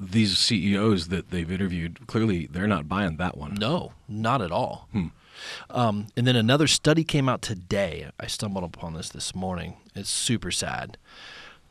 these 0.00 0.36
CEOs 0.38 1.06
that 1.06 1.30
they've 1.30 1.52
interviewed 1.52 2.04
clearly 2.08 2.48
they're 2.50 2.66
not 2.66 2.88
buying 2.88 3.16
that 3.16 3.38
one. 3.38 3.54
No, 3.54 3.92
not 4.08 4.42
at 4.42 4.50
all. 4.50 4.88
Um, 5.70 6.08
and 6.16 6.26
then 6.26 6.34
another 6.34 6.66
study 6.66 7.04
came 7.04 7.28
out 7.28 7.42
today. 7.42 8.10
I 8.18 8.26
stumbled 8.26 8.64
upon 8.64 8.94
this 8.94 9.08
this 9.08 9.36
morning. 9.36 9.76
It's 9.94 10.10
super 10.10 10.50
sad, 10.50 10.98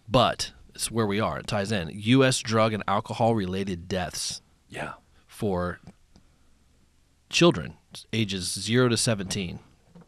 but 0.08 0.54
it's 0.76 0.89
where 0.91 1.05
we 1.07 1.19
are. 1.19 1.39
It 1.39 1.47
ties 1.47 1.71
in. 1.71 1.89
U.S. 1.93 2.39
drug 2.39 2.74
and 2.74 2.84
alcohol 2.88 3.36
related 3.36 3.88
deaths 3.88 4.41
Yeah. 4.69 4.93
for 5.28 5.80
children 7.30 7.76
ages 8.11 8.53
0 8.53 8.89
to 8.89 8.97
17. 8.97 9.59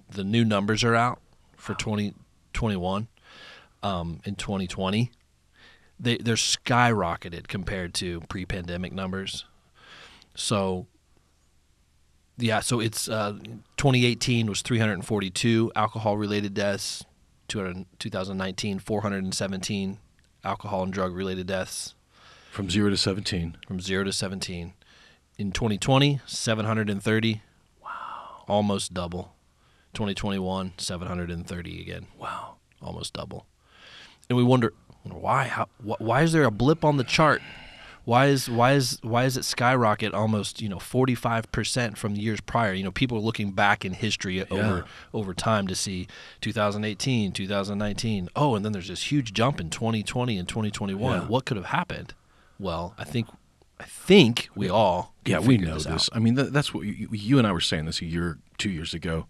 The 0.10 0.24
new 0.24 0.44
numbers 0.46 0.84
are 0.84 0.96
out 0.96 1.20
for 1.56 1.74
2021 1.76 3.08
um, 3.84 4.20
in 4.26 4.36
2020. 4.36 5.12
They, 6.00 6.18
they're 6.18 6.36
skyrocketed 6.36 7.48
compared 7.48 7.94
to 7.96 8.22
pre 8.22 8.46
pandemic 8.46 8.92
numbers. 8.92 9.46
So, 10.36 10.88
yeah, 12.38 12.60
so 12.60 12.80
it's 12.80 13.08
uh, 13.08 13.34
2018 13.78 14.48
was 14.48 14.62
342 14.62 15.72
alcohol 15.76 16.18
related 16.18 16.54
deaths, 16.54 17.06
200, 17.48 17.86
2019, 18.00 18.80
417 18.80 20.00
alcohol 20.46 20.84
and 20.84 20.94
drug 20.94 21.14
related 21.16 21.48
deaths 21.48 21.94
From 22.52 22.70
0 22.70 22.90
to 22.92 22.98
17. 22.98 23.58
from 23.68 23.82
0 23.82 24.04
to 24.06 24.14
17. 24.14 24.74
In 25.38 25.52
2020, 25.52 26.22
730. 26.26 27.42
Wow. 27.84 28.44
Almost 28.48 28.94
double. 28.94 29.34
2021, 29.94 30.74
730 30.78 31.82
again. 31.82 32.08
Wow. 32.18 32.56
Almost 32.82 33.14
double. 33.14 33.46
And 34.30 34.38
we 34.38 34.44
wonder, 34.44 34.74
wonder 35.04 35.20
why 35.20 35.48
how 35.48 35.68
wh- 35.86 36.00
why 36.02 36.22
is 36.24 36.32
there 36.32 36.44
a 36.46 36.52
blip 36.52 36.84
on 36.86 36.98
the 36.98 37.04
chart? 37.04 37.42
Why 38.06 38.28
is 38.28 38.50
why 38.50 38.74
is 38.74 39.00
why 39.02 39.26
is 39.26 39.36
it 39.36 39.44
skyrocket 39.44 40.14
almost, 40.14 40.62
you 40.62 40.70
know, 40.70 40.78
45% 40.78 41.98
from 41.98 42.14
the 42.14 42.22
years 42.22 42.40
prior? 42.40 42.72
You 42.74 42.84
know, 42.84 42.92
people 42.92 43.18
are 43.18 43.22
looking 43.22 43.52
back 43.52 43.84
in 43.84 43.94
history 43.94 44.48
over 44.50 44.86
over 45.14 45.34
time 45.34 45.68
to 45.68 45.76
see 45.76 46.08
2018, 46.42 47.32
2019. 47.32 48.30
Oh, 48.36 48.56
and 48.56 48.64
then 48.64 48.72
there's 48.72 48.88
this 48.90 49.12
huge 49.12 49.34
jump 49.34 49.60
in 49.60 49.70
2020 49.72 50.38
and 50.38 50.48
2021. 50.48 51.22
Yeah. 51.22 51.28
What 51.28 51.46
could 51.46 51.58
have 51.58 51.68
happened? 51.68 52.14
Well, 52.60 52.94
I 52.98 53.04
think 53.04 53.28
I 53.80 53.86
think 53.86 54.50
we 54.56 54.70
all 54.70 55.14
Yeah, 55.26 55.40
we 55.40 55.58
know 55.58 55.74
this. 55.74 55.86
this. 55.86 56.10
I 56.14 56.20
mean, 56.20 56.36
that, 56.36 56.54
that's 56.54 56.74
what 56.74 56.86
you, 56.86 57.10
you 57.12 57.38
and 57.40 57.48
I 57.48 57.52
were 57.52 57.60
saying 57.60 57.86
this 57.86 58.02
a 58.02 58.06
year, 58.06 58.38
two 58.58 58.70
years 58.70 58.94
ago. 58.94 59.26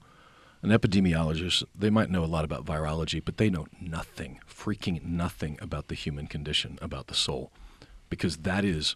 An 0.61 0.71
epidemiologist, 0.71 1.63
they 1.78 1.89
might 1.91 2.09
know 2.09 2.23
a 2.23 2.26
lot 2.26 2.43
about 2.43 2.65
virology, 2.65 3.21
but 3.23 3.38
they 3.38 3.49
know 3.51 3.67
nothing, 3.80 4.39
freaking 4.49 5.03
nothing 5.03 5.59
about 5.61 5.89
the 5.89 5.95
human 5.95 6.26
condition, 6.26 6.80
about 6.82 7.05
the 7.07 7.13
soul, 7.13 7.51
because 8.16 8.38
that 8.38 8.66
is 8.66 8.95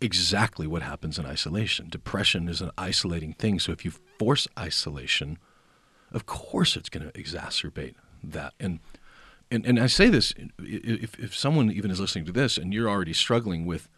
exactly 0.00 0.66
what 0.66 0.82
happens 0.82 1.18
in 1.18 1.26
isolation. 1.26 1.88
Depression 1.88 2.48
is 2.48 2.60
an 2.60 2.70
isolating 2.76 3.32
thing. 3.32 3.58
So 3.58 3.72
if 3.72 3.84
you 3.84 3.92
force 4.18 4.46
isolation, 4.58 5.38
of 6.12 6.26
course 6.26 6.76
it's 6.76 6.88
going 6.88 7.08
to 7.08 7.12
exacerbate 7.12 7.94
that. 8.22 8.54
And 8.60 8.80
and 9.50 9.64
and 9.66 9.78
I 9.78 9.86
say 9.86 10.08
this 10.08 10.34
if 10.58 11.18
if 11.18 11.36
someone 11.36 11.70
even 11.70 11.90
is 11.90 12.00
listening 12.00 12.24
to 12.26 12.32
this 12.32 12.58
and 12.58 12.72
you're 12.72 12.88
already 12.88 13.12
struggling 13.12 13.66
with 13.66 13.88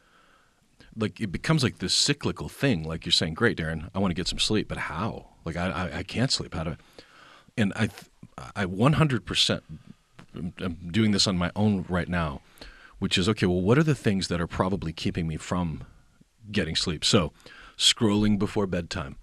like 0.96 1.20
it 1.20 1.30
becomes 1.32 1.62
like 1.62 1.78
this 1.78 1.94
cyclical 1.94 2.48
thing. 2.48 2.82
Like 2.82 3.04
you're 3.04 3.12
saying, 3.12 3.34
"Great, 3.34 3.58
Darren, 3.58 3.90
I 3.94 3.98
want 3.98 4.10
to 4.10 4.14
get 4.14 4.28
some 4.28 4.38
sleep, 4.38 4.68
but 4.68 4.78
how? 4.78 5.28
Like 5.44 5.56
I 5.56 5.70
I, 5.70 5.98
I 5.98 6.02
can't 6.02 6.32
sleep. 6.32 6.54
How 6.54 6.64
to?" 6.64 6.78
And 7.56 7.72
I 7.74 7.88
I 8.54 8.64
100% 8.64 9.62
I'm 10.60 10.90
doing 10.90 11.12
this 11.12 11.26
on 11.26 11.38
my 11.38 11.50
own 11.56 11.84
right 11.88 12.08
now, 12.08 12.42
which 12.98 13.18
is 13.18 13.28
okay. 13.28 13.46
Well, 13.46 13.60
what 13.60 13.78
are 13.78 13.82
the 13.82 13.94
things 13.94 14.28
that 14.28 14.40
are 14.40 14.46
probably 14.46 14.92
keeping 14.92 15.26
me 15.26 15.36
from 15.36 15.84
getting 16.50 16.76
sleep? 16.76 17.04
So, 17.04 17.32
scrolling 17.76 18.38
before 18.38 18.66
bedtime. 18.66 19.16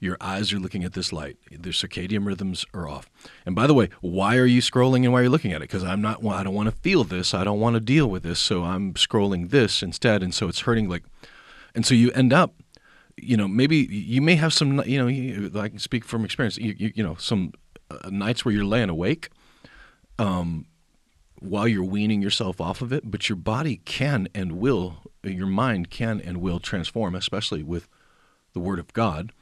Your 0.00 0.16
eyes 0.20 0.52
are 0.52 0.60
looking 0.60 0.84
at 0.84 0.92
this 0.92 1.12
light. 1.12 1.38
Their 1.50 1.72
circadian 1.72 2.24
rhythms 2.24 2.64
are 2.72 2.88
off. 2.88 3.10
And 3.44 3.56
by 3.56 3.66
the 3.66 3.74
way, 3.74 3.88
why 4.00 4.36
are 4.36 4.46
you 4.46 4.60
scrolling 4.60 5.02
and 5.02 5.12
why 5.12 5.20
are 5.20 5.24
you 5.24 5.28
looking 5.28 5.52
at 5.52 5.56
it? 5.56 5.68
Because 5.68 5.82
I'm 5.82 6.00
not. 6.00 6.24
I 6.24 6.44
don't 6.44 6.54
want 6.54 6.68
to 6.68 6.80
feel 6.82 7.02
this. 7.02 7.34
I 7.34 7.42
don't 7.42 7.58
want 7.58 7.74
to 7.74 7.80
deal 7.80 8.08
with 8.08 8.22
this. 8.22 8.38
So 8.38 8.62
I'm 8.62 8.94
scrolling 8.94 9.50
this 9.50 9.82
instead, 9.82 10.22
and 10.22 10.32
so 10.32 10.48
it's 10.48 10.60
hurting. 10.60 10.88
Like, 10.88 11.02
and 11.74 11.84
so 11.84 11.94
you 11.94 12.12
end 12.12 12.32
up, 12.32 12.54
you 13.16 13.36
know, 13.36 13.48
maybe 13.48 13.76
you 13.90 14.22
may 14.22 14.36
have 14.36 14.52
some. 14.52 14.80
You 14.86 15.04
know, 15.04 15.60
I 15.60 15.68
can 15.68 15.80
speak 15.80 16.04
from 16.04 16.24
experience. 16.24 16.58
You, 16.58 16.76
you, 16.78 16.92
you 16.94 17.02
know, 17.02 17.16
some 17.16 17.52
uh, 17.90 18.08
nights 18.08 18.44
where 18.44 18.54
you're 18.54 18.64
laying 18.64 18.90
awake, 18.90 19.30
um, 20.20 20.66
while 21.40 21.68
you're 21.68 21.84
weaning 21.84 22.22
yourself 22.22 22.60
off 22.60 22.82
of 22.82 22.92
it, 22.92 23.10
but 23.10 23.28
your 23.28 23.36
body 23.36 23.80
can 23.84 24.28
and 24.34 24.52
will, 24.52 24.98
your 25.22 25.46
mind 25.46 25.90
can 25.90 26.20
and 26.20 26.38
will 26.38 26.58
transform, 26.58 27.14
especially 27.14 27.62
with 27.62 27.88
the 28.52 28.60
Word 28.60 28.78
of 28.78 28.92
God. 28.92 29.32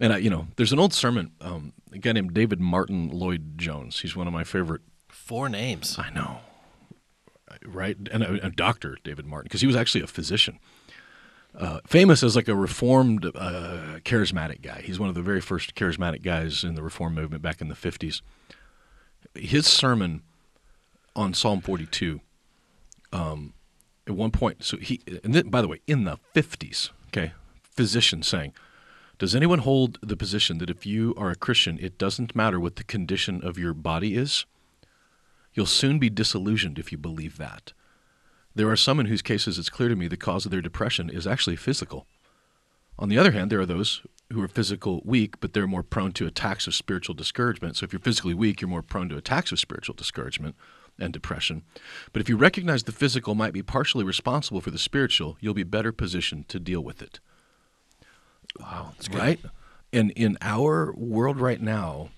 And 0.00 0.12
I, 0.12 0.18
you 0.18 0.30
know, 0.30 0.48
there's 0.56 0.72
an 0.72 0.78
old 0.78 0.94
sermon, 0.94 1.32
um, 1.40 1.72
a 1.92 1.98
guy 1.98 2.12
named 2.12 2.34
David 2.34 2.60
Martyn 2.60 3.08
Lloyd 3.08 3.58
Jones. 3.58 4.00
He's 4.00 4.14
one 4.14 4.26
of 4.26 4.32
my 4.32 4.44
favorite. 4.44 4.82
Four 5.08 5.48
names. 5.48 5.98
I 5.98 6.10
know, 6.10 6.38
right? 7.64 7.96
And 8.10 8.22
a, 8.22 8.46
a 8.46 8.50
doctor, 8.50 8.98
David 9.02 9.26
Martyn, 9.26 9.44
because 9.44 9.60
he 9.60 9.66
was 9.66 9.76
actually 9.76 10.02
a 10.02 10.06
physician. 10.06 10.58
Uh, 11.54 11.80
famous 11.86 12.22
as 12.22 12.36
like 12.36 12.46
a 12.46 12.54
reformed, 12.54 13.24
uh, 13.24 13.98
charismatic 14.04 14.60
guy. 14.60 14.82
He's 14.84 15.00
one 15.00 15.08
of 15.08 15.14
the 15.14 15.22
very 15.22 15.40
first 15.40 15.74
charismatic 15.74 16.22
guys 16.22 16.62
in 16.62 16.74
the 16.74 16.82
reform 16.82 17.14
movement 17.14 17.42
back 17.42 17.60
in 17.60 17.68
the 17.68 17.74
50s. 17.74 18.20
His 19.34 19.66
sermon 19.66 20.22
on 21.18 21.34
Psalm 21.34 21.60
42, 21.60 22.20
um, 23.12 23.52
at 24.06 24.14
one 24.14 24.30
point, 24.30 24.62
so 24.62 24.76
he, 24.76 25.00
and 25.24 25.34
then, 25.34 25.50
by 25.50 25.60
the 25.60 25.66
way, 25.66 25.80
in 25.88 26.04
the 26.04 26.16
50s, 26.32 26.90
okay, 27.08 27.32
physician 27.60 28.22
saying, 28.22 28.52
does 29.18 29.34
anyone 29.34 29.58
hold 29.58 29.98
the 30.00 30.16
position 30.16 30.58
that 30.58 30.70
if 30.70 30.86
you 30.86 31.14
are 31.18 31.30
a 31.30 31.34
Christian, 31.34 31.76
it 31.80 31.98
doesn't 31.98 32.36
matter 32.36 32.60
what 32.60 32.76
the 32.76 32.84
condition 32.84 33.44
of 33.44 33.58
your 33.58 33.74
body 33.74 34.14
is? 34.14 34.46
You'll 35.54 35.66
soon 35.66 35.98
be 35.98 36.08
disillusioned 36.08 36.78
if 36.78 36.92
you 36.92 36.98
believe 36.98 37.36
that. 37.36 37.72
There 38.54 38.70
are 38.70 38.76
some 38.76 39.00
in 39.00 39.06
whose 39.06 39.22
cases 39.22 39.58
it's 39.58 39.70
clear 39.70 39.88
to 39.88 39.96
me 39.96 40.06
the 40.06 40.16
cause 40.16 40.44
of 40.44 40.52
their 40.52 40.62
depression 40.62 41.10
is 41.10 41.26
actually 41.26 41.56
physical. 41.56 42.06
On 42.96 43.08
the 43.08 43.18
other 43.18 43.32
hand, 43.32 43.50
there 43.50 43.60
are 43.60 43.66
those 43.66 44.02
who 44.32 44.40
are 44.40 44.48
physical 44.48 45.02
weak, 45.04 45.40
but 45.40 45.52
they're 45.52 45.66
more 45.66 45.82
prone 45.82 46.12
to 46.12 46.26
attacks 46.26 46.68
of 46.68 46.76
spiritual 46.76 47.16
discouragement. 47.16 47.76
So 47.76 47.84
if 47.84 47.92
you're 47.92 48.00
physically 48.00 48.34
weak, 48.34 48.60
you're 48.60 48.70
more 48.70 48.82
prone 48.82 49.08
to 49.08 49.16
attacks 49.16 49.50
of 49.50 49.58
spiritual 49.58 49.96
discouragement 49.96 50.54
and 50.98 51.12
depression. 51.12 51.62
But 52.12 52.20
if 52.20 52.28
you 52.28 52.36
recognize 52.36 52.82
the 52.82 52.92
physical 52.92 53.34
might 53.34 53.52
be 53.52 53.62
partially 53.62 54.04
responsible 54.04 54.60
for 54.60 54.70
the 54.70 54.78
spiritual, 54.78 55.36
you'll 55.40 55.54
be 55.54 55.62
better 55.62 55.92
positioned 55.92 56.48
to 56.48 56.58
deal 56.58 56.80
with 56.80 57.02
it. 57.02 57.20
Wow, 58.58 58.92
that's 58.94 59.08
good. 59.08 59.18
Right? 59.18 59.40
And 59.92 60.10
in 60.12 60.36
our 60.40 60.92
world 60.94 61.40
right 61.40 61.60
now, 61.60 62.10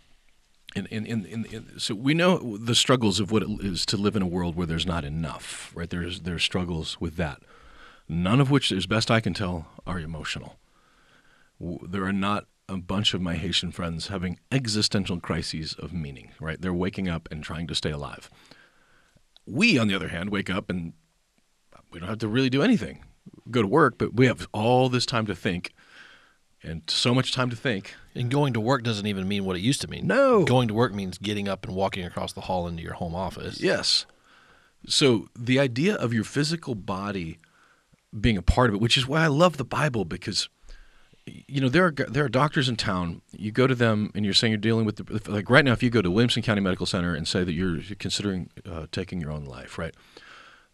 in, 0.74 0.86
in, 0.86 1.06
in, 1.06 1.24
in, 1.24 1.44
in, 1.46 1.78
so 1.78 1.94
we 1.94 2.14
know 2.14 2.56
the 2.56 2.74
struggles 2.74 3.20
of 3.20 3.30
what 3.30 3.42
it 3.42 3.48
is 3.60 3.84
to 3.86 3.96
live 3.96 4.16
in 4.16 4.22
a 4.22 4.26
world 4.26 4.56
where 4.56 4.66
there's 4.66 4.86
not 4.86 5.04
enough, 5.04 5.72
right? 5.74 5.90
There's 5.90 6.20
there's 6.20 6.44
struggles 6.44 7.00
with 7.00 7.16
that. 7.16 7.42
None 8.08 8.40
of 8.40 8.50
which, 8.50 8.72
as 8.72 8.86
best 8.86 9.10
I 9.10 9.20
can 9.20 9.34
tell, 9.34 9.66
are 9.86 9.98
emotional. 9.98 10.58
There 11.60 12.04
are 12.04 12.12
not 12.12 12.46
a 12.68 12.76
bunch 12.76 13.14
of 13.14 13.20
my 13.20 13.34
Haitian 13.34 13.72
friends 13.72 14.08
having 14.08 14.38
existential 14.52 15.20
crises 15.20 15.74
of 15.74 15.92
meaning, 15.92 16.30
right? 16.40 16.60
They're 16.60 16.72
waking 16.72 17.08
up 17.08 17.28
and 17.30 17.42
trying 17.42 17.66
to 17.66 17.74
stay 17.74 17.90
alive. 17.90 18.30
We, 19.50 19.78
on 19.78 19.88
the 19.88 19.94
other 19.94 20.08
hand, 20.08 20.30
wake 20.30 20.50
up 20.50 20.70
and 20.70 20.92
we 21.90 22.00
don't 22.00 22.08
have 22.08 22.18
to 22.18 22.28
really 22.28 22.50
do 22.50 22.62
anything. 22.62 23.04
Go 23.50 23.62
to 23.62 23.68
work, 23.68 23.98
but 23.98 24.14
we 24.14 24.26
have 24.26 24.48
all 24.52 24.88
this 24.88 25.06
time 25.06 25.26
to 25.26 25.34
think 25.34 25.72
and 26.62 26.82
so 26.88 27.14
much 27.14 27.32
time 27.32 27.50
to 27.50 27.56
think. 27.56 27.94
And 28.14 28.30
going 28.30 28.52
to 28.52 28.60
work 28.60 28.82
doesn't 28.82 29.06
even 29.06 29.26
mean 29.26 29.44
what 29.44 29.56
it 29.56 29.60
used 29.60 29.80
to 29.82 29.88
mean. 29.88 30.06
No. 30.06 30.44
Going 30.44 30.68
to 30.68 30.74
work 30.74 30.92
means 30.92 31.18
getting 31.18 31.48
up 31.48 31.66
and 31.66 31.74
walking 31.74 32.04
across 32.04 32.32
the 32.32 32.42
hall 32.42 32.66
into 32.66 32.82
your 32.82 32.94
home 32.94 33.14
office. 33.14 33.60
Yes. 33.60 34.06
So 34.86 35.28
the 35.38 35.58
idea 35.58 35.94
of 35.94 36.12
your 36.12 36.24
physical 36.24 36.74
body 36.74 37.38
being 38.18 38.36
a 38.36 38.42
part 38.42 38.70
of 38.70 38.74
it, 38.74 38.80
which 38.80 38.96
is 38.96 39.06
why 39.06 39.22
I 39.22 39.28
love 39.28 39.56
the 39.56 39.64
Bible 39.64 40.04
because 40.04 40.48
you 41.26 41.60
know 41.60 41.68
there 41.68 41.86
are 41.86 41.92
there 41.92 42.24
are 42.24 42.28
doctors 42.28 42.68
in 42.68 42.76
town. 42.76 43.22
You 43.32 43.52
go 43.52 43.66
to 43.66 43.74
them 43.74 44.10
and 44.14 44.24
you're 44.24 44.34
saying 44.34 44.52
you're 44.52 44.58
dealing 44.58 44.86
with 44.86 44.96
the, 44.96 45.30
like 45.30 45.50
right 45.50 45.64
now. 45.64 45.72
If 45.72 45.82
you 45.82 45.90
go 45.90 46.02
to 46.02 46.10
Williamson 46.10 46.42
County 46.42 46.60
Medical 46.60 46.86
Center 46.86 47.14
and 47.14 47.26
say 47.26 47.44
that 47.44 47.52
you're 47.52 47.80
considering 47.98 48.50
uh, 48.68 48.86
taking 48.92 49.20
your 49.20 49.30
own 49.30 49.44
life, 49.44 49.78
right? 49.78 49.94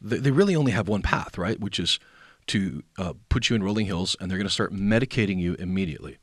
They, 0.00 0.18
they 0.18 0.30
really 0.30 0.56
only 0.56 0.72
have 0.72 0.88
one 0.88 1.02
path, 1.02 1.38
right? 1.38 1.58
Which 1.58 1.78
is 1.78 1.98
to 2.48 2.82
uh, 2.96 3.14
put 3.28 3.50
you 3.50 3.56
in 3.56 3.62
rolling 3.62 3.86
hills, 3.86 4.16
and 4.20 4.30
they're 4.30 4.38
going 4.38 4.46
to 4.46 4.52
start 4.52 4.72
medicating 4.72 5.38
you 5.38 5.54
immediately. 5.54 6.18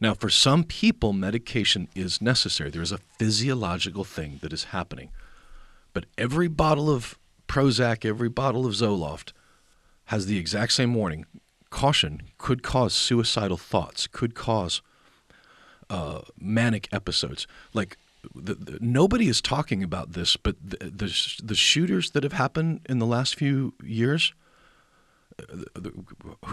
Now, 0.00 0.14
for 0.14 0.30
some 0.30 0.64
people, 0.64 1.12
medication 1.12 1.88
is 1.94 2.22
necessary. 2.22 2.70
There 2.70 2.82
is 2.82 2.92
a 2.92 2.98
physiological 3.18 4.04
thing 4.04 4.38
that 4.42 4.52
is 4.52 4.64
happening. 4.64 5.10
But 5.92 6.06
every 6.16 6.48
bottle 6.48 6.88
of 6.88 7.18
Prozac, 7.48 8.04
every 8.04 8.28
bottle 8.28 8.64
of 8.64 8.74
Zoloft 8.74 9.32
has 10.06 10.26
the 10.26 10.38
exact 10.38 10.72
same 10.72 10.94
warning. 10.94 11.26
Caution 11.70 12.22
could 12.38 12.62
cause 12.62 12.94
suicidal 12.94 13.56
thoughts, 13.56 14.06
could 14.06 14.34
cause 14.34 14.80
uh, 15.90 16.20
manic 16.38 16.88
episodes. 16.92 17.46
Like 17.74 17.96
the, 18.34 18.54
the, 18.54 18.78
nobody 18.80 19.28
is 19.28 19.40
talking 19.40 19.82
about 19.82 20.12
this, 20.12 20.36
but 20.36 20.56
the, 20.64 20.76
the 20.76 21.42
the 21.42 21.54
shooters 21.54 22.10
that 22.12 22.22
have 22.22 22.32
happened 22.32 22.80
in 22.88 22.98
the 22.98 23.06
last 23.06 23.34
few 23.36 23.74
years, 23.82 24.32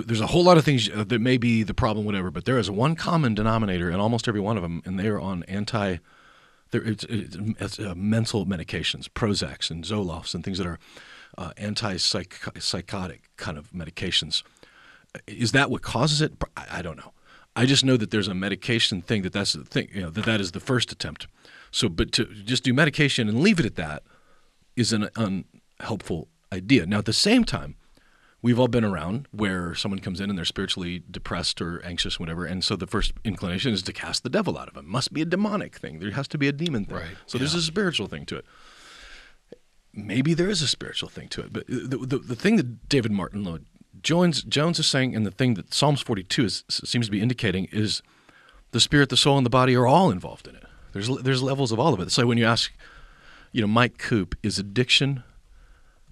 there's 0.06 0.22
a 0.22 0.28
whole 0.28 0.44
lot 0.44 0.58
of 0.58 0.66
things 0.66 0.90
uh, 0.90 1.04
that 1.06 1.20
may 1.20 1.38
be 1.38 1.64
the 1.64 1.74
problem, 1.74 2.06
whatever. 2.06 2.32
But 2.32 2.46
there 2.46 2.60
is 2.60 2.70
one 2.70 2.96
common 2.96 3.34
denominator 3.36 3.90
in 3.90 4.00
almost 4.00 4.28
every 4.28 4.42
one 4.42 4.58
of 4.58 4.64
them, 4.64 4.82
and 4.86 5.00
they 5.00 5.08
are 5.08 5.20
on 5.20 5.44
anti. 5.44 5.98
It's, 6.74 7.06
it's, 7.06 7.38
it's 7.60 7.80
uh, 7.80 7.94
mental 7.96 8.46
medications, 8.46 9.08
Prozacs 9.08 9.72
and 9.72 9.86
Zolofts, 9.86 10.36
and 10.36 10.44
things 10.44 10.58
that 10.58 10.68
are 10.68 10.78
uh, 11.38 11.52
anti-psychotic 11.58 13.30
kind 13.38 13.58
of 13.58 13.72
medications. 13.72 14.44
Is 15.28 15.52
that 15.52 15.70
what 15.70 15.82
causes 15.82 16.22
it? 16.22 16.34
I, 16.56 16.82
don't 16.82 16.98
know. 16.98 17.14
I 17.56 17.66
just 17.66 17.86
know 17.86 17.98
that 17.98 18.12
there's 18.12 18.28
a 18.28 18.34
medication 18.34 19.02
thing 19.02 19.22
that 19.24 19.34
that's 19.34 19.54
the 19.54 19.64
thing. 19.64 19.90
You 19.94 20.04
know 20.04 20.10
that 20.10 20.26
that 20.26 20.42
is 20.42 20.52
the 20.52 20.60
first 20.60 20.92
attempt. 20.92 21.28
So, 21.72 21.90
but 21.90 22.12
to 22.14 22.26
just 22.26 22.64
do 22.64 22.74
medication 22.74 23.28
and 23.28 23.42
leave 23.42 23.60
it 23.60 23.66
at 23.66 23.76
that 23.76 24.04
is 24.76 24.94
an 24.94 25.10
unhelpful 25.16 26.28
idea. 26.52 26.86
Now, 26.86 27.00
at 27.00 27.06
the 27.06 27.14
same 27.14 27.44
time, 27.44 27.76
we've 28.42 28.60
all 28.60 28.68
been 28.68 28.86
around 28.86 29.28
where 29.32 29.74
someone 29.76 30.00
comes 30.00 30.22
in 30.22 30.30
and 30.30 30.38
they're 30.38 30.46
spiritually 30.46 31.04
depressed 31.10 31.62
or 31.62 31.84
anxious, 31.84 32.20
whatever, 32.20 32.46
and 32.46 32.64
so 32.64 32.76
the 32.76 32.88
first 32.88 33.14
inclination 33.24 33.74
is 33.74 33.82
to 33.84 33.94
cast 33.94 34.24
the 34.24 34.30
devil 34.30 34.58
out 34.58 34.68
of 34.68 34.74
them. 34.74 34.88
Must 34.88 35.12
be 35.12 35.22
a 35.22 35.26
demonic 35.26 35.78
thing. 35.78 36.00
There 36.00 36.12
has 36.12 36.28
to 36.30 36.38
be 36.38 36.48
a 36.48 36.52
demon 36.52 36.86
thing. 36.86 36.98
Right. 36.98 37.18
So 37.26 37.38
yeah. 37.38 37.40
there's 37.40 37.56
a 37.56 37.62
spiritual 37.62 38.08
thing 38.08 38.26
to 38.28 38.38
it. 38.38 38.46
Maybe 39.94 40.34
there 40.34 40.50
is 40.50 40.62
a 40.62 40.68
spiritual 40.68 41.10
thing 41.10 41.30
to 41.30 41.42
it, 41.42 41.54
but 41.54 41.66
the 41.68 41.98
the, 41.98 42.18
the 42.20 42.36
thing 42.36 42.58
that 42.58 42.88
David 42.90 43.12
Martyn 43.12 43.44
Jones 44.06 44.44
Jones 44.44 44.78
is 44.78 44.88
saying, 44.88 45.16
and 45.16 45.26
the 45.26 45.32
thing 45.32 45.56
that 45.56 45.74
Psalms 45.74 46.00
42 46.00 46.46
is, 46.46 46.64
seems 46.70 47.08
to 47.08 47.12
be 47.12 47.22
indicating 47.22 47.66
is 47.72 48.04
the 48.70 48.80
spirit, 48.80 49.10
the 49.10 49.18
soul, 49.18 49.36
and 49.36 49.46
the 49.46 49.50
body 49.50 49.76
are 49.76 49.88
all 49.88 50.12
involved 50.12 50.48
in 50.48 50.56
it. 50.56 50.64
There's 50.94 51.10
there's 51.24 51.42
levels 51.42 51.72
of 51.72 51.80
all 51.80 51.94
of 51.94 52.00
it. 52.00 52.12
So 52.12 52.28
when 52.28 52.38
you 52.38 52.46
ask, 52.46 52.72
you 53.52 53.62
know, 53.62 53.68
Mike 53.68 53.98
Coop, 53.98 54.38
is 54.44 54.60
addiction 54.60 55.24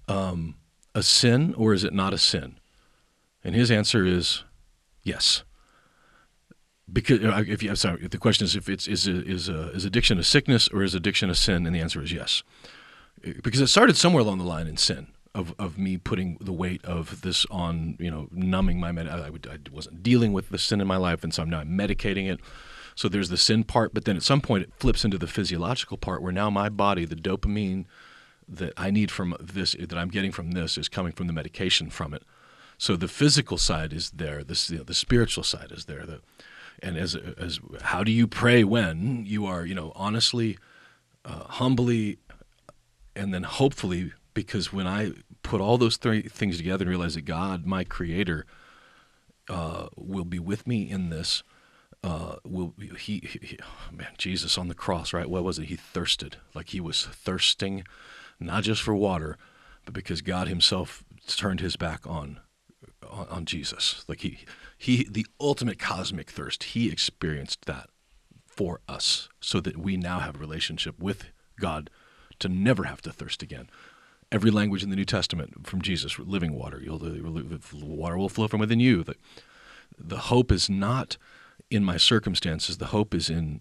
um, 0.08 0.56
a 0.92 1.04
sin 1.04 1.54
or 1.56 1.72
is 1.72 1.84
it 1.84 1.94
not 1.94 2.12
a 2.12 2.18
sin? 2.18 2.58
And 3.44 3.54
his 3.54 3.70
answer 3.70 4.04
is 4.04 4.42
yes. 5.04 5.44
Because 6.92 7.22
uh, 7.22 7.44
if 7.46 7.62
you 7.62 7.76
sorry, 7.76 8.08
the 8.08 8.18
question 8.18 8.44
is 8.44 8.56
if 8.56 8.68
it's 8.68 8.88
is 8.88 9.06
is 9.06 9.48
uh, 9.48 9.70
is 9.72 9.84
addiction 9.84 10.18
a 10.18 10.24
sickness 10.24 10.66
or 10.68 10.82
is 10.82 10.96
addiction 10.96 11.30
a 11.30 11.34
sin, 11.34 11.64
and 11.64 11.74
the 11.74 11.80
answer 11.80 12.02
is 12.02 12.12
yes. 12.12 12.42
Because 13.22 13.60
it 13.60 13.68
started 13.68 13.96
somewhere 13.96 14.22
along 14.22 14.38
the 14.38 14.44
line 14.44 14.66
in 14.66 14.76
sin 14.76 15.13
of, 15.34 15.54
of 15.58 15.78
me 15.78 15.96
putting 15.96 16.38
the 16.40 16.52
weight 16.52 16.84
of 16.84 17.22
this 17.22 17.44
on 17.50 17.96
you 17.98 18.10
know 18.10 18.28
numbing 18.30 18.78
my 18.78 18.92
med- 18.92 19.08
I, 19.08 19.26
I 19.26 19.58
wasn't 19.72 20.02
dealing 20.02 20.32
with 20.32 20.50
the 20.50 20.58
sin 20.58 20.80
in 20.80 20.86
my 20.86 20.96
life, 20.96 21.24
and 21.24 21.34
so 21.34 21.42
I'm 21.42 21.50
now 21.50 21.62
medicating 21.62 22.30
it. 22.30 22.40
So 22.94 23.08
there's 23.08 23.28
the 23.28 23.36
sin 23.36 23.64
part, 23.64 23.92
but 23.92 24.04
then 24.04 24.16
at 24.16 24.22
some 24.22 24.40
point 24.40 24.62
it 24.62 24.72
flips 24.76 25.04
into 25.04 25.18
the 25.18 25.26
physiological 25.26 25.96
part 25.96 26.22
where 26.22 26.32
now 26.32 26.48
my 26.50 26.68
body, 26.68 27.04
the 27.04 27.16
dopamine 27.16 27.86
that 28.48 28.72
I 28.76 28.90
need 28.90 29.10
from 29.10 29.34
this, 29.40 29.72
that 29.72 29.98
I'm 29.98 30.10
getting 30.10 30.30
from 30.30 30.52
this, 30.52 30.78
is 30.78 30.88
coming 30.88 31.12
from 31.12 31.26
the 31.26 31.32
medication 31.32 31.90
from 31.90 32.14
it. 32.14 32.22
So 32.78 32.94
the 32.94 33.08
physical 33.08 33.58
side 33.58 33.92
is 33.92 34.10
there, 34.10 34.44
the, 34.44 34.66
you 34.70 34.78
know, 34.78 34.84
the 34.84 34.94
spiritual 34.94 35.42
side 35.42 35.72
is 35.72 35.86
there. 35.86 36.06
The, 36.06 36.20
and 36.82 36.96
as, 36.96 37.16
as 37.16 37.58
how 37.82 38.04
do 38.04 38.12
you 38.12 38.26
pray 38.26 38.62
when 38.62 39.24
you 39.26 39.46
are, 39.46 39.64
you 39.64 39.74
know, 39.74 39.92
honestly, 39.94 40.58
uh, 41.24 41.44
humbly, 41.44 42.18
and 43.16 43.32
then 43.32 43.44
hopefully, 43.44 44.12
because 44.34 44.72
when 44.72 44.86
I 44.86 45.12
put 45.42 45.60
all 45.60 45.78
those 45.78 45.96
three 45.96 46.22
things 46.22 46.58
together 46.58 46.82
and 46.82 46.90
realize 46.90 47.14
that 47.14 47.22
God, 47.22 47.64
my 47.64 47.84
Creator, 47.84 48.44
uh, 49.48 49.86
will 49.96 50.24
be 50.24 50.38
with 50.38 50.66
me 50.66 50.90
in 50.90 51.10
this 51.10 51.42
uh, 52.02 52.36
will 52.44 52.74
he, 52.98 53.20
he, 53.20 53.58
man 53.90 54.08
Jesus 54.18 54.58
on 54.58 54.68
the 54.68 54.74
cross 54.74 55.12
right? 55.12 55.28
What 55.28 55.42
was 55.44 55.58
it? 55.58 55.66
He 55.66 55.76
thirsted. 55.76 56.36
Like 56.54 56.68
he 56.68 56.80
was 56.80 57.06
thirsting 57.06 57.84
not 58.38 58.62
just 58.62 58.82
for 58.82 58.94
water 58.94 59.38
but 59.84 59.94
because 59.94 60.20
God 60.20 60.48
himself 60.48 61.02
turned 61.26 61.60
his 61.60 61.76
back 61.76 62.06
on 62.06 62.40
on, 63.10 63.26
on 63.28 63.44
Jesus. 63.46 64.04
Like 64.06 64.20
he 64.20 64.40
he 64.76 65.06
the 65.10 65.26
ultimate 65.40 65.78
cosmic 65.78 66.30
thirst 66.30 66.64
he 66.64 66.90
experienced 66.90 67.64
that 67.64 67.88
for 68.46 68.80
us 68.86 69.28
so 69.40 69.60
that 69.60 69.78
we 69.78 69.96
now 69.96 70.20
have 70.20 70.36
a 70.36 70.38
relationship 70.38 70.98
with 70.98 71.30
God 71.58 71.88
to 72.38 72.48
never 72.48 72.84
have 72.84 73.00
to 73.02 73.12
thirst 73.12 73.42
again 73.42 73.68
every 74.34 74.50
language 74.50 74.82
in 74.82 74.90
the 74.90 74.96
New 74.96 75.04
Testament 75.04 75.66
from 75.66 75.80
Jesus 75.80 76.18
living 76.18 76.52
water 76.52 76.80
you'll 76.82 76.98
the 76.98 77.20
water 77.72 78.18
will 78.18 78.28
flow 78.28 78.48
from 78.48 78.60
within 78.60 78.80
you 78.80 79.04
the, 79.04 79.14
the 79.96 80.18
hope 80.18 80.50
is 80.50 80.68
not 80.68 81.16
in 81.70 81.84
my 81.84 81.96
circumstances. 81.96 82.78
The 82.78 82.86
hope 82.86 83.14
is 83.14 83.30
in 83.30 83.60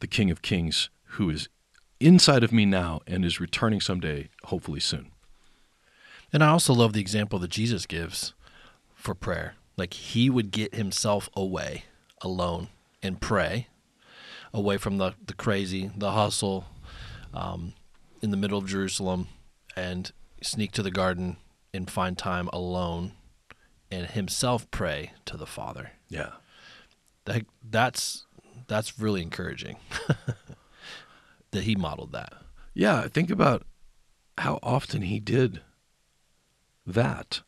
the 0.00 0.06
King 0.06 0.30
of 0.30 0.42
Kings 0.42 0.90
who 1.10 1.30
is 1.30 1.48
inside 2.00 2.44
of 2.44 2.52
me 2.52 2.66
now 2.66 3.00
and 3.06 3.24
is 3.24 3.40
returning 3.40 3.80
someday, 3.80 4.28
hopefully 4.44 4.80
soon. 4.80 5.10
And 6.32 6.42
I 6.42 6.48
also 6.48 6.74
love 6.74 6.92
the 6.92 7.00
example 7.00 7.38
that 7.38 7.50
Jesus 7.50 7.86
gives 7.86 8.34
for 8.94 9.14
prayer. 9.14 9.54
Like 9.76 9.94
he 9.94 10.28
would 10.28 10.50
get 10.50 10.74
himself 10.74 11.28
away 11.34 11.84
alone 12.20 12.68
and 13.02 13.20
pray, 13.20 13.68
away 14.52 14.76
from 14.76 14.98
the, 14.98 15.14
the 15.24 15.34
crazy, 15.34 15.90
the 15.96 16.12
hustle 16.12 16.64
um, 17.32 17.74
in 18.22 18.30
the 18.30 18.36
middle 18.36 18.58
of 18.58 18.66
Jerusalem, 18.66 19.28
and 19.76 20.12
sneak 20.42 20.72
to 20.72 20.82
the 20.82 20.90
garden 20.90 21.36
and 21.72 21.90
find 21.90 22.16
time 22.16 22.48
alone 22.52 23.12
and 23.90 24.08
himself 24.08 24.70
pray 24.70 25.12
to 25.26 25.36
the 25.36 25.46
Father. 25.46 25.92
Yeah 26.08 26.32
that 27.26 27.44
that's 27.68 28.24
that's 28.66 28.98
really 28.98 29.22
encouraging 29.22 29.76
that 31.50 31.64
he 31.64 31.76
modeled 31.76 32.12
that. 32.12 32.32
Yeah, 32.72 33.06
think 33.08 33.30
about 33.30 33.64
how 34.38 34.58
often 34.62 35.02
he 35.02 35.20
did 35.20 35.60
that. 36.86 37.42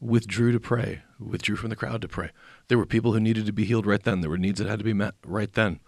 Withdrew 0.00 0.52
to 0.52 0.60
pray, 0.60 1.02
withdrew 1.18 1.56
from 1.56 1.70
the 1.70 1.76
crowd 1.76 2.00
to 2.02 2.08
pray. 2.08 2.30
There 2.68 2.78
were 2.78 2.86
people 2.86 3.12
who 3.12 3.20
needed 3.20 3.46
to 3.46 3.52
be 3.52 3.64
healed 3.64 3.84
right 3.84 4.00
then. 4.00 4.20
There 4.20 4.30
were 4.30 4.38
needs 4.38 4.60
that 4.60 4.68
had 4.68 4.78
to 4.78 4.84
be 4.84 4.92
met 4.92 5.14
right 5.26 5.52
then. 5.52 5.80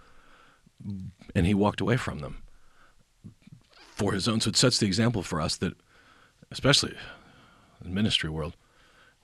And 1.32 1.46
he 1.46 1.54
walked 1.54 1.80
away 1.80 1.96
from 1.96 2.18
them 2.18 2.42
for 4.00 4.12
his 4.12 4.26
own. 4.26 4.40
So 4.40 4.48
it 4.48 4.56
sets 4.56 4.78
the 4.78 4.86
example 4.86 5.22
for 5.22 5.40
us 5.40 5.56
that, 5.58 5.74
especially 6.50 6.94
in 7.82 7.90
the 7.90 7.94
ministry 7.94 8.30
world, 8.30 8.56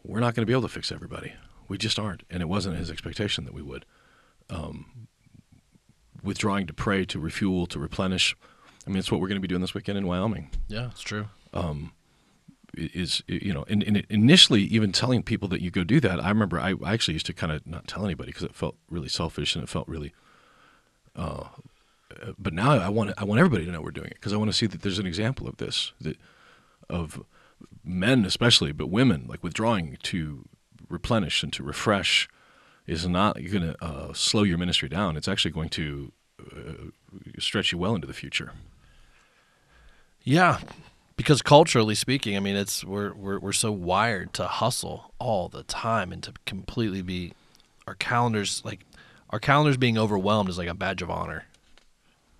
we're 0.05 0.20
not 0.20 0.35
going 0.35 0.43
to 0.43 0.47
be 0.47 0.53
able 0.53 0.62
to 0.62 0.68
fix 0.68 0.93
everybody. 0.93 1.33
We 1.66 1.79
just 1.79 1.99
aren't. 1.99 2.24
And 2.31 2.43
it 2.43 2.47
wasn't 2.47 2.77
his 2.77 2.91
expectation 2.91 3.45
that 3.45 3.55
we 3.55 3.62
would 3.62 3.87
um, 4.51 5.09
withdrawing 6.22 6.66
to 6.66 6.74
pray, 6.74 7.07
to 7.07 7.18
refuel, 7.18 7.66
to 7.68 7.79
replenish. 7.79 8.37
I 8.87 8.91
mean, 8.91 8.99
it's 8.99 9.11
what 9.11 9.20
we're 9.20 9.29
going 9.29 9.41
to 9.41 9.49
be 9.49 9.49
doing 9.49 9.62
this 9.62 9.74
weekend 9.74 9.97
in 9.99 10.07
Wyoming. 10.07 10.51
Yeah, 10.68 10.91
it's 10.91 11.01
true. 11.01 11.27
Um, 11.55 11.93
is 12.77 13.22
you 13.27 13.55
know, 13.55 13.64
and, 13.68 13.83
and, 13.83 14.05
initially, 14.11 14.62
even 14.64 14.93
telling 14.93 15.22
people 15.22 15.49
that 15.49 15.62
you 15.62 15.70
go 15.70 15.83
do 15.83 15.99
that, 16.01 16.22
I 16.22 16.29
remember 16.29 16.61
I, 16.61 16.74
I 16.85 16.93
actually 16.93 17.14
used 17.14 17.27
to 17.27 17.33
kind 17.33 17.51
of 17.51 17.66
not 17.66 17.89
tell 17.89 18.05
anybody 18.05 18.29
because 18.29 18.43
it 18.43 18.55
felt 18.55 18.77
really 18.91 19.09
selfish 19.09 19.55
and 19.55 19.64
it 19.64 19.70
felt 19.70 19.89
really. 19.89 20.12
Uh, 21.16 21.45
but 22.39 22.53
now 22.53 22.73
I 22.73 22.89
want 22.89 23.13
I 23.19 23.25
want 23.25 23.41
everybody 23.41 23.65
to 23.65 23.73
know 23.73 23.81
we're 23.81 23.91
doing 23.91 24.09
it 24.09 24.15
because 24.15 24.33
I 24.33 24.37
want 24.37 24.51
to 24.51 24.57
see 24.57 24.67
that 24.67 24.83
there's 24.83 24.99
an 24.99 25.07
example 25.07 25.49
of 25.49 25.57
this 25.57 25.93
that 26.01 26.17
of 26.89 27.23
men 27.85 28.25
especially, 28.25 28.73
but 28.73 28.89
women 28.89 29.27
like 29.29 29.43
withdrawing 29.43 29.99
to 30.05 30.45
replenish 30.89 31.43
and 31.43 31.53
to 31.53 31.63
refresh 31.63 32.29
is 32.87 33.07
not 33.07 33.35
going 33.35 33.63
to 33.63 33.85
uh, 33.85 34.13
slow 34.13 34.43
your 34.43 34.59
ministry 34.59 34.89
down. 34.89 35.17
It's 35.17 35.29
actually 35.29 35.51
going 35.51 35.71
to 35.71 36.13
uh, 36.41 36.73
stretch 37.39 37.73
you 37.73 37.79
well 37.79 37.95
into 37.95 38.07
the 38.07 38.13
future. 38.13 38.53
Yeah, 40.23 40.61
because 41.17 41.43
culturally 41.43 41.95
speaking, 41.95 42.37
I 42.37 42.41
mean, 42.41 42.57
it's 42.57 42.85
we're 42.85 43.13
we're 43.15 43.39
we're 43.39 43.53
so 43.53 43.73
wired 43.73 44.33
to 44.35 44.47
hustle 44.47 45.13
all 45.19 45.49
the 45.49 45.63
time 45.65 46.13
and 46.13 46.23
to 46.23 46.33
completely 46.45 47.03
be 47.03 47.33
our 47.87 47.95
calendars 47.95 48.63
like 48.65 48.85
our 49.31 49.39
calendars 49.39 49.77
being 49.77 49.99
overwhelmed 49.99 50.49
is 50.49 50.59
like 50.59 50.69
a 50.69 50.75
badge 50.75 51.03
of 51.03 51.11
honor 51.11 51.45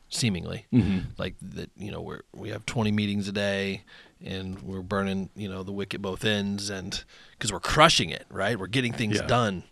seemingly 0.09 0.67
mm-hmm. 0.73 1.01
like 1.19 1.35
that 1.41 1.71
you 1.77 1.91
know 1.91 2.01
we're 2.01 2.23
we 2.35 2.51
have 2.51 2.65
20 2.65 2.93
meetings 2.93 3.27
a 3.29 3.33
day 3.33 3.83
and 4.25 4.63
we're 4.63 4.83
burning 4.83 5.29
you 5.35 5.49
know 5.49 5.63
the 5.63 5.73
wick 5.73 5.95
at 5.95 6.01
both 6.01 6.25
ends 6.25 6.71
and 6.71 7.05
because 7.33 7.53
we're 7.53 7.61
crushing 7.61 8.11
it 8.11 8.25
right 8.31 8.59
we're 8.59 8.67
getting 8.67 8.93
things 8.93 9.17
yeah. 9.17 9.27
done 9.27 9.65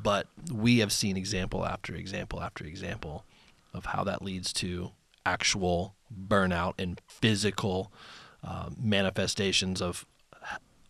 but 0.00 0.28
we 0.52 0.78
have 0.78 0.92
seen 0.92 1.16
example 1.16 1.66
after 1.66 1.94
example 1.94 2.40
after 2.40 2.64
example 2.64 3.24
of 3.74 3.86
how 3.86 4.04
that 4.04 4.22
leads 4.22 4.52
to 4.52 4.92
actual 5.24 5.94
burnout 6.28 6.74
and 6.78 7.00
physical 7.06 7.92
uh, 8.44 8.70
manifestations 8.76 9.80
of 9.80 10.06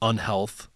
unhealth. 0.00 0.68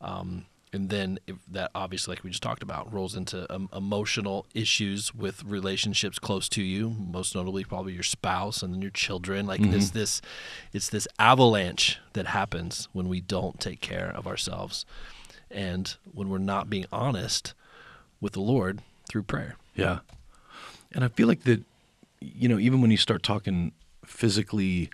Um, 0.00 0.46
and 0.72 0.90
then 0.90 1.18
if 1.26 1.36
that 1.48 1.70
obviously, 1.74 2.12
like 2.14 2.24
we 2.24 2.30
just 2.30 2.42
talked 2.42 2.62
about, 2.62 2.92
rolls 2.92 3.14
into 3.14 3.52
um, 3.54 3.68
emotional 3.72 4.46
issues 4.54 5.14
with 5.14 5.44
relationships 5.44 6.18
close 6.18 6.48
to 6.50 6.62
you, 6.62 6.90
most 6.90 7.34
notably 7.34 7.64
probably 7.64 7.92
your 7.92 8.02
spouse 8.02 8.62
and 8.62 8.74
then 8.74 8.82
your 8.82 8.90
children. 8.90 9.46
Like 9.46 9.60
mm-hmm. 9.60 9.70
this, 9.70 9.90
this, 9.90 10.22
it's 10.72 10.88
this 10.88 11.06
avalanche 11.18 11.98
that 12.12 12.26
happens 12.26 12.88
when 12.92 13.08
we 13.08 13.20
don't 13.20 13.60
take 13.60 13.80
care 13.80 14.10
of 14.14 14.26
ourselves, 14.26 14.84
and 15.50 15.96
when 16.12 16.28
we're 16.28 16.38
not 16.38 16.68
being 16.68 16.86
honest 16.90 17.54
with 18.20 18.32
the 18.32 18.40
Lord 18.40 18.82
through 19.08 19.22
prayer. 19.22 19.56
Yeah. 19.74 20.00
And 20.92 21.04
I 21.04 21.08
feel 21.08 21.28
like 21.28 21.44
that, 21.44 21.62
you 22.20 22.48
know, 22.48 22.58
even 22.58 22.80
when 22.80 22.90
you 22.90 22.96
start 22.96 23.22
talking 23.22 23.72
physically 24.04 24.90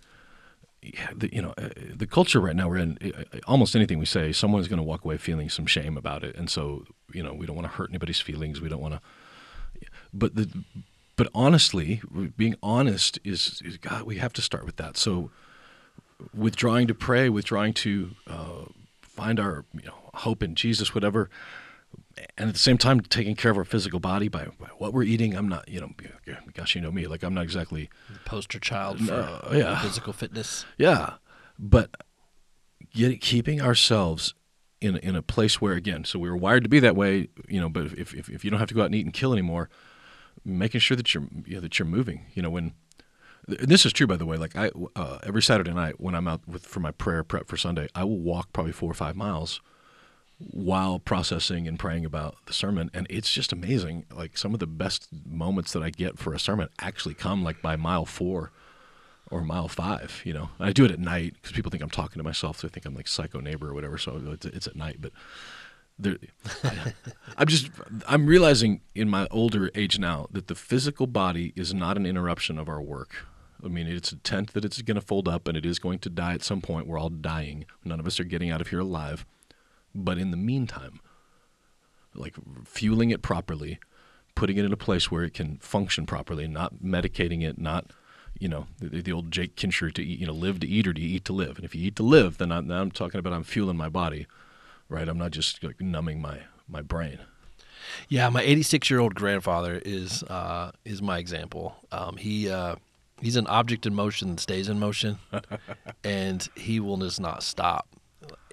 the, 1.14 1.33
you 1.33 1.41
know, 1.41 1.55
uh, 1.57 1.68
the 1.95 2.07
culture 2.07 2.41
right 2.41 2.57
now 2.57 2.68
we're 2.68 2.78
in. 2.78 2.99
uh, 3.03 3.39
Almost 3.47 3.76
anything 3.76 3.99
we 3.99 4.07
say, 4.07 4.33
someone's 4.33 4.68
going 4.68 4.78
to 4.78 4.83
walk 4.83 5.05
away 5.05 5.16
feeling 5.16 5.49
some 5.49 5.66
shame 5.66 5.97
about 5.97 6.24
it, 6.24 6.37
and 6.37 6.51
so 6.51 6.85
you 7.12 7.22
know, 7.22 7.33
we 7.33 7.47
don't 7.47 7.57
want 7.57 7.68
to 7.68 7.74
hurt 7.74 7.91
anybody's 7.91 8.20
feelings. 8.20 8.61
We 8.61 8.68
don't 8.68 8.80
want 8.80 8.95
to. 8.95 9.01
But 10.12 10.35
the, 10.35 10.64
but 11.16 11.28
honestly, 11.35 12.01
being 12.37 12.57
honest 12.62 13.18
is, 13.24 13.62
is 13.64 13.76
God. 13.76 14.03
We 14.03 14.16
have 14.16 14.33
to 14.35 14.43
start 14.43 14.64
with 14.64 14.76
that. 14.76 14.97
So, 14.97 15.30
withdrawing 16.35 16.87
to 16.89 16.95
pray, 16.95 17.28
withdrawing 17.28 17.74
to 17.74 18.11
uh, 18.26 18.64
find 19.01 19.39
our 19.39 19.64
you 19.74 19.87
know 19.87 20.11
hope 20.14 20.43
in 20.43 20.55
Jesus, 20.55 20.95
whatever 20.95 21.30
and 22.36 22.49
at 22.49 22.55
the 22.55 22.61
same 22.61 22.78
time 22.78 23.01
taking 23.01 23.34
care 23.34 23.51
of 23.51 23.57
our 23.57 23.64
physical 23.64 24.01
body 24.01 24.28
by, 24.28 24.47
by, 24.59 24.66
what 24.78 24.93
we're 24.93 25.03
eating 25.03 25.34
i'm 25.34 25.49
not 25.49 25.68
you 25.68 25.80
know 25.80 25.90
gosh 26.55 26.74
you 26.74 26.80
know 26.80 26.90
me 26.90 27.07
like 27.07 27.22
i'm 27.22 27.34
not 27.34 27.45
exactly 27.45 27.88
poster 28.24 28.59
child 28.59 29.01
for 29.01 29.14
uh, 29.14 29.51
yeah. 29.53 29.80
physical 29.80 30.12
fitness 30.12 30.64
yeah 30.76 31.14
but 31.59 31.90
get, 32.93 33.20
keeping 33.20 33.61
ourselves 33.61 34.34
in, 34.80 34.97
in 34.97 35.14
a 35.14 35.22
place 35.22 35.61
where 35.61 35.74
again 35.74 36.05
so 36.05 36.18
we 36.18 36.28
were 36.28 36.36
wired 36.36 36.62
to 36.62 36.68
be 36.68 36.80
that 36.80 36.97
way 36.97 37.28
you 37.49 37.61
know 37.61 37.68
but 37.68 37.86
if, 37.86 38.14
if, 38.14 38.28
if 38.28 38.45
you 38.45 38.51
don't 38.51 38.61
have 38.61 38.68
to 38.68 38.74
go 38.74 38.82
out 38.82 38.86
and 38.86 38.95
eat 38.95 39.05
and 39.05 39.14
kill 39.14 39.32
anymore 39.32 39.68
making 40.45 40.80
sure 40.80 40.97
that 40.97 41.14
you're 41.14 41.24
you 41.47 41.55
know, 41.55 41.61
that 41.61 41.78
you're 41.78 41.86
moving 41.86 42.26
you 42.34 42.43
know 42.43 42.51
when 42.51 42.72
this 43.47 43.84
is 43.84 43.93
true 43.93 44.07
by 44.07 44.16
the 44.16 44.26
way 44.26 44.36
like 44.36 44.57
i 44.57 44.70
uh, 44.97 45.18
every 45.24 45.43
saturday 45.43 45.72
night 45.72 46.01
when 46.01 46.14
i'm 46.14 46.28
out 46.28 46.47
with 46.47 46.66
for 46.66 46.80
my 46.80 46.90
prayer 46.90 47.22
prep 47.22 47.49
for 47.49 47.57
sunday 47.57 47.88
i 47.95 48.03
will 48.03 48.18
walk 48.18 48.53
probably 48.53 48.72
four 48.72 48.90
or 48.90 48.95
five 48.95 49.16
miles 49.16 49.61
while 50.51 50.99
processing 50.99 51.68
and 51.68 51.78
praying 51.78 52.05
about 52.05 52.36
the 52.47 52.53
sermon 52.53 52.90
and 52.95 53.07
it's 53.11 53.32
just 53.32 53.53
amazing 53.53 54.05
like 54.14 54.36
some 54.36 54.55
of 54.55 54.61
the 54.61 54.66
best 54.66 55.09
moments 55.26 55.72
that 55.72 55.82
i 55.82 55.90
get 55.90 56.18
for 56.18 56.32
a 56.32 56.38
sermon 56.38 56.68
actually 56.80 57.14
come 57.14 57.43
like 57.43 57.61
by 57.62 57.76
mile 57.76 58.05
four 58.05 58.51
or 59.30 59.43
mile 59.43 59.68
five 59.68 60.20
you 60.24 60.32
know 60.32 60.51
and 60.59 60.68
i 60.68 60.72
do 60.72 60.84
it 60.84 60.90
at 60.90 60.99
night 60.99 61.34
because 61.34 61.53
people 61.53 61.70
think 61.70 61.82
i'm 61.82 61.90
talking 61.90 62.18
to 62.18 62.24
myself 62.24 62.59
so 62.59 62.66
they 62.66 62.72
think 62.72 62.86
i'm 62.86 62.95
like 62.95 63.09
psycho 63.09 63.40
neighbor 63.40 63.70
or 63.70 63.74
whatever 63.74 63.99
so 63.99 64.20
it's, 64.32 64.47
it's 64.47 64.66
at 64.66 64.76
night 64.76 64.99
but 65.01 65.12
i'm 67.36 67.47
just 67.47 67.70
i'm 68.09 68.26
realizing 68.26 68.80
in 68.95 69.09
my 69.09 69.28
older 69.30 69.70
age 69.74 69.99
now 69.99 70.26
that 70.30 70.49
the 70.49 70.55
physical 70.55 71.07
body 71.07 71.53
is 71.55 71.72
not 71.72 71.97
an 71.97 72.07
interruption 72.07 72.59
of 72.59 72.68
our 72.68 72.80
work 72.80 73.26
I 73.64 73.68
mean, 73.68 73.86
it's 73.86 74.11
a 74.11 74.16
tent 74.16 74.55
that 74.55 74.64
it's 74.64 74.82
going 74.82 74.97
to 74.97 75.01
fold 75.01 75.28
up 75.28 75.47
and 75.47 75.57
it 75.57 75.64
is 75.64 75.78
going 75.78 76.01
to 76.01 76.11
die 76.11 76.34
at 76.34 76.43
some 76.43 76.61
point. 76.61 76.86
We're 76.86 76.99
all 76.99 77.11
dying. 77.11 77.64
None 77.84 78.01
of 78.01 78.07
us 78.07 78.18
are 78.18 78.24
getting 78.24 78.51
out 78.51 78.61
of 78.61 78.68
here 78.68 78.80
alive. 78.80 79.24
But 79.95 80.18
in 80.18 80.30
the 80.30 80.36
meantime, 80.36 81.01
like 82.14 82.34
fueling 82.64 83.11
it 83.11 83.22
properly, 83.22 83.78
putting 84.34 84.57
it 84.57 84.64
in 84.64 84.72
a 84.72 84.76
place 84.76 85.11
where 85.11 85.24
it 85.24 85.34
can 85.34 85.59
function 85.59 86.07
properly, 86.07 86.47
not 86.49 86.76
medicating 86.76 87.43
it, 87.43 87.59
not 87.59 87.90
you 88.38 88.49
know 88.49 88.66
the, 88.78 89.03
the 89.03 89.12
old 89.12 89.30
Jake 89.30 89.57
Kincher 89.57 89.90
to 89.90 90.03
eat, 90.03 90.18
you 90.18 90.26
know, 90.26 90.32
live 90.32 90.61
to 90.61 90.66
eat 90.66 90.86
or 90.86 90.93
do 90.93 91.03
you 91.03 91.16
eat 91.16 91.24
to 91.26 91.32
live? 91.32 91.57
And 91.57 91.64
if 91.64 91.74
you 91.74 91.86
eat 91.86 91.97
to 91.97 92.03
live, 92.03 92.38
then 92.38 92.51
I'm, 92.51 92.70
I'm 92.70 92.90
talking 92.90 93.18
about 93.18 93.32
I'm 93.32 93.45
fueling 93.45 93.76
my 93.76 93.88
body, 93.88 94.26
right? 94.88 95.09
I'm 95.09 95.18
not 95.18 95.30
just 95.30 95.62
like 95.62 95.80
numbing 95.80 96.20
my 96.20 96.40
my 96.68 96.82
brain. 96.82 97.18
Yeah, 98.09 98.28
my 98.28 98.43
86 98.43 98.90
year 98.90 99.01
old 99.01 99.14
grandfather 99.14 99.80
is 99.84 100.22
uh, 100.24 100.72
is 100.84 101.03
my 101.03 101.18
example. 101.18 101.76
Um, 101.90 102.16
he 102.16 102.49
uh, 102.51 102.76
he's 103.20 103.36
an 103.36 103.47
object 103.47 103.86
in 103.86 103.95
motion 103.95 104.30
that 104.30 104.40
stays 104.40 104.68
in 104.68 104.78
motion, 104.78 105.18
and 106.05 106.49
he 106.57 106.80
will 106.80 106.97
just 106.97 107.20
not 107.20 107.43
stop. 107.43 107.88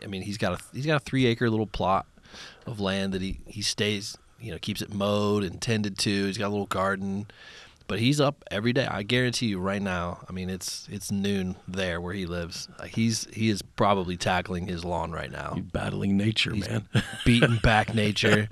I 0.03 0.07
mean, 0.07 0.21
he's 0.21 0.37
got 0.37 0.59
a 0.59 0.63
he's 0.73 0.85
got 0.85 0.97
a 1.01 1.03
three 1.05 1.25
acre 1.25 1.49
little 1.49 1.67
plot 1.67 2.05
of 2.65 2.79
land 2.79 3.13
that 3.13 3.21
he 3.21 3.39
he 3.47 3.61
stays, 3.61 4.17
you 4.39 4.51
know, 4.51 4.57
keeps 4.59 4.81
it 4.81 4.93
mowed 4.93 5.43
and 5.43 5.61
tended 5.61 5.97
to. 5.99 6.25
He's 6.25 6.37
got 6.37 6.47
a 6.47 6.49
little 6.55 6.65
garden, 6.67 7.27
but 7.87 7.99
he's 7.99 8.21
up 8.21 8.43
every 8.51 8.71
day. 8.73 8.85
I 8.85 9.03
guarantee 9.03 9.47
you, 9.47 9.59
right 9.59 9.81
now. 9.81 10.19
I 10.29 10.31
mean, 10.31 10.49
it's 10.49 10.87
it's 10.91 11.11
noon 11.11 11.55
there 11.67 11.99
where 11.99 12.13
he 12.13 12.25
lives. 12.25 12.67
He's 12.87 13.27
he 13.33 13.49
is 13.49 13.61
probably 13.61 14.15
tackling 14.17 14.67
his 14.67 14.85
lawn 14.85 15.11
right 15.11 15.31
now. 15.31 15.53
He's 15.55 15.65
battling 15.65 16.15
nature, 16.17 16.53
he's 16.53 16.69
man. 16.69 16.87
beating 17.25 17.57
back 17.61 17.93
nature. 17.95 18.47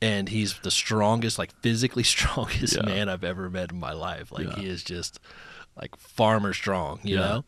And 0.00 0.28
he's 0.28 0.58
the 0.64 0.70
strongest, 0.72 1.38
like 1.38 1.52
physically 1.60 2.02
strongest 2.16 2.74
Yeah. 2.76 2.82
man 2.86 3.08
I've 3.08 3.22
ever 3.22 3.48
met 3.48 3.70
in 3.70 3.78
my 3.78 3.92
life. 3.92 4.32
Like 4.32 4.46
Yeah. 4.48 4.56
he 4.56 4.66
is 4.68 4.82
just 4.82 5.20
like 5.76 5.94
farmer 5.96 6.52
strong, 6.52 6.98
you 7.04 7.14
Yeah. 7.14 7.20
know? 7.20 7.44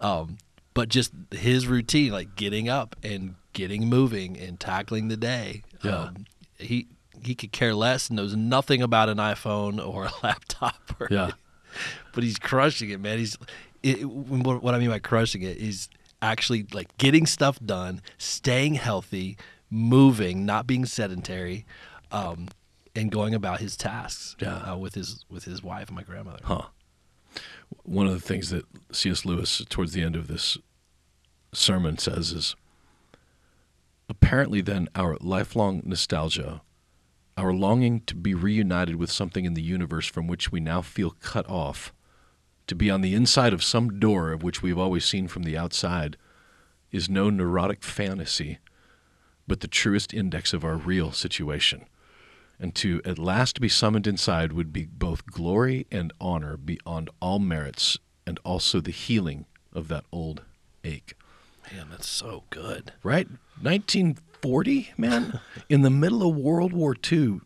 Um, 0.00 0.38
but 0.74 0.88
just 0.88 1.12
his 1.30 1.66
routine, 1.66 2.12
like 2.12 2.34
getting 2.36 2.68
up 2.68 2.96
and 3.02 3.34
getting 3.52 3.88
moving 3.88 4.38
and 4.38 4.58
tackling 4.58 5.08
the 5.08 5.16
day. 5.16 5.62
Yeah. 5.82 5.96
Um, 6.04 6.26
he 6.58 6.86
he 7.24 7.34
could 7.34 7.52
care 7.52 7.74
less, 7.74 8.08
and 8.08 8.16
knows 8.16 8.34
nothing 8.34 8.82
about 8.82 9.08
an 9.08 9.18
iPhone 9.18 9.84
or 9.84 10.06
a 10.06 10.12
laptop. 10.22 10.94
Or, 11.00 11.08
Yeah. 11.10 11.32
but 12.14 12.24
he's 12.24 12.38
crushing 12.38 12.90
it, 12.90 13.00
man. 13.00 13.18
He's 13.18 13.36
it, 13.82 14.04
what 14.04 14.74
I 14.74 14.78
mean 14.78 14.90
by 14.90 14.98
crushing 14.98 15.42
it 15.42 15.56
is 15.56 15.88
actually 16.20 16.66
like 16.72 16.96
getting 16.98 17.26
stuff 17.26 17.58
done, 17.64 18.00
staying 18.18 18.74
healthy, 18.74 19.36
moving, 19.70 20.46
not 20.46 20.66
being 20.66 20.84
sedentary, 20.84 21.64
um, 22.12 22.48
and 22.94 23.10
going 23.10 23.34
about 23.34 23.60
his 23.60 23.76
tasks 23.76 24.36
Yeah. 24.40 24.72
uh, 24.72 24.76
with 24.76 24.94
his 24.94 25.24
with 25.30 25.44
his 25.44 25.62
wife 25.62 25.88
and 25.88 25.96
my 25.96 26.02
grandmother. 26.02 26.40
Huh. 26.44 26.62
One 27.84 28.06
of 28.06 28.14
the 28.14 28.20
things 28.20 28.50
that 28.50 28.64
C.S. 28.92 29.24
Lewis, 29.24 29.64
towards 29.68 29.92
the 29.92 30.02
end 30.02 30.16
of 30.16 30.28
this 30.28 30.58
sermon, 31.52 31.98
says 31.98 32.32
is 32.32 32.56
apparently, 34.08 34.60
then, 34.60 34.88
our 34.94 35.16
lifelong 35.20 35.82
nostalgia, 35.84 36.62
our 37.36 37.52
longing 37.52 38.00
to 38.02 38.14
be 38.14 38.34
reunited 38.34 38.96
with 38.96 39.10
something 39.10 39.44
in 39.44 39.54
the 39.54 39.62
universe 39.62 40.06
from 40.06 40.26
which 40.26 40.52
we 40.52 40.60
now 40.60 40.82
feel 40.82 41.16
cut 41.20 41.48
off, 41.48 41.92
to 42.66 42.74
be 42.74 42.90
on 42.90 43.00
the 43.00 43.14
inside 43.14 43.52
of 43.52 43.64
some 43.64 43.98
door 43.98 44.32
of 44.32 44.42
which 44.42 44.62
we 44.62 44.70
have 44.70 44.78
always 44.78 45.04
seen 45.04 45.28
from 45.28 45.42
the 45.42 45.56
outside, 45.56 46.16
is 46.90 47.08
no 47.08 47.30
neurotic 47.30 47.82
fantasy, 47.82 48.58
but 49.48 49.60
the 49.60 49.68
truest 49.68 50.12
index 50.12 50.52
of 50.52 50.64
our 50.64 50.76
real 50.76 51.10
situation 51.10 51.86
and 52.62 52.74
to 52.76 53.02
at 53.04 53.18
last 53.18 53.60
be 53.60 53.68
summoned 53.68 54.06
inside 54.06 54.52
would 54.52 54.72
be 54.72 54.86
both 54.86 55.26
glory 55.26 55.86
and 55.90 56.12
honor 56.20 56.56
beyond 56.56 57.10
all 57.20 57.38
merits, 57.40 57.98
and 58.26 58.38
also 58.44 58.80
the 58.80 58.92
healing 58.92 59.44
of 59.72 59.88
that 59.88 60.04
old 60.12 60.42
ache. 60.84 61.14
Man, 61.72 61.88
that's 61.90 62.08
so 62.08 62.44
good. 62.50 62.92
Right? 63.02 63.26
1940, 63.60 64.92
man? 64.96 65.40
In 65.68 65.82
the 65.82 65.90
middle 65.90 66.28
of 66.28 66.36
World 66.36 66.72
War 66.72 66.94
II, 67.10 67.40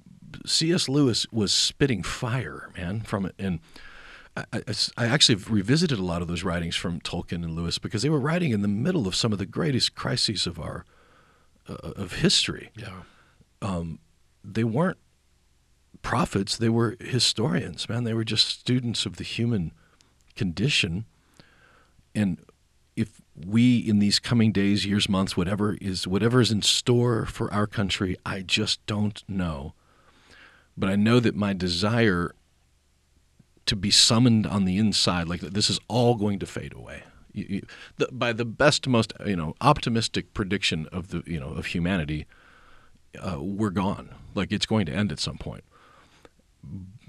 C.S. 0.45 0.89
Lewis 0.89 1.27
was 1.33 1.53
spitting 1.53 2.03
fire, 2.03 2.71
man, 2.77 3.01
from 3.01 3.25
it. 3.27 3.35
And 3.39 3.61
I, 4.37 4.45
I, 4.53 4.61
I 4.99 5.07
actually 5.07 5.37
revisited 5.37 5.99
a 5.99 6.03
lot 6.05 6.21
of 6.21 6.29
those 6.29 6.45
writings 6.45 6.77
from 6.77 7.01
Tolkien 7.01 7.43
and 7.45 7.53
Lewis 7.55 7.79
because 7.79 8.03
they 8.03 8.11
were 8.11 8.21
writing 8.21 8.51
in 8.53 8.61
the 8.63 8.69
middle 8.69 9.07
of 9.09 9.15
some 9.15 9.33
of 9.33 9.39
the 9.39 9.47
greatest 9.47 9.95
crises 9.95 10.47
of 10.47 10.59
our 10.61 10.85
uh, 11.69 11.75
of 11.75 12.13
history 12.15 12.71
Yeah. 12.77 13.01
they 14.45 14.63
weren't 14.65 14.99
prophets 16.07 16.57
they 16.57 16.69
were 16.69 16.97
historians 17.01 17.89
man 17.89 18.05
they 18.05 18.15
were 18.15 18.23
just 18.23 18.47
students 18.47 19.07
of 19.07 19.17
the 19.17 19.25
human 19.25 19.73
condition 20.37 21.05
and 22.15 22.39
if 22.95 23.21
we 23.35 23.79
in 23.79 23.99
these 23.99 24.21
coming 24.21 24.53
days 24.53 24.87
years 24.87 25.09
months 25.09 25.37
whatever 25.37 25.77
is 25.81 26.07
whatever 26.07 26.41
is 26.41 26.53
in 26.53 26.63
store 26.63 27.27
for 27.27 27.53
our 27.53 27.67
country 27.67 28.17
i 28.25 28.41
just 28.41 28.87
don't 28.87 29.25
know 29.27 29.75
but 30.77 30.89
i 30.89 30.95
know 30.95 31.19
that 31.19 31.35
my 31.35 31.53
desire 31.53 32.33
to 33.67 33.75
be 33.75 33.91
summoned 33.91 34.47
on 34.47 34.65
the 34.65 34.79
inside 34.79 35.27
like 35.27 35.41
this 35.41 35.69
is 35.69 35.81
all 35.89 36.15
going 36.15 36.39
to 36.39 36.47
fade 36.47 36.73
away 36.73 37.03
you, 37.33 37.47
you, 37.49 37.67
the, 37.97 38.07
by 38.13 38.33
the 38.33 38.45
best 38.45 38.87
most 38.87 39.13
you 39.27 39.35
know 39.35 39.57
optimistic 39.61 40.33
prediction 40.35 40.87
of 40.93 41.09
the 41.09 41.25
you 41.27 41.41
know 41.41 41.49
of 41.49 41.67
humanity 41.67 42.29
uh, 43.17 43.39
we're 43.41 43.71
gone. 43.71 44.15
Like 44.35 44.53
it's 44.53 44.67
going 44.67 44.87
to 44.87 44.93
end 44.93 45.13
at 45.13 45.19
some 45.19 45.39
point. 45.39 45.65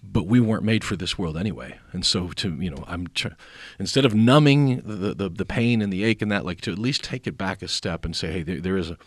But 0.09 0.25
we 0.25 0.39
weren't 0.39 0.63
made 0.63 0.83
for 0.83 0.95
this 0.95 1.17
world 1.17 1.37
anyway, 1.37 1.79
and 1.91 2.05
so 2.05 2.29
to 2.29 2.55
you 2.55 2.71
know, 2.71 2.83
I'm 2.87 3.07
tr- 3.07 3.35
instead 3.77 4.05
of 4.05 4.15
numbing 4.15 4.77
the, 4.77 5.13
the 5.13 5.29
the 5.29 5.45
pain 5.45 5.81
and 5.81 5.91
the 5.91 6.03
ache 6.03 6.21
and 6.21 6.31
that, 6.31 6.45
like 6.45 6.61
to 6.61 6.71
at 6.71 6.79
least 6.79 7.03
take 7.03 7.27
it 7.27 7.37
back 7.37 7.61
a 7.61 7.67
step 7.67 8.05
and 8.05 8.15
say, 8.15 8.31
hey, 8.31 8.43
there, 8.43 8.61
there 8.61 8.77
is 8.77 8.89
a 8.89 8.97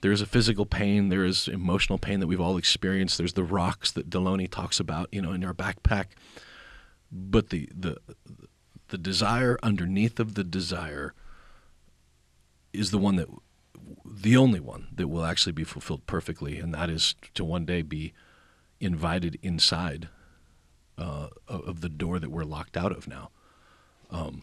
there 0.00 0.12
is 0.12 0.20
a 0.20 0.26
physical 0.26 0.64
pain, 0.66 1.08
there 1.08 1.24
is 1.24 1.48
emotional 1.48 1.98
pain 1.98 2.20
that 2.20 2.26
we've 2.26 2.40
all 2.40 2.56
experienced. 2.56 3.18
There's 3.18 3.32
the 3.32 3.42
rocks 3.42 3.90
that 3.92 4.10
Delony 4.10 4.50
talks 4.50 4.78
about, 4.78 5.08
you 5.12 5.20
know, 5.22 5.32
in 5.32 5.44
our 5.44 5.54
backpack. 5.54 6.06
But 7.10 7.50
the 7.50 7.68
the 7.74 7.98
the 8.88 8.98
desire 8.98 9.58
underneath 9.62 10.20
of 10.20 10.34
the 10.34 10.44
desire 10.44 11.14
is 12.72 12.90
the 12.90 12.98
one 12.98 13.16
that 13.16 13.28
the 14.04 14.36
only 14.36 14.60
one 14.60 14.88
that 14.94 15.08
will 15.08 15.24
actually 15.24 15.52
be 15.52 15.64
fulfilled 15.64 16.06
perfectly, 16.06 16.58
and 16.58 16.72
that 16.74 16.90
is 16.90 17.14
to 17.34 17.44
one 17.44 17.64
day 17.64 17.82
be 17.82 18.12
invited 18.84 19.38
inside 19.42 20.08
uh, 20.96 21.28
of 21.48 21.80
the 21.80 21.88
door 21.88 22.18
that 22.18 22.30
we're 22.30 22.44
locked 22.44 22.76
out 22.76 22.92
of 22.92 23.08
now. 23.08 23.30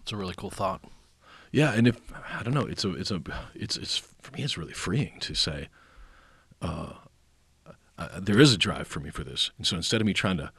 It's 0.01 0.11
a 0.11 0.17
really 0.17 0.33
cool 0.35 0.49
thought. 0.49 0.83
Yeah, 1.51 1.73
and 1.73 1.87
if 1.87 1.99
I 2.37 2.43
don't 2.43 2.53
know, 2.53 2.65
it's 2.65 2.83
a 2.85 2.93
it's 2.95 3.11
a 3.11 3.21
it's 3.53 3.77
it's 3.77 3.97
for 3.97 4.31
me 4.33 4.43
it's 4.43 4.57
really 4.57 4.73
freeing 4.73 5.19
to 5.19 5.35
say, 5.35 5.67
uh, 6.61 6.93
uh, 7.97 8.19
there 8.19 8.39
is 8.39 8.53
a 8.53 8.57
drive 8.57 8.87
for 8.87 8.99
me 8.99 9.09
for 9.09 9.23
this, 9.23 9.51
and 9.57 9.67
so 9.67 9.75
instead 9.75 10.01
of 10.01 10.07
me 10.07 10.13
trying 10.13 10.37
to 10.37 10.51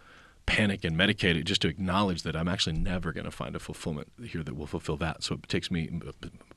panic 0.44 0.84
and 0.84 0.96
medicate 0.96 1.36
it, 1.36 1.44
just 1.44 1.62
to 1.62 1.68
acknowledge 1.68 2.22
that 2.22 2.36
I'm 2.36 2.48
actually 2.48 2.76
never 2.76 3.12
going 3.12 3.24
to 3.24 3.30
find 3.30 3.56
a 3.56 3.58
fulfillment 3.58 4.12
here 4.22 4.42
that 4.42 4.56
will 4.56 4.66
fulfill 4.66 4.96
that. 4.98 5.22
So 5.22 5.36
it 5.36 5.48
takes 5.48 5.70
me 5.70 5.88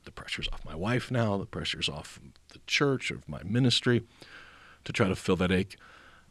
the 0.04 0.10
pressure's 0.10 0.48
off 0.52 0.64
my 0.64 0.74
wife 0.74 1.10
now, 1.10 1.38
the 1.38 1.46
pressure's 1.46 1.88
off 1.88 2.18
the 2.52 2.60
church, 2.66 3.10
of 3.10 3.28
my 3.28 3.42
ministry, 3.44 4.02
to 4.84 4.92
try 4.92 5.08
to 5.08 5.16
fill 5.16 5.36
that 5.36 5.52
ache. 5.52 5.76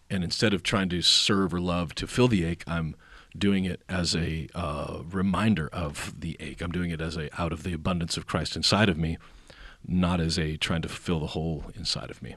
And 0.10 0.24
instead 0.24 0.54
of 0.54 0.64
trying 0.64 0.90
to 0.90 1.02
serve 1.02 1.54
or 1.54 1.60
love 1.60 1.96
to 1.96 2.08
fill 2.08 2.28
the 2.28 2.46
ache, 2.46 2.64
I'm 2.68 2.96
doing 3.38 3.66
it 3.66 3.82
as 3.90 4.16
a 4.16 4.48
uh, 4.54 5.02
reminder 5.10 5.70
of 5.74 6.14
the 6.18 6.38
ache. 6.40 6.62
I'm 6.62 6.72
doing 6.72 6.92
it 6.92 7.02
as 7.02 7.18
a 7.18 7.30
out 7.42 7.52
of 7.52 7.64
the 7.64 7.74
abundance 7.74 8.18
of 8.18 8.26
Christ 8.26 8.56
inside 8.56 8.90
of 8.90 8.98
me, 8.98 9.18
not 9.86 10.20
as 10.20 10.38
a 10.38 10.58
trying 10.58 10.82
to 10.84 10.90
fill 10.90 11.20
the 11.20 11.28
hole 11.28 11.66
inside 11.76 12.12
of 12.12 12.22
me. 12.22 12.36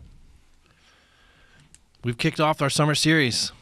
We've 2.05 2.19
kicked 2.19 2.41
off 2.41 2.62
our 2.62 2.71
summer 2.71 2.95
series, 2.95 3.53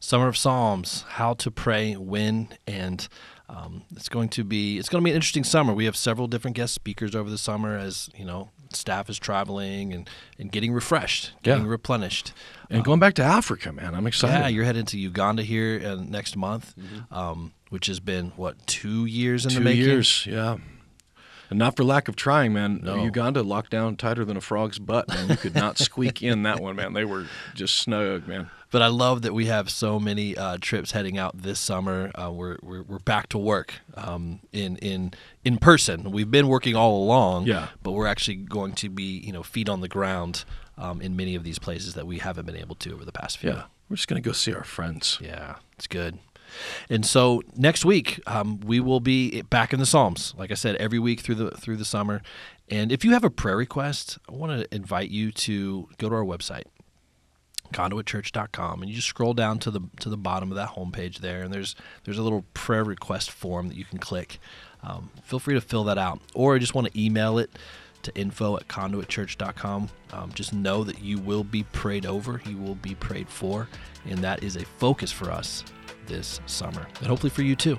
Summer 0.00 0.28
of 0.28 0.36
Psalms, 0.36 1.04
how 1.08 1.34
to 1.34 1.50
pray, 1.50 1.94
when, 1.94 2.48
and 2.66 3.08
um, 3.48 3.84
it's 3.94 4.08
going 4.08 4.28
to 4.30 4.44
be 4.44 4.78
it's 4.78 4.88
going 4.88 5.02
to 5.02 5.04
be 5.04 5.10
an 5.10 5.16
interesting 5.16 5.44
summer. 5.44 5.72
We 5.72 5.84
have 5.84 5.96
several 5.96 6.26
different 6.26 6.56
guest 6.56 6.74
speakers 6.74 7.14
over 7.14 7.30
the 7.30 7.38
summer 7.38 7.76
as 7.76 8.10
you 8.16 8.24
know 8.24 8.50
staff 8.76 9.08
is 9.08 9.18
traveling 9.18 9.92
and, 9.92 10.08
and 10.38 10.50
getting 10.52 10.72
refreshed, 10.72 11.32
getting 11.42 11.64
yeah. 11.64 11.70
replenished, 11.70 12.32
and 12.70 12.78
um, 12.78 12.84
going 12.84 13.00
back 13.00 13.14
to 13.14 13.22
Africa, 13.22 13.72
man. 13.72 13.94
I'm 13.94 14.06
excited. 14.06 14.38
Yeah, 14.38 14.48
you're 14.48 14.64
heading 14.64 14.86
to 14.86 14.98
Uganda 14.98 15.42
here 15.42 15.80
uh, 15.84 15.94
next 15.96 16.36
month, 16.36 16.74
mm-hmm. 16.76 17.14
um, 17.14 17.52
which 17.70 17.86
has 17.86 18.00
been 18.00 18.32
what 18.36 18.66
two 18.66 19.04
years 19.04 19.44
in 19.44 19.50
two 19.52 19.58
the 19.58 19.64
making. 19.64 19.82
Two 19.82 19.90
years, 19.90 20.26
yeah. 20.26 20.56
Not 21.58 21.76
for 21.76 21.84
lack 21.84 22.08
of 22.08 22.16
trying, 22.16 22.52
man. 22.52 22.80
No. 22.82 23.02
Uganda 23.02 23.42
locked 23.42 23.70
down 23.70 23.96
tighter 23.96 24.24
than 24.24 24.36
a 24.36 24.40
frog's 24.40 24.78
butt, 24.78 25.08
man. 25.08 25.28
You 25.28 25.36
could 25.36 25.54
not 25.54 25.78
squeak 25.78 26.22
in 26.22 26.42
that 26.44 26.60
one, 26.60 26.76
man. 26.76 26.92
They 26.92 27.04
were 27.04 27.26
just 27.54 27.76
snug, 27.76 28.26
man. 28.26 28.50
But 28.70 28.82
I 28.82 28.88
love 28.88 29.22
that 29.22 29.32
we 29.32 29.46
have 29.46 29.70
so 29.70 30.00
many 30.00 30.36
uh, 30.36 30.58
trips 30.60 30.90
heading 30.90 31.16
out 31.16 31.40
this 31.40 31.60
summer. 31.60 32.10
Uh, 32.14 32.32
we're, 32.32 32.56
we're, 32.60 32.82
we're 32.82 32.98
back 32.98 33.28
to 33.28 33.38
work 33.38 33.74
um, 33.96 34.40
in 34.52 34.76
in 34.78 35.12
in 35.44 35.58
person. 35.58 36.10
We've 36.10 36.30
been 36.30 36.48
working 36.48 36.74
all 36.74 37.04
along, 37.04 37.46
yeah. 37.46 37.68
But 37.84 37.92
we're 37.92 38.08
actually 38.08 38.36
going 38.36 38.72
to 38.74 38.88
be 38.88 39.18
you 39.20 39.32
know 39.32 39.44
feet 39.44 39.68
on 39.68 39.80
the 39.80 39.88
ground 39.88 40.44
um, 40.76 41.00
in 41.00 41.14
many 41.14 41.36
of 41.36 41.44
these 41.44 41.60
places 41.60 41.94
that 41.94 42.04
we 42.06 42.18
haven't 42.18 42.46
been 42.46 42.56
able 42.56 42.74
to 42.76 42.92
over 42.94 43.04
the 43.04 43.12
past 43.12 43.38
few. 43.38 43.50
Yeah, 43.50 43.62
we're 43.88 43.94
just 43.96 44.08
gonna 44.08 44.20
go 44.20 44.32
see 44.32 44.52
our 44.52 44.64
friends. 44.64 45.18
Yeah, 45.22 45.56
it's 45.76 45.86
good. 45.86 46.18
And 46.88 47.04
so 47.04 47.42
next 47.56 47.84
week 47.84 48.20
um, 48.26 48.60
we 48.60 48.80
will 48.80 49.00
be 49.00 49.42
back 49.42 49.72
in 49.72 49.80
the 49.80 49.86
Psalms. 49.86 50.34
Like 50.36 50.50
I 50.50 50.54
said, 50.54 50.76
every 50.76 50.98
week 50.98 51.20
through 51.20 51.36
the 51.36 51.50
through 51.52 51.76
the 51.76 51.84
summer. 51.84 52.22
And 52.70 52.90
if 52.90 53.04
you 53.04 53.12
have 53.12 53.24
a 53.24 53.30
prayer 53.30 53.56
request, 53.56 54.18
I 54.28 54.32
want 54.32 54.58
to 54.58 54.74
invite 54.74 55.10
you 55.10 55.32
to 55.32 55.88
go 55.98 56.08
to 56.08 56.14
our 56.14 56.24
website 56.24 56.64
conduitchurch.com 57.72 58.82
and 58.82 58.88
you 58.88 58.96
just 58.96 59.08
scroll 59.08 59.34
down 59.34 59.58
to 59.58 59.70
the 59.70 59.80
to 59.98 60.08
the 60.08 60.16
bottom 60.16 60.50
of 60.50 60.56
that 60.56 60.70
homepage 60.70 61.18
there 61.18 61.42
and 61.42 61.52
there's 61.52 61.74
there's 62.04 62.18
a 62.18 62.22
little 62.22 62.44
prayer 62.54 62.84
request 62.84 63.30
form 63.30 63.68
that 63.68 63.76
you 63.76 63.84
can 63.84 63.98
click 63.98 64.38
um, 64.82 65.10
feel 65.22 65.38
free 65.38 65.54
to 65.54 65.60
fill 65.60 65.84
that 65.84 65.98
out 65.98 66.20
or 66.34 66.54
I 66.54 66.58
just 66.58 66.74
want 66.74 66.92
to 66.92 67.00
email 67.00 67.38
it 67.38 67.50
to 68.02 68.14
info 68.14 68.56
at 68.56 68.68
conduitchurch.com 68.68 69.88
um, 70.12 70.32
just 70.34 70.52
know 70.52 70.84
that 70.84 71.00
you 71.00 71.18
will 71.18 71.42
be 71.42 71.64
prayed 71.64 72.06
over 72.06 72.40
you 72.46 72.58
will 72.58 72.76
be 72.76 72.94
prayed 72.94 73.28
for 73.28 73.68
and 74.06 74.18
that 74.18 74.42
is 74.42 74.56
a 74.56 74.64
focus 74.64 75.10
for 75.10 75.30
us 75.30 75.64
this 76.06 76.40
summer. 76.46 76.86
And 76.98 77.06
hopefully 77.06 77.30
for 77.30 77.42
you 77.42 77.56
too 77.56 77.78